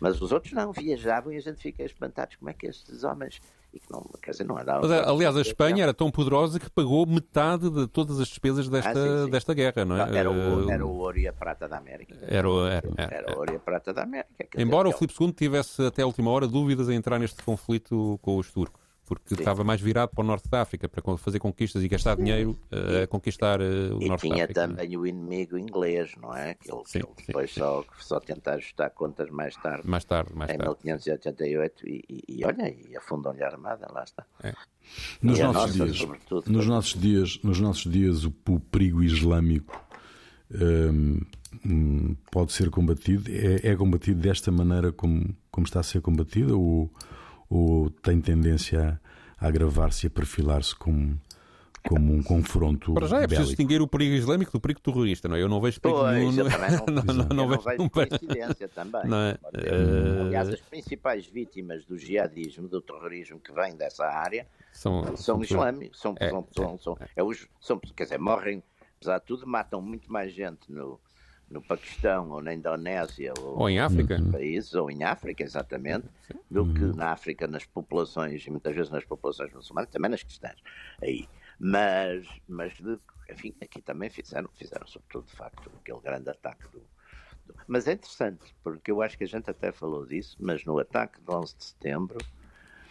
Mas 0.00 0.20
os 0.20 0.32
outros 0.32 0.52
não 0.52 0.72
viajavam 0.72 1.32
e 1.32 1.36
a 1.36 1.40
gente 1.40 1.60
fica 1.60 1.84
espantado 1.84 2.36
como 2.38 2.50
é 2.50 2.54
que 2.54 2.66
estes 2.66 3.04
homens 3.04 3.40
e 3.72 3.78
que 3.78 3.92
não, 3.92 4.02
quer 4.20 4.32
dizer, 4.32 4.44
não 4.44 4.58
era. 4.58 4.80
Mas, 4.80 4.90
aliás, 4.90 5.36
a 5.36 5.40
Espanha 5.40 5.84
era 5.84 5.94
tão 5.94 6.10
poderosa 6.10 6.58
que 6.58 6.68
pagou 6.70 7.06
metade 7.06 7.70
de 7.70 7.86
todas 7.86 8.18
as 8.18 8.28
despesas 8.28 8.68
desta, 8.68 8.90
ah, 8.90 8.94
sim, 8.94 9.24
sim. 9.24 9.30
desta 9.30 9.54
guerra, 9.54 9.84
não 9.84 9.96
é? 9.96 10.18
Era 10.18 10.30
o, 10.30 10.70
era 10.70 10.84
o 10.84 10.96
ouro 10.96 11.18
e 11.18 11.28
a 11.28 11.32
prata 11.32 11.68
da 11.68 11.76
América. 11.76 12.16
Era, 12.22 12.48
era, 12.48 12.88
era, 12.96 13.14
era 13.14 13.34
o 13.34 13.38
ouro 13.38 13.52
e 13.52 13.56
a 13.56 13.60
prata 13.60 13.92
da 13.92 14.02
América. 14.02 14.48
Embora 14.56 14.88
o 14.88 14.92
Filipe 14.92 15.14
II 15.20 15.32
tivesse 15.32 15.86
até 15.86 16.02
a 16.02 16.06
última 16.06 16.30
hora 16.30 16.48
dúvidas 16.48 16.88
em 16.88 16.94
entrar 16.94 17.18
neste 17.18 17.42
conflito 17.44 18.18
com 18.22 18.38
os 18.38 18.50
turcos 18.50 18.79
porque 19.10 19.34
Sim. 19.34 19.40
estava 19.40 19.64
mais 19.64 19.80
virado 19.80 20.10
para 20.10 20.22
o 20.22 20.24
norte 20.24 20.48
da 20.48 20.62
África 20.62 20.88
para 20.88 21.02
fazer 21.18 21.40
conquistas 21.40 21.82
e 21.82 21.88
gastar 21.88 22.16
dinheiro 22.16 22.56
uh, 22.70 23.02
a 23.02 23.06
conquistar 23.08 23.60
uh, 23.60 23.64
o 23.96 24.00
e 24.00 24.06
norte 24.06 24.06
da 24.06 24.14
África. 24.14 24.26
E 24.28 24.30
tinha 24.30 24.48
também 24.48 24.96
o 24.96 25.04
inimigo 25.04 25.58
inglês, 25.58 26.12
não 26.22 26.32
é? 26.32 26.54
Que 26.54 26.72
ele, 26.72 26.82
sim, 26.86 27.00
que 27.00 27.06
ele 27.06 27.26
depois 27.26 27.50
Só, 27.50 27.84
só 27.98 28.20
tenta 28.20 28.52
ajustar 28.52 28.90
contas 28.90 29.28
mais 29.30 29.56
tarde. 29.56 29.88
Mais 29.88 30.04
tarde, 30.04 30.32
mais 30.32 30.52
em 30.52 30.58
tarde. 30.58 30.76
Em 30.84 30.86
1588 30.86 31.88
e, 31.88 32.04
e, 32.08 32.24
e 32.28 32.44
olha, 32.44 32.72
e 32.72 32.96
afundam-lhe 32.96 33.42
a 33.42 33.48
armada, 33.48 33.88
lá 33.92 34.04
está. 34.04 34.24
É. 34.44 34.54
Nos, 35.20 35.40
nossos, 35.40 35.76
nossa, 35.76 35.92
dias, 35.92 36.46
nos, 36.46 36.66
nossos 36.68 37.00
dias, 37.00 37.40
nos 37.42 37.60
nossos 37.60 37.90
dias, 37.90 38.24
o, 38.24 38.32
o 38.48 38.60
perigo 38.60 39.02
islâmico 39.02 39.76
um, 40.54 42.14
pode 42.30 42.52
ser 42.52 42.70
combatido? 42.70 43.28
É, 43.28 43.70
é, 43.70 43.76
combatido 43.76 44.20
desta 44.20 44.52
maneira 44.52 44.92
como, 44.92 45.34
como 45.50 45.66
está 45.66 45.80
a 45.80 45.82
ser 45.82 46.00
combatido? 46.00 46.60
Ou 46.60 46.90
ou 47.50 47.90
tem 47.90 48.20
tendência 48.20 49.00
a 49.36 49.48
agravar-se 49.48 50.06
e 50.06 50.08
a 50.08 50.10
perfilar-se 50.10 50.74
como, 50.76 51.20
como 51.86 52.14
um 52.14 52.22
confronto. 52.22 52.94
Para 52.94 53.08
já 53.08 53.20
é 53.20 53.26
preciso 53.26 53.48
distinguir 53.48 53.82
o 53.82 53.88
perigo 53.88 54.14
islâmico 54.14 54.52
do 54.52 54.60
perigo 54.60 54.80
terrorista, 54.80 55.28
não 55.28 55.34
é? 55.34 55.42
Eu 55.42 55.48
não 55.48 55.60
vejo 55.60 55.80
perigo 55.80 56.00
pois, 56.00 56.36
no... 56.36 56.44
não, 56.94 57.02
não, 57.02 57.14
não, 57.14 57.36
não, 57.36 57.48
vejo, 57.48 57.62
vejo 57.62 57.90
coincidência 57.90 58.68
também. 58.68 59.04
Não 59.06 59.16
é? 59.16 59.38
Uh... 59.52 60.26
Aliás, 60.26 60.48
as 60.50 60.60
principais 60.60 61.26
vítimas 61.26 61.84
do 61.84 61.98
jihadismo, 61.98 62.68
do 62.68 62.80
terrorismo 62.80 63.40
que 63.40 63.52
vem 63.52 63.74
dessa 63.74 64.04
área, 64.04 64.46
são, 64.72 65.16
são 65.16 65.42
islâmicos. 65.42 66.00
São, 66.00 66.14
é, 66.20 66.30
são, 66.30 66.46
são, 66.54 66.78
são, 66.78 66.98
é, 67.16 67.22
os, 67.22 67.48
são, 67.60 67.80
quer 67.80 68.04
dizer, 68.04 68.18
morrem, 68.18 68.62
apesar 68.96 69.18
de 69.18 69.24
tudo, 69.24 69.44
matam 69.44 69.82
muito 69.82 70.12
mais 70.12 70.32
gente 70.32 70.70
no, 70.70 71.00
no 71.50 71.60
Paquistão 71.60 72.30
ou 72.30 72.40
na 72.40 72.54
Indonésia 72.54 73.34
ou, 73.40 73.60
ou 73.60 73.68
em 73.68 73.80
África 73.80 74.18
países 74.30 74.74
ou 74.74 74.90
em 74.90 75.02
África 75.02 75.42
exatamente 75.42 76.06
do 76.48 76.72
que 76.72 76.84
uhum. 76.84 76.94
na 76.94 77.10
África 77.10 77.46
nas 77.48 77.64
populações 77.64 78.46
e 78.46 78.50
muitas 78.50 78.74
vezes 78.74 78.90
nas 78.90 79.04
populações 79.04 79.52
muçulmanas 79.52 79.90
também 79.90 80.10
nas 80.10 80.22
cristãs 80.22 80.56
aí 81.02 81.28
mas 81.58 82.26
mas 82.48 82.72
de, 82.74 82.98
enfim 83.28 83.54
aqui 83.60 83.82
também 83.82 84.08
fizeram 84.08 84.48
fizeram 84.54 84.86
sobretudo 84.86 85.26
de 85.26 85.36
facto 85.36 85.70
aquele 85.80 86.00
grande 86.00 86.30
ataque 86.30 86.62
do, 86.68 86.80
do, 87.46 87.54
mas 87.66 87.88
é 87.88 87.92
interessante 87.94 88.54
porque 88.62 88.92
eu 88.92 89.02
acho 89.02 89.18
que 89.18 89.24
a 89.24 89.28
gente 89.28 89.50
até 89.50 89.72
falou 89.72 90.06
disso 90.06 90.36
mas 90.38 90.64
no 90.64 90.78
ataque 90.78 91.20
de 91.20 91.30
11 91.30 91.56
de 91.56 91.64
setembro 91.64 92.18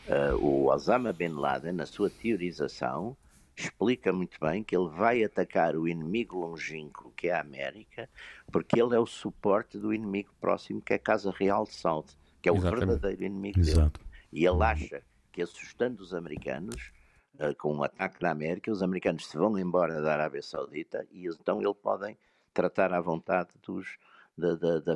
uh, 0.08 0.36
o 0.36 0.68
Osama 0.68 1.14
bin 1.14 1.30
Laden 1.30 1.74
na 1.74 1.86
sua 1.86 2.10
teorização 2.10 3.16
explica 3.60 4.14
muito 4.14 4.40
bem 4.40 4.64
que 4.64 4.76
ele 4.76 4.90
vai 4.90 5.24
atacar 5.24 5.76
o 5.76 5.88
inimigo 5.88 6.38
longínquo, 6.38 7.12
que 7.16 7.28
é 7.28 7.34
a 7.34 7.42
América, 7.42 8.10
porque 8.52 8.82
ele 8.82 8.96
é 8.96 9.00
o 9.00 9.06
suporte 9.06 9.78
do 9.78 9.94
inimigo 9.94 10.34
próximo, 10.40 10.82
que 10.82 10.94
é 10.94 10.96
a 10.96 11.00
Casa 11.00 11.32
Real 11.32 11.66
de 11.66 11.74
South, 11.74 12.06
que 12.42 12.50
é 12.50 12.52
o 12.52 12.56
Exatamente. 12.56 12.88
verdadeiro 12.88 13.24
inimigo 13.24 13.60
Exato. 13.60 14.00
dele. 14.00 14.10
E 14.32 14.46
ele 14.46 14.64
acha 14.64 15.04
que 15.32 15.42
assustando 15.42 16.02
os 16.02 16.14
americanos, 16.14 16.92
uh, 17.36 17.56
com 17.58 17.76
um 17.76 17.84
ataque 17.84 18.22
na 18.22 18.32
América, 18.32 18.72
os 18.72 18.82
americanos 18.82 19.28
se 19.28 19.38
vão 19.38 19.58
embora 19.58 20.02
da 20.02 20.14
Arábia 20.14 20.42
Saudita 20.42 21.06
e 21.12 21.28
então 21.28 21.62
ele 21.62 21.74
podem 21.74 22.18
tratar 22.54 22.94
à 22.94 23.02
vontade 23.02 23.50
dos, 23.66 23.98
da, 24.38 24.56
da, 24.56 24.80
da, 24.80 24.96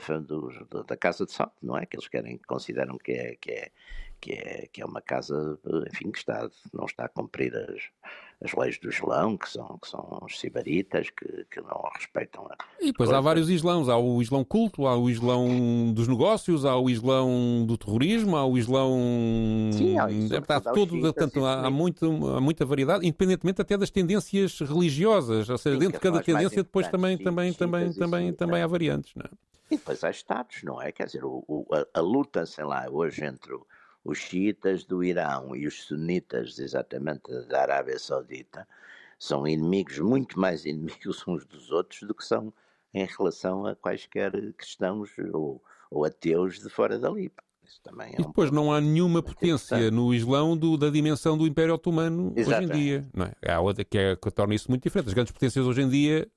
da, 0.87 0.97
Casa 0.97 1.25
de 1.25 1.31
South, 1.31 1.51
não 1.61 1.77
é? 1.77 1.85
Que 1.85 1.95
eles 1.95 2.07
querem, 2.07 2.37
consideram 2.47 2.97
que 2.97 3.11
é, 3.11 3.35
que 3.35 3.51
é, 3.51 3.71
que 4.23 4.31
é, 4.31 4.69
que 4.71 4.81
é 4.81 4.85
uma 4.85 5.01
casa, 5.01 5.59
enfim, 5.91 6.09
que 6.09 6.19
está, 6.19 6.49
não 6.71 6.85
está 6.85 7.03
a 7.03 7.09
cumprir 7.09 7.53
as, 7.53 7.81
as 8.41 8.53
leis 8.53 8.79
do 8.79 8.87
Islão, 8.87 9.35
que 9.37 9.49
são, 9.49 9.77
que 9.81 9.89
são 9.89 10.19
os 10.21 10.39
sibaritas, 10.39 11.09
que, 11.09 11.45
que 11.51 11.59
não 11.59 11.83
respeitam 11.93 12.47
a. 12.47 12.55
E 12.79 12.85
depois 12.93 13.11
há 13.11 13.19
vários 13.19 13.49
Islãos. 13.49 13.89
Há 13.89 13.97
o 13.97 14.21
Islão 14.21 14.45
culto, 14.45 14.87
há 14.87 14.97
o 14.97 15.09
Islão 15.09 15.91
dos 15.91 16.07
negócios, 16.07 16.63
há 16.63 16.77
o 16.77 16.89
Islão 16.89 17.65
do 17.67 17.77
terrorismo, 17.77 18.37
há 18.37 18.45
o 18.45 18.57
Islão. 18.57 18.97
Sim, 19.73 19.99
há, 19.99 20.09
isso, 20.09 20.33
é, 20.33 20.37
há, 20.37 20.61
todo, 20.61 21.11
tanto, 21.11 21.43
há, 21.43 21.67
há, 21.67 21.69
muito, 21.69 22.05
há 22.29 22.39
muita 22.39 22.65
variedade, 22.65 23.05
independentemente 23.05 23.61
até 23.61 23.77
das 23.77 23.89
tendências 23.89 24.57
religiosas. 24.61 25.49
Ou 25.49 25.57
seja, 25.57 25.75
sim, 25.75 25.79
dentro 25.79 25.95
de 25.95 25.99
cada 25.99 26.23
tendência, 26.23 26.63
depois 26.63 26.87
também, 26.87 27.17
também, 27.17 27.51
também, 27.51 27.91
também, 27.91 28.31
também 28.31 28.61
há 28.61 28.67
variantes. 28.67 29.13
Não 29.15 29.25
é? 29.25 29.29
E 29.69 29.75
depois 29.75 30.01
há 30.01 30.09
Estados, 30.09 30.63
não 30.63 30.81
é? 30.81 30.93
Quer 30.93 31.07
dizer, 31.07 31.25
o, 31.25 31.43
o, 31.45 31.65
a, 31.73 31.99
a 31.99 32.01
luta, 32.01 32.45
sei 32.45 32.63
lá, 32.63 32.85
hoje 32.89 33.25
entre 33.25 33.53
o 33.53 33.65
os 34.03 34.17
xiitas 34.17 34.83
do 34.83 35.03
Irão 35.03 35.55
e 35.55 35.65
os 35.65 35.83
sunitas, 35.83 36.59
exatamente, 36.59 37.31
da 37.47 37.61
Arábia 37.61 37.97
Saudita, 37.97 38.67
são 39.17 39.47
inimigos, 39.47 39.99
muito 39.99 40.39
mais 40.39 40.65
inimigos 40.65 41.25
uns 41.27 41.45
dos 41.45 41.71
outros 41.71 42.01
do 42.03 42.13
que 42.13 42.25
são 42.25 42.53
em 42.93 43.05
relação 43.05 43.65
a 43.65 43.75
quaisquer 43.75 44.31
cristãos 44.53 45.09
ou, 45.31 45.63
ou 45.89 46.05
ateus 46.05 46.59
de 46.59 46.69
fora 46.69 46.99
dali. 47.83 48.15
É 48.15 48.21
e 48.21 48.25
depois 48.25 48.51
não 48.51 48.71
há 48.71 48.79
nenhuma 48.79 49.21
potência 49.21 49.89
no 49.91 50.13
Islão 50.13 50.55
do, 50.55 50.77
da 50.77 50.89
dimensão 50.89 51.37
do 51.37 51.47
Império 51.47 51.73
Otomano 51.73 52.33
Exatamente. 52.35 52.71
hoje 52.71 52.79
em 52.79 52.83
dia. 52.83 53.09
Não 53.13 53.25
é? 53.25 53.51
Há 53.53 53.59
outra 53.59 53.83
que, 53.83 53.97
é, 53.97 54.15
que 54.15 54.31
torna 54.31 54.55
isso 54.55 54.69
muito 54.69 54.83
diferente. 54.83 55.07
As 55.07 55.13
grandes 55.13 55.31
potências 55.31 55.65
hoje 55.65 55.81
em 55.81 55.89
dia, 55.89 56.27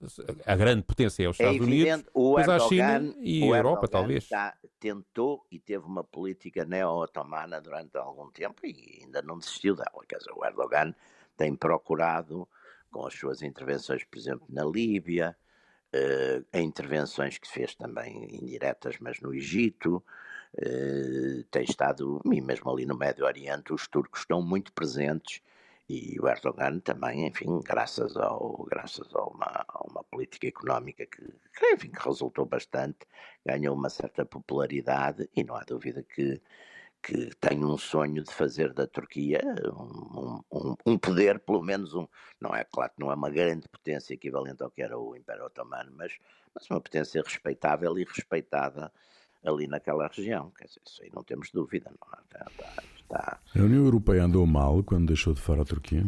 a 0.44 0.56
grande 0.56 0.82
potência 0.82 1.24
é 1.24 1.28
os 1.28 1.36
Estados 1.36 1.60
é 1.60 1.62
Unidos, 1.62 2.04
o 2.14 2.34
mas 2.34 2.48
a 2.48 2.58
China 2.60 3.14
e 3.20 3.42
a 3.42 3.56
Europa, 3.56 3.88
talvez. 3.88 4.24
Está, 4.24 4.54
tentou 4.78 5.46
e 5.50 5.58
teve 5.58 5.84
uma 5.84 6.04
política 6.04 6.64
neo-otomana 6.64 7.60
durante 7.60 7.96
algum 7.96 8.30
tempo 8.30 8.64
e 8.64 9.00
ainda 9.02 9.22
não 9.22 9.38
desistiu 9.38 9.74
dela. 9.74 10.04
Quer 10.08 10.18
dizer, 10.18 10.32
o 10.34 10.44
Erdogan 10.44 10.94
tem 11.36 11.54
procurado, 11.54 12.48
com 12.90 13.06
as 13.06 13.14
suas 13.14 13.42
intervenções, 13.42 14.04
por 14.04 14.18
exemplo, 14.18 14.46
na 14.48 14.64
Líbia, 14.64 15.36
uh, 15.94 16.58
intervenções 16.58 17.38
que 17.38 17.48
fez 17.48 17.74
também 17.74 18.34
indiretas, 18.34 18.96
mas 19.00 19.20
no 19.20 19.34
Egito, 19.34 20.02
tem 21.50 21.64
estado, 21.64 22.20
e 22.24 22.40
mesmo 22.40 22.70
ali 22.70 22.86
no 22.86 22.96
Médio 22.96 23.24
Oriente, 23.24 23.72
os 23.72 23.86
turcos 23.86 24.20
estão 24.20 24.40
muito 24.42 24.72
presentes 24.72 25.42
e 25.88 26.18
o 26.20 26.28
Erdogan 26.28 26.80
também, 26.80 27.26
enfim, 27.26 27.60
graças, 27.60 28.16
ao, 28.16 28.66
graças 28.68 29.14
a, 29.14 29.22
uma, 29.22 29.64
a 29.68 29.84
uma 29.88 30.02
política 30.04 30.48
económica 30.48 31.06
que, 31.06 31.22
que, 31.56 31.74
enfim, 31.74 31.90
que 31.90 32.02
resultou 32.02 32.44
bastante, 32.44 33.06
ganhou 33.44 33.76
uma 33.76 33.88
certa 33.88 34.24
popularidade 34.24 35.28
e 35.34 35.44
não 35.44 35.54
há 35.54 35.62
dúvida 35.62 36.02
que, 36.02 36.42
que 37.00 37.30
tem 37.36 37.64
um 37.64 37.78
sonho 37.78 38.24
de 38.24 38.32
fazer 38.32 38.72
da 38.72 38.86
Turquia 38.86 39.40
um, 39.72 40.40
um, 40.50 40.76
um, 40.86 40.98
poder, 40.98 41.38
pelo 41.38 41.62
menos 41.62 41.94
um, 41.94 42.08
não 42.40 42.52
é 42.52 42.64
claro 42.64 42.92
que 42.92 43.00
não 43.00 43.12
é 43.12 43.14
uma 43.14 43.30
grande 43.30 43.68
potência 43.68 44.12
equivalente 44.14 44.64
ao 44.64 44.70
que 44.70 44.82
era 44.82 44.98
o 44.98 45.14
Império 45.14 45.44
Otomano, 45.44 45.92
mas, 45.94 46.12
mas 46.52 46.68
uma 46.68 46.80
potência 46.80 47.22
respeitável 47.22 47.96
e 47.96 48.02
respeitada 48.02 48.92
ali 49.44 49.66
naquela 49.66 50.08
região. 50.08 50.50
Quer 50.56 50.66
dizer, 50.66 50.80
isso 50.86 51.02
aí 51.02 51.10
não 51.14 51.22
temos 51.22 51.50
dúvida. 51.50 51.90
Não, 51.90 52.18
está, 52.22 52.46
está, 52.50 52.82
está... 52.98 53.38
A 53.54 53.62
União 53.62 53.84
Europeia 53.84 54.24
andou 54.24 54.46
mal 54.46 54.82
quando 54.82 55.06
deixou 55.06 55.34
de 55.34 55.40
fora 55.40 55.62
a 55.62 55.64
Turquia? 55.64 56.02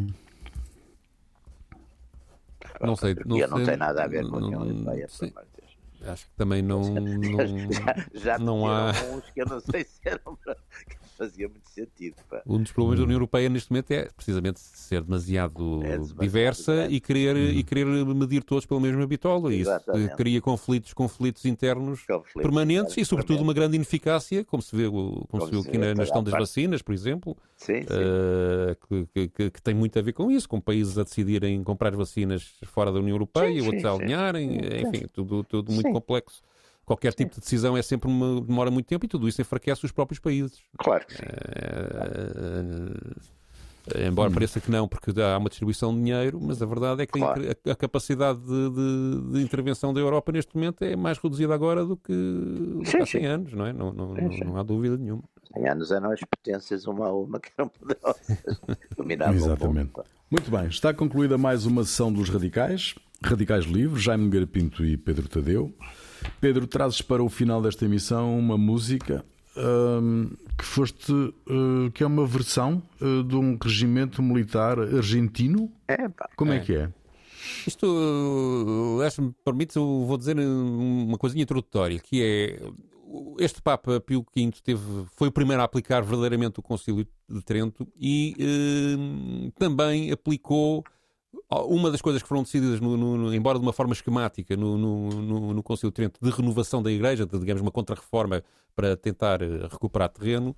Não 2.81 2.97
sei. 2.97 3.15
Não, 3.25 3.37
sei, 3.37 3.47
não 3.47 3.65
tem 3.65 3.77
nada 3.77 4.05
a 4.05 4.07
ver 4.07 4.29
com 4.29 4.37
a 4.37 4.39
União 4.39 4.65
Europeia, 4.65 5.09
Acho 6.07 6.27
que 6.27 6.33
também 6.37 6.63
não. 6.63 6.81
não 6.95 7.23
já, 7.73 8.07
já 8.15 8.39
não 8.39 8.69
há. 8.69 8.93
uns 9.13 9.29
que 9.31 9.43
eu 9.43 9.47
não 9.47 9.59
sei 9.59 9.83
se 9.85 10.01
eram 10.05 10.39
fazia 11.19 11.49
muito 11.49 11.69
sentido. 11.69 12.15
Pá. 12.31 12.41
Um 12.47 12.63
dos 12.63 12.71
problemas 12.71 13.01
da 13.01 13.05
União 13.05 13.17
Europeia 13.17 13.49
neste 13.49 13.71
momento 13.71 13.91
é 13.91 14.09
precisamente 14.17 14.61
ser 14.61 15.03
demasiado, 15.03 15.83
é 15.83 15.91
demasiado 15.91 16.21
diversa 16.21 16.87
e 16.89 17.01
querer, 17.01 17.35
uhum. 17.35 17.43
e 17.43 17.65
querer 17.65 17.87
medir 17.87 18.45
todos 18.45 18.65
pela 18.65 18.81
mesma 18.81 19.07
bitola. 19.07 19.53
Isso 19.53 19.71
cria 20.17 20.41
conflitos, 20.41 20.95
conflitos 20.95 21.45
internos 21.45 22.05
conflitos 22.07 22.43
permanentes 22.43 22.97
e, 22.97 23.05
sobretudo, 23.05 23.43
uma 23.43 23.53
grande 23.53 23.77
ineficácia, 23.77 24.45
como 24.45 24.63
se 24.63 24.75
vê, 24.77 24.89
como 24.89 25.27
como 25.27 25.45
se 25.45 25.51
viu 25.51 25.61
aqui 25.61 25.77
na, 25.77 25.95
na 25.95 26.05
gestão 26.05 26.23
das 26.23 26.33
vacinas, 26.33 26.83
por 26.83 26.95
exemplo, 26.95 27.37
sim, 27.57 27.83
sim. 27.83 27.87
Uh, 27.89 29.07
que, 29.13 29.29
que, 29.29 29.51
que, 29.51 29.63
tem 29.63 29.75
muito 29.75 29.99
a 29.99 30.03
ver 30.03 30.13
com 30.13 30.31
isso, 30.31 30.49
com 30.49 30.61
países 30.61 30.97
a 30.99 31.03
decidirem 31.03 31.63
comprar 31.65 31.95
vacinas 31.95 32.55
fora 32.65 32.93
da 32.93 32.99
União 32.99 33.15
Europeia, 33.15 33.61
sim, 33.61 33.67
outros 33.67 33.85
a 33.85 33.93
alinharem, 33.93 34.59
enfim, 34.87 35.07
tudo, 35.13 35.43
tudo 35.45 35.73
muito 35.73 35.91
complexo 35.91 36.43
qualquer 36.89 37.13
tipo 37.13 37.35
de 37.35 37.41
decisão 37.41 37.77
é 37.77 37.83
sempre 37.83 38.09
uma, 38.09 38.41
demora 38.41 38.71
muito 38.71 38.87
tempo 38.87 39.05
e 39.05 39.09
tudo 39.09 39.29
isso 39.29 39.41
enfraquece 39.43 39.85
os 39.85 39.93
próprios 39.93 40.19
países. 40.19 40.59
Claro 40.79 41.07
que 41.07 41.17
sim. 41.17 41.23
É, 43.95 44.07
embora 44.07 44.31
hum. 44.31 44.35
pareça 44.35 44.61
que 44.61 44.71
não, 44.71 44.87
porque 44.89 45.13
há 45.21 45.39
uma 45.39 45.49
distribuição 45.49 45.95
de 45.95 46.01
dinheiro, 46.03 46.39
mas 46.43 46.61
a 46.61 46.67
verdade 46.67 47.03
é 47.03 47.07
que 47.07 47.19
claro. 47.19 47.43
a, 47.43 47.71
a, 47.71 47.75
capacidade 47.75 48.39
de, 48.41 48.71
de, 48.71 49.33
de, 49.33 49.43
intervenção 49.43 49.95
da 49.95 50.01
Europa 50.01 50.33
neste 50.33 50.55
momento 50.55 50.83
é 50.83 50.95
mais 50.95 51.19
reduzida 51.19 51.55
agora 51.55 51.85
do 51.85 51.97
que, 51.97 52.13
sim, 52.85 52.99
há 52.99 53.07
100 53.07 53.07
sim. 53.07 53.27
anos, 53.27 53.53
não 53.53 53.67
é? 53.67 53.73
Não, 53.73 53.93
não, 53.93 54.15
sim, 54.15 54.45
não, 54.45 54.57
há 54.59 54.63
dúvida 54.63 54.97
nenhuma. 54.97 55.23
100 55.55 55.69
anos 55.69 55.91
eram 55.91 56.11
as 56.11 56.21
potências 56.21 56.87
uma 56.87 57.07
a 57.07 57.13
uma 57.13 57.41
que 57.41 57.51
não 57.57 57.69
poderosas 57.69 58.39
dominar 58.97 59.35
Exatamente. 59.35 59.93
Muito 60.31 60.51
bem, 60.51 60.67
está 60.67 60.93
concluída 60.93 61.39
mais 61.39 61.65
uma 61.65 61.83
sessão 61.85 62.13
dos 62.13 62.29
Radicais, 62.29 62.95
Radicais 63.25 63.65
Livres, 63.65 64.03
Jaime 64.03 64.29
Garapinto 64.29 64.85
e 64.85 64.97
Pedro 64.97 65.29
Tadeu. 65.29 65.73
Pedro, 66.41 66.67
trazes 66.67 67.03
para 67.03 67.23
o 67.23 67.29
final 67.29 67.61
desta 67.61 67.85
emissão 67.85 68.39
uma 68.39 68.57
música 68.57 69.25
um, 69.57 70.31
que 70.57 70.65
foste 70.65 71.13
uh, 71.13 71.91
que 71.93 72.03
é 72.03 72.07
uma 72.07 72.27
versão 72.27 72.83
uh, 73.01 73.23
de 73.23 73.37
um 73.37 73.59
regimento 73.61 74.23
militar 74.23 74.79
argentino. 74.79 75.71
É, 75.87 76.09
pá. 76.09 76.29
Como 76.37 76.53
é. 76.53 76.57
é 76.57 76.61
que 76.61 76.75
é? 76.75 76.93
Isto, 77.67 77.87
uh, 77.87 79.11
se 79.11 79.21
me 79.21 79.35
permite, 79.45 79.77
eu 79.77 80.05
vou 80.07 80.17
dizer 80.17 80.39
uma 80.39 81.19
coisinha 81.19 81.43
introdutória, 81.43 81.99
que 81.99 82.23
é 82.23 82.61
este 83.39 83.63
Papa 83.63 84.01
Pio 84.01 84.25
V 84.37 84.53
teve, 84.63 84.83
foi 85.17 85.29
o 85.29 85.33
primeiro 85.33 85.63
a 85.63 85.65
aplicar 85.65 86.03
verdadeiramente 86.03 86.61
o 86.61 86.63
Concílio 86.63 87.07
de 87.29 87.43
Trento 87.43 87.87
e 87.99 88.35
uh, 88.39 89.51
também 89.53 90.13
aplicou 90.13 90.85
uma 91.51 91.91
das 91.91 92.01
coisas 92.01 92.23
que 92.23 92.29
foram 92.29 92.43
decididas, 92.43 92.81
no, 92.81 92.97
no, 92.97 93.35
embora 93.35 93.59
de 93.59 93.65
uma 93.65 93.73
forma 93.73 93.93
esquemática, 93.93 94.57
no, 94.57 94.77
no, 94.77 95.55
no 95.55 95.63
Conselho 95.63 95.91
de 95.91 95.95
Trento, 95.95 96.21
de 96.23 96.31
renovação 96.31 96.83
da 96.83 96.91
Igreja, 96.91 97.27
de, 97.27 97.39
digamos, 97.39 97.63
uma 97.63 97.71
contra-reforma 97.71 98.43
para 98.75 98.97
tentar 98.97 99.43
eh, 99.43 99.67
recuperar 99.71 100.09
terreno 100.11 100.55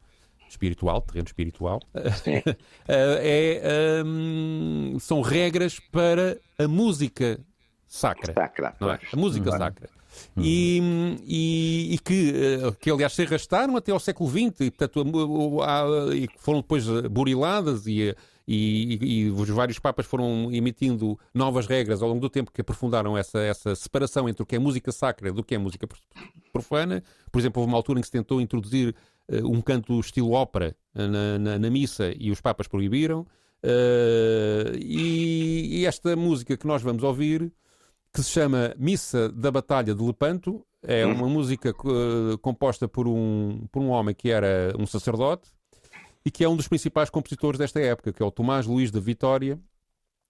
espiritual, 0.48 1.00
terreno 1.02 1.26
espiritual, 1.26 1.80
é, 2.88 4.02
um, 4.04 4.98
são 4.98 5.20
regras 5.20 5.78
para 5.78 6.38
a 6.58 6.66
música 6.66 7.40
sacra. 7.86 8.34
Sacra, 8.34 8.76
não 8.80 8.90
é? 8.90 8.98
A 9.12 9.16
música 9.16 9.50
uhum. 9.50 9.58
sacra. 9.58 9.88
E, 10.36 11.18
e, 11.24 11.94
e, 11.94 11.98
que, 12.00 12.32
eh, 12.34 12.76
que, 12.80 12.90
aliás, 12.90 13.12
se 13.12 13.22
arrastaram 13.22 13.76
até 13.76 13.92
ao 13.92 14.00
século 14.00 14.28
XX 14.28 14.60
e, 14.60 14.70
portanto, 14.70 15.04
e 16.14 16.28
foram 16.36 16.60
depois 16.60 16.84
buriladas 17.08 17.86
e 17.86 18.14
e, 18.52 18.98
e, 19.00 19.20
e, 19.20 19.30
os 19.30 19.48
vários 19.50 19.78
papas 19.78 20.06
foram 20.06 20.50
emitindo 20.52 21.16
novas 21.32 21.68
regras 21.68 22.02
ao 22.02 22.08
longo 22.08 22.20
do 22.20 22.28
tempo 22.28 22.50
que 22.50 22.60
aprofundaram 22.60 23.16
essa, 23.16 23.38
essa 23.38 23.76
separação 23.76 24.28
entre 24.28 24.42
o 24.42 24.46
que 24.46 24.56
é 24.56 24.58
música 24.58 24.90
sacra 24.90 25.32
do 25.32 25.44
que 25.44 25.54
é 25.54 25.58
música 25.58 25.86
profana. 26.52 27.00
Por 27.30 27.38
exemplo, 27.38 27.62
houve 27.62 27.70
uma 27.70 27.78
altura 27.78 28.00
em 28.00 28.02
que 28.02 28.08
se 28.08 28.12
tentou 28.12 28.40
introduzir 28.40 28.92
uh, 29.30 29.46
um 29.46 29.60
canto 29.60 30.00
estilo 30.00 30.32
ópera 30.32 30.74
na, 30.92 31.38
na, 31.38 31.58
na, 31.60 31.70
missa 31.70 32.12
e 32.18 32.32
os 32.32 32.40
papas 32.40 32.66
proibiram. 32.66 33.20
Uh, 33.62 34.74
e, 34.76 35.82
e, 35.82 35.86
esta 35.86 36.16
música 36.16 36.56
que 36.56 36.66
nós 36.66 36.82
vamos 36.82 37.04
ouvir, 37.04 37.52
que 38.12 38.20
se 38.20 38.30
chama 38.30 38.74
Missa 38.76 39.28
da 39.28 39.52
Batalha 39.52 39.94
de 39.94 40.02
Lepanto, 40.02 40.66
é 40.82 41.06
uma 41.06 41.28
música 41.28 41.70
uh, 41.70 42.36
composta 42.38 42.88
por 42.88 43.06
um, 43.06 43.64
por 43.70 43.80
um 43.80 43.90
homem 43.90 44.12
que 44.12 44.28
era 44.28 44.74
um 44.76 44.86
sacerdote 44.86 45.48
e 46.24 46.30
que 46.30 46.44
é 46.44 46.48
um 46.48 46.56
dos 46.56 46.68
principais 46.68 47.10
compositores 47.10 47.58
desta 47.58 47.80
época, 47.80 48.12
que 48.12 48.22
é 48.22 48.26
o 48.26 48.30
Tomás 48.30 48.66
Luís 48.66 48.90
de 48.90 49.00
Vitória, 49.00 49.58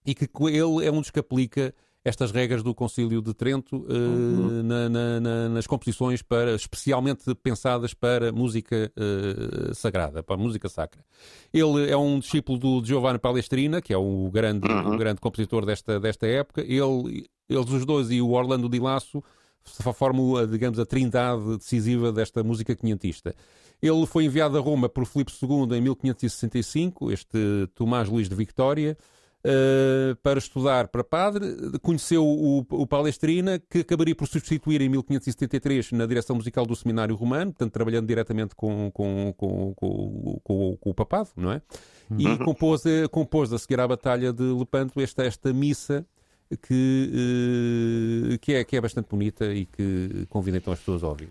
e 0.05 0.15
que 0.15 0.29
ele 0.49 0.87
é 0.87 0.91
um 0.91 1.01
dos 1.01 1.11
que 1.11 1.19
aplica 1.19 1.75
estas 2.03 2.31
regras 2.31 2.63
do 2.63 2.75
Concílio 2.75 3.21
de 3.21 3.35
Trento 3.35 3.77
uh, 3.77 3.93
uhum. 3.93 4.63
na, 4.63 4.89
na, 4.89 5.21
na, 5.21 5.49
nas 5.51 5.67
composições 5.67 6.23
para, 6.23 6.55
especialmente 6.55 7.35
pensadas 7.35 7.93
para 7.93 8.33
música 8.33 8.91
uh, 8.97 9.75
sagrada, 9.75 10.23
para 10.23 10.37
música 10.37 10.69
sacra. 10.69 11.05
Ele 11.53 11.91
é 11.91 11.97
um 11.97 12.19
discípulo 12.19 12.59
do 12.59 12.85
Giovanni 12.85 13.19
Palestrina, 13.19 13.83
que 13.83 13.93
é 13.93 13.99
o 13.99 14.31
grande, 14.33 14.67
uhum. 14.67 14.95
o 14.95 14.97
grande 14.97 15.21
compositor 15.21 15.67
desta, 15.67 16.01
desta 16.01 16.27
época. 16.27 16.63
Ele, 16.63 17.29
eles 17.49 17.71
os 17.71 17.85
dois 17.85 18.11
e 18.11 18.23
o 18.23 18.31
Orlando 18.31 18.69
Di 18.69 18.79
Lasso 18.79 19.23
formam, 19.63 20.47
digamos, 20.47 20.79
a 20.79 20.87
trindade 20.87 21.59
decisiva 21.59 22.11
desta 22.11 22.43
música 22.43 22.75
quinhentista. 22.75 23.35
Ele 23.83 24.07
foi 24.07 24.25
enviado 24.25 24.59
a 24.59 24.61
Roma 24.61 24.89
por 24.89 25.07
Filipe 25.07 25.33
II 25.43 25.77
em 25.77 25.81
1565, 25.81 27.11
este 27.11 27.39
Tomás 27.75 28.09
Luís 28.09 28.29
de 28.29 28.35
Victória, 28.35 28.97
Uh, 29.43 30.15
para 30.17 30.39
estudar 30.39 30.89
para 30.89 31.03
padre, 31.03 31.47
conheceu 31.81 32.23
o, 32.23 32.59
o 32.59 32.87
Palestrina, 32.87 33.59
que 33.59 33.79
acabaria 33.79 34.15
por 34.15 34.29
substituir 34.29 34.83
em 34.83 34.89
1573 34.91 35.93
na 35.93 36.05
direção 36.05 36.37
musical 36.37 36.67
do 36.67 36.77
Seminário 36.77 37.17
Romano, 37.17 37.51
portanto, 37.51 37.73
trabalhando 37.73 38.07
diretamente 38.07 38.55
com, 38.55 38.91
com, 38.91 39.33
com, 39.35 39.75
com, 40.45 40.79
o 40.85 40.93
papado, 40.93 41.31
não 41.39 41.53
é? 41.53 41.63
E 42.19 42.27
uhum. 42.27 42.37
compôs, 42.37 42.83
compôs 43.11 43.51
a 43.55 43.59
seguir 43.59 43.81
à 43.81 43.89
Batalha 43.89 44.31
de 44.31 44.43
Lepanto 44.43 45.01
esta, 45.01 45.25
esta 45.25 45.55
missa 45.55 46.05
que, 46.61 47.11
uh, 48.35 48.39
que, 48.41 48.53
é, 48.53 48.63
que 48.63 48.77
é 48.77 48.81
bastante 48.81 49.09
bonita 49.09 49.47
e 49.47 49.65
que 49.65 50.27
convida 50.29 50.59
então 50.59 50.71
as 50.71 50.81
pessoas 50.81 51.03
a 51.03 51.09
ouvir. 51.09 51.31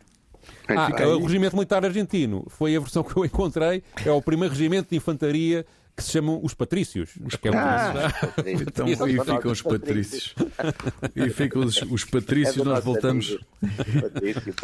Ah, 0.68 1.08
o 1.08 1.26
regimento 1.26 1.56
militar 1.56 1.84
argentino 1.84 2.46
foi 2.50 2.76
a 2.76 2.80
versão 2.80 3.04
que 3.04 3.16
eu 3.16 3.26
encontrei. 3.26 3.84
É 4.06 4.12
o 4.12 4.22
primeiro 4.22 4.54
regimento 4.54 4.90
de 4.90 4.98
infantaria 4.98 5.66
que 6.00 6.04
se 6.04 6.12
chamam 6.12 6.40
os 6.42 6.54
patrícios. 6.54 7.12
Os 7.26 7.34
é 7.34 7.50
ah, 7.56 8.12
então, 8.48 8.88
e 8.88 9.20
ficam 9.20 9.52
os 9.52 9.62
patrícios. 9.62 10.36
E 11.16 11.30
ficam 11.30 11.62
os, 11.64 11.82
os 11.82 12.06
patrícios, 12.06 12.58
é 12.58 12.64
nós 12.64 12.84
voltamos. 12.84 13.38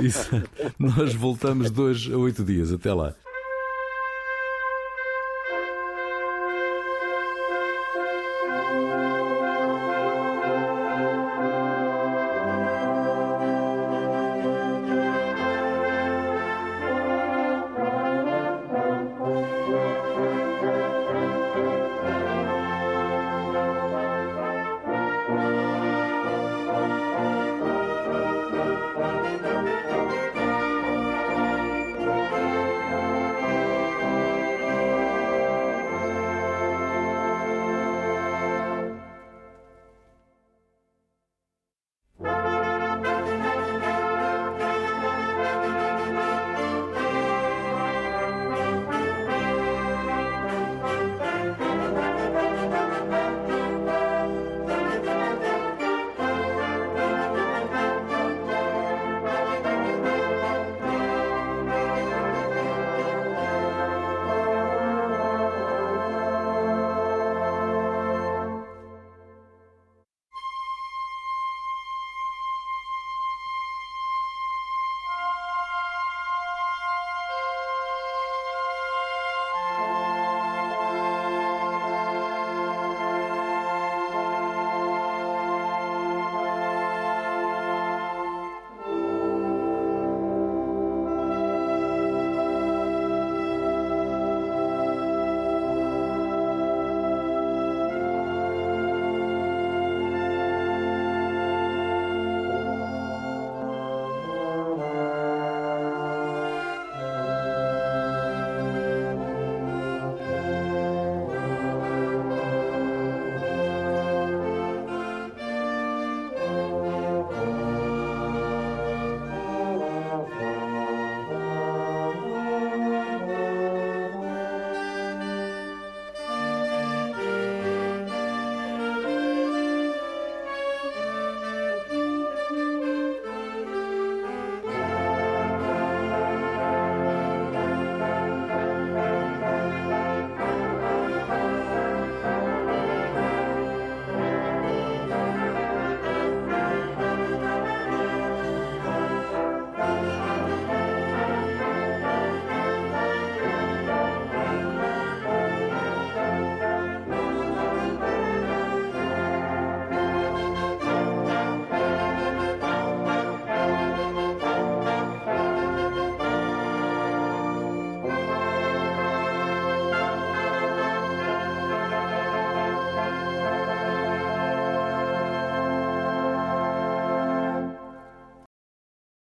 Isso, 0.01 0.29
nós 0.79 1.13
voltamos 1.13 1.69
dois 1.69 2.09
a 2.11 2.17
oito 2.17 2.43
dias. 2.43 2.71
Até 2.71 2.93
lá. 2.93 3.13